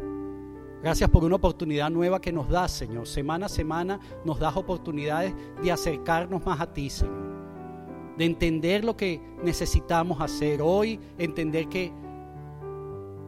Gracias 0.83 1.11
por 1.11 1.25
una 1.25 1.37
oportunidad 1.37 1.91
nueva 1.91 2.21
que 2.21 2.33
nos 2.33 2.49
das, 2.49 2.71
Señor. 2.71 3.07
Semana 3.09 3.47
a 3.47 3.49
semana 3.49 3.99
nos 4.25 4.39
das 4.39 4.57
oportunidades 4.57 5.35
de 5.61 5.73
acercarnos 5.73 6.45
más 6.47 6.61
a 6.61 6.73
ti, 6.73 6.89
Señor. 6.89 8.17
De 8.17 8.25
entender 8.25 8.85
lo 8.85 8.97
que 8.97 9.21
necesitamos 9.43 10.21
hacer 10.21 10.61
hoy, 10.63 11.01
entender 11.19 11.69
que 11.69 11.93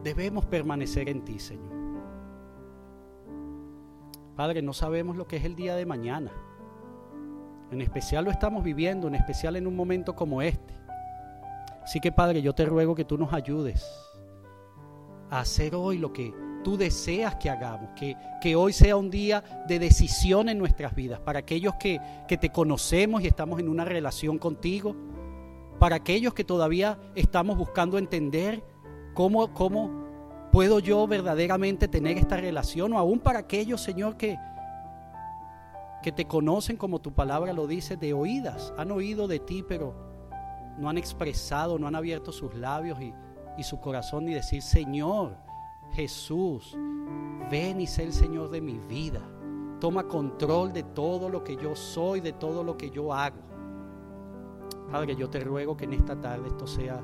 debemos 0.03 0.45
permanecer 0.45 1.09
en 1.09 1.25
ti, 1.25 1.39
Señor. 1.39 1.71
Padre, 4.35 4.61
no 4.61 4.71
sabemos 4.71 5.17
lo 5.17 5.27
que 5.27 5.37
es 5.37 5.43
el 5.43 5.55
día 5.55 5.75
de 5.75 5.85
mañana. 5.85 6.31
En 7.69 7.81
especial 7.81 8.25
lo 8.25 8.31
estamos 8.31 8.63
viviendo, 8.63 9.07
en 9.07 9.15
especial 9.15 9.55
en 9.57 9.67
un 9.67 9.75
momento 9.75 10.15
como 10.15 10.41
este. 10.41 10.73
Así 11.83 11.99
que 11.99 12.11
Padre, 12.11 12.41
yo 12.41 12.53
te 12.53 12.65
ruego 12.65 12.95
que 12.95 13.05
tú 13.05 13.17
nos 13.17 13.33
ayudes 13.33 14.10
hacer 15.39 15.75
hoy 15.75 15.97
lo 15.97 16.11
que 16.11 16.33
tú 16.63 16.77
deseas 16.77 17.35
que 17.35 17.49
hagamos, 17.49 17.89
que, 17.95 18.15
que, 18.41 18.55
hoy 18.55 18.73
sea 18.73 18.95
un 18.95 19.09
día 19.09 19.43
de 19.67 19.79
decisión 19.79 20.49
en 20.49 20.59
nuestras 20.59 20.93
vidas, 20.93 21.19
para 21.19 21.39
aquellos 21.39 21.73
que, 21.75 21.99
que 22.27 22.37
te 22.37 22.49
conocemos 22.49 23.23
y 23.23 23.27
estamos 23.27 23.59
en 23.59 23.69
una 23.69 23.85
relación 23.85 24.37
contigo, 24.37 24.95
para 25.79 25.95
aquellos 25.95 26.33
que 26.33 26.43
todavía 26.43 26.99
estamos 27.15 27.57
buscando 27.57 27.97
entender 27.97 28.63
cómo, 29.15 29.51
cómo 29.53 30.05
puedo 30.51 30.79
yo 30.79 31.07
verdaderamente 31.07 31.87
tener 31.87 32.17
esta 32.17 32.37
relación, 32.37 32.93
o 32.93 32.99
aún 32.99 33.19
para 33.19 33.39
aquellos, 33.39 33.81
Señor, 33.81 34.17
que, 34.17 34.37
que 36.03 36.11
te 36.11 36.25
conocen 36.25 36.77
como 36.77 36.99
tu 36.99 37.13
palabra 37.13 37.53
lo 37.53 37.65
dice, 37.65 37.95
de 37.95 38.13
oídas, 38.13 38.73
han 38.77 38.91
oído 38.91 39.27
de 39.27 39.39
ti, 39.39 39.63
pero 39.67 39.95
no 40.77 40.89
han 40.89 40.97
expresado, 40.97 41.79
no 41.79 41.87
han 41.87 41.95
abierto 41.95 42.31
sus 42.31 42.53
labios 42.53 43.01
y, 43.01 43.13
y 43.57 43.63
su 43.63 43.79
corazón 43.79 44.27
y 44.29 44.33
decir, 44.33 44.61
Señor, 44.61 45.35
Jesús, 45.91 46.77
ven 47.49 47.81
y 47.81 47.87
sé 47.87 48.03
el 48.03 48.13
Señor 48.13 48.49
de 48.49 48.61
mi 48.61 48.79
vida. 48.79 49.21
Toma 49.79 50.07
control 50.07 50.73
de 50.73 50.83
todo 50.83 51.29
lo 51.29 51.43
que 51.43 51.55
yo 51.55 51.75
soy, 51.75 52.21
de 52.21 52.33
todo 52.33 52.63
lo 52.63 52.77
que 52.77 52.89
yo 52.89 53.13
hago. 53.13 53.41
Padre, 54.91 55.15
yo 55.15 55.29
te 55.29 55.39
ruego 55.39 55.75
que 55.75 55.85
en 55.85 55.93
esta 55.93 56.19
tarde 56.19 56.47
esto 56.47 56.67
sea 56.67 57.01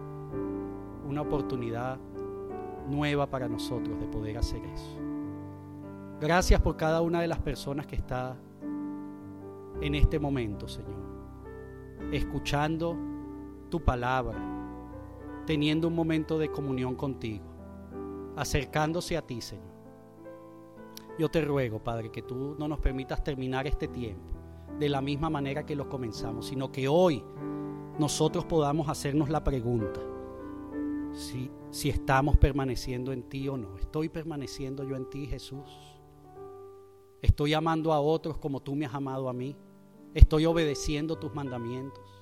una 1.08 1.22
oportunidad 1.22 1.98
nueva 2.88 3.30
para 3.30 3.48
nosotros 3.48 4.00
de 4.00 4.08
poder 4.08 4.38
hacer 4.38 4.64
eso. 4.66 4.98
Gracias 6.20 6.62
por 6.62 6.76
cada 6.78 7.02
una 7.02 7.22
de 7.22 7.28
las 7.28 7.40
personas 7.40 7.86
que 7.86 7.96
está 7.96 8.36
en 9.82 9.96
este 9.96 10.20
momento, 10.20 10.68
Señor. 10.68 11.08
Escuchando 12.12 12.96
tu 13.70 13.80
palabra, 13.82 14.57
teniendo 15.48 15.88
un 15.88 15.96
momento 15.96 16.38
de 16.38 16.52
comunión 16.52 16.94
contigo 16.94 17.58
acercándose 18.36 19.18
a 19.18 19.24
ti, 19.24 19.42
Señor. 19.42 19.66
Yo 21.18 21.30
te 21.30 21.42
ruego, 21.42 21.84
Padre, 21.84 22.12
que 22.12 22.22
tú 22.22 22.56
no 22.60 22.68
nos 22.68 22.80
permitas 22.80 23.24
terminar 23.24 23.66
este 23.66 23.88
tiempo 23.88 24.38
de 24.78 24.90
la 24.90 25.02
misma 25.02 25.32
manera 25.32 25.66
que 25.66 25.76
lo 25.76 25.90
comenzamos, 25.90 26.46
sino 26.46 26.72
que 26.72 26.88
hoy 26.88 27.24
nosotros 27.98 28.46
podamos 28.46 28.90
hacernos 28.90 29.30
la 29.30 29.44
pregunta 29.44 30.00
si, 31.14 31.50
si 31.72 31.90
estamos 31.90 32.38
permaneciendo 32.38 33.12
en 33.12 33.24
ti 33.24 33.50
o 33.50 33.58
no. 33.58 33.76
¿Estoy 33.80 34.10
permaneciendo 34.10 34.84
yo 34.84 34.96
en 34.96 35.10
ti, 35.10 35.26
Jesús? 35.26 35.98
¿Estoy 37.24 37.56
amando 37.56 37.92
a 37.92 38.00
otros 38.00 38.38
como 38.38 38.60
tú 38.60 38.76
me 38.76 38.86
has 38.86 38.94
amado 38.94 39.30
a 39.30 39.34
mí? 39.34 39.56
¿Estoy 40.14 40.46
obedeciendo 40.46 41.16
tus 41.16 41.34
mandamientos? 41.34 42.17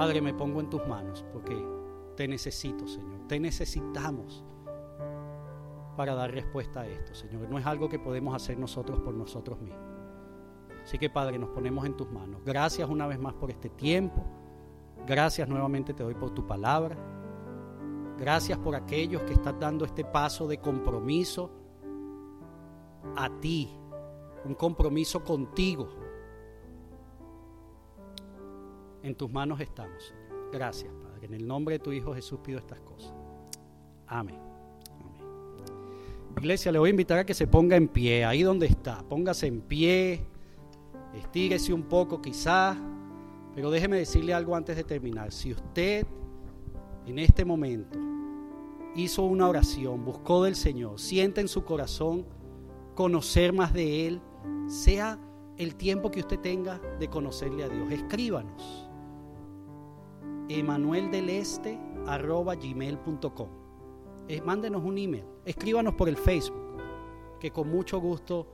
Padre, 0.00 0.22
me 0.22 0.32
pongo 0.32 0.60
en 0.60 0.70
tus 0.70 0.86
manos 0.86 1.26
porque 1.30 1.62
te 2.16 2.26
necesito, 2.26 2.88
Señor. 2.88 3.20
Te 3.28 3.38
necesitamos 3.38 4.42
para 5.94 6.14
dar 6.14 6.32
respuesta 6.32 6.80
a 6.80 6.86
esto, 6.86 7.14
Señor. 7.14 7.50
No 7.50 7.58
es 7.58 7.66
algo 7.66 7.86
que 7.90 7.98
podemos 7.98 8.34
hacer 8.34 8.58
nosotros 8.58 8.98
por 9.00 9.12
nosotros 9.12 9.60
mismos. 9.60 9.84
Así 10.82 10.96
que, 10.96 11.10
Padre, 11.10 11.38
nos 11.38 11.50
ponemos 11.50 11.84
en 11.84 11.98
tus 11.98 12.10
manos. 12.10 12.40
Gracias 12.46 12.88
una 12.88 13.06
vez 13.06 13.18
más 13.18 13.34
por 13.34 13.50
este 13.50 13.68
tiempo. 13.68 14.24
Gracias 15.06 15.46
nuevamente 15.46 15.92
te 15.92 16.02
doy 16.02 16.14
por 16.14 16.30
tu 16.30 16.46
palabra. 16.46 16.96
Gracias 18.16 18.56
por 18.56 18.74
aquellos 18.76 19.20
que 19.24 19.34
están 19.34 19.60
dando 19.60 19.84
este 19.84 20.06
paso 20.06 20.48
de 20.48 20.56
compromiso 20.56 21.50
a 23.16 23.28
ti. 23.38 23.68
Un 24.46 24.54
compromiso 24.54 25.22
contigo. 25.22 25.90
En 29.02 29.14
tus 29.14 29.30
manos 29.30 29.60
estamos, 29.60 30.02
Señor. 30.02 30.50
Gracias, 30.52 30.92
Padre. 30.92 31.26
En 31.26 31.34
el 31.34 31.46
nombre 31.46 31.76
de 31.76 31.78
tu 31.78 31.92
Hijo 31.92 32.14
Jesús 32.14 32.40
pido 32.42 32.58
estas 32.58 32.80
cosas. 32.80 33.14
Amén. 34.06 34.38
Iglesia, 36.36 36.72
le 36.72 36.78
voy 36.78 36.88
a 36.88 36.90
invitar 36.90 37.18
a 37.18 37.26
que 37.26 37.34
se 37.34 37.46
ponga 37.46 37.76
en 37.76 37.88
pie, 37.88 38.24
ahí 38.24 38.42
donde 38.42 38.66
está. 38.66 39.02
Póngase 39.08 39.46
en 39.46 39.60
pie, 39.60 40.24
estírese 41.14 41.72
un 41.72 41.82
poco 41.82 42.20
quizás, 42.22 42.76
pero 43.54 43.70
déjeme 43.70 43.98
decirle 43.98 44.32
algo 44.32 44.56
antes 44.56 44.76
de 44.76 44.84
terminar. 44.84 45.32
Si 45.32 45.52
usted 45.52 46.06
en 47.06 47.18
este 47.18 47.44
momento 47.44 47.98
hizo 48.96 49.22
una 49.22 49.48
oración, 49.48 50.04
buscó 50.04 50.44
del 50.44 50.56
Señor, 50.56 50.98
siente 50.98 51.40
en 51.40 51.48
su 51.48 51.64
corazón 51.64 52.24
conocer 52.94 53.52
más 53.52 53.72
de 53.72 54.06
Él, 54.06 54.20
sea 54.66 55.18
el 55.58 55.74
tiempo 55.74 56.10
que 56.10 56.20
usted 56.20 56.38
tenga 56.38 56.80
de 56.98 57.08
conocerle 57.08 57.64
a 57.64 57.68
Dios, 57.68 57.90
escríbanos 57.92 58.89
emanueldeleste.gmail.com 60.58 63.48
eh, 64.28 64.40
Mándenos 64.42 64.84
un 64.84 64.98
email, 64.98 65.24
escríbanos 65.44 65.94
por 65.94 66.08
el 66.08 66.16
Facebook, 66.16 66.76
que 67.40 67.50
con 67.50 67.68
mucho 67.68 67.98
gusto 68.00 68.46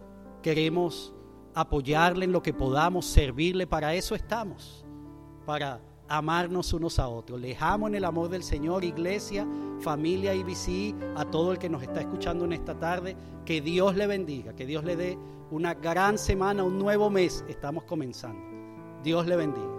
queremos 0.42 1.12
apoyarle 1.54 2.24
en 2.26 2.32
lo 2.32 2.42
que 2.42 2.54
podamos, 2.54 3.06
servirle, 3.06 3.66
para 3.66 3.94
eso 3.94 4.14
estamos, 4.14 4.84
para 5.44 5.80
amarnos 6.08 6.72
unos 6.72 6.98
a 6.98 7.08
otros. 7.08 7.40
Les 7.40 7.58
en 7.60 7.94
el 7.94 8.04
amor 8.04 8.28
del 8.28 8.42
Señor, 8.42 8.84
iglesia, 8.84 9.46
familia 9.80 10.34
IBC, 10.34 10.94
a 11.16 11.24
todo 11.30 11.52
el 11.52 11.58
que 11.58 11.68
nos 11.68 11.82
está 11.82 12.00
escuchando 12.00 12.44
en 12.44 12.52
esta 12.52 12.78
tarde. 12.78 13.16
Que 13.44 13.60
Dios 13.60 13.96
le 13.96 14.06
bendiga, 14.06 14.54
que 14.54 14.66
Dios 14.66 14.84
le 14.84 14.96
dé 14.96 15.18
una 15.50 15.74
gran 15.74 16.18
semana, 16.18 16.64
un 16.64 16.78
nuevo 16.78 17.10
mes. 17.10 17.44
Estamos 17.48 17.84
comenzando. 17.84 18.40
Dios 19.02 19.26
le 19.26 19.36
bendiga. 19.36 19.75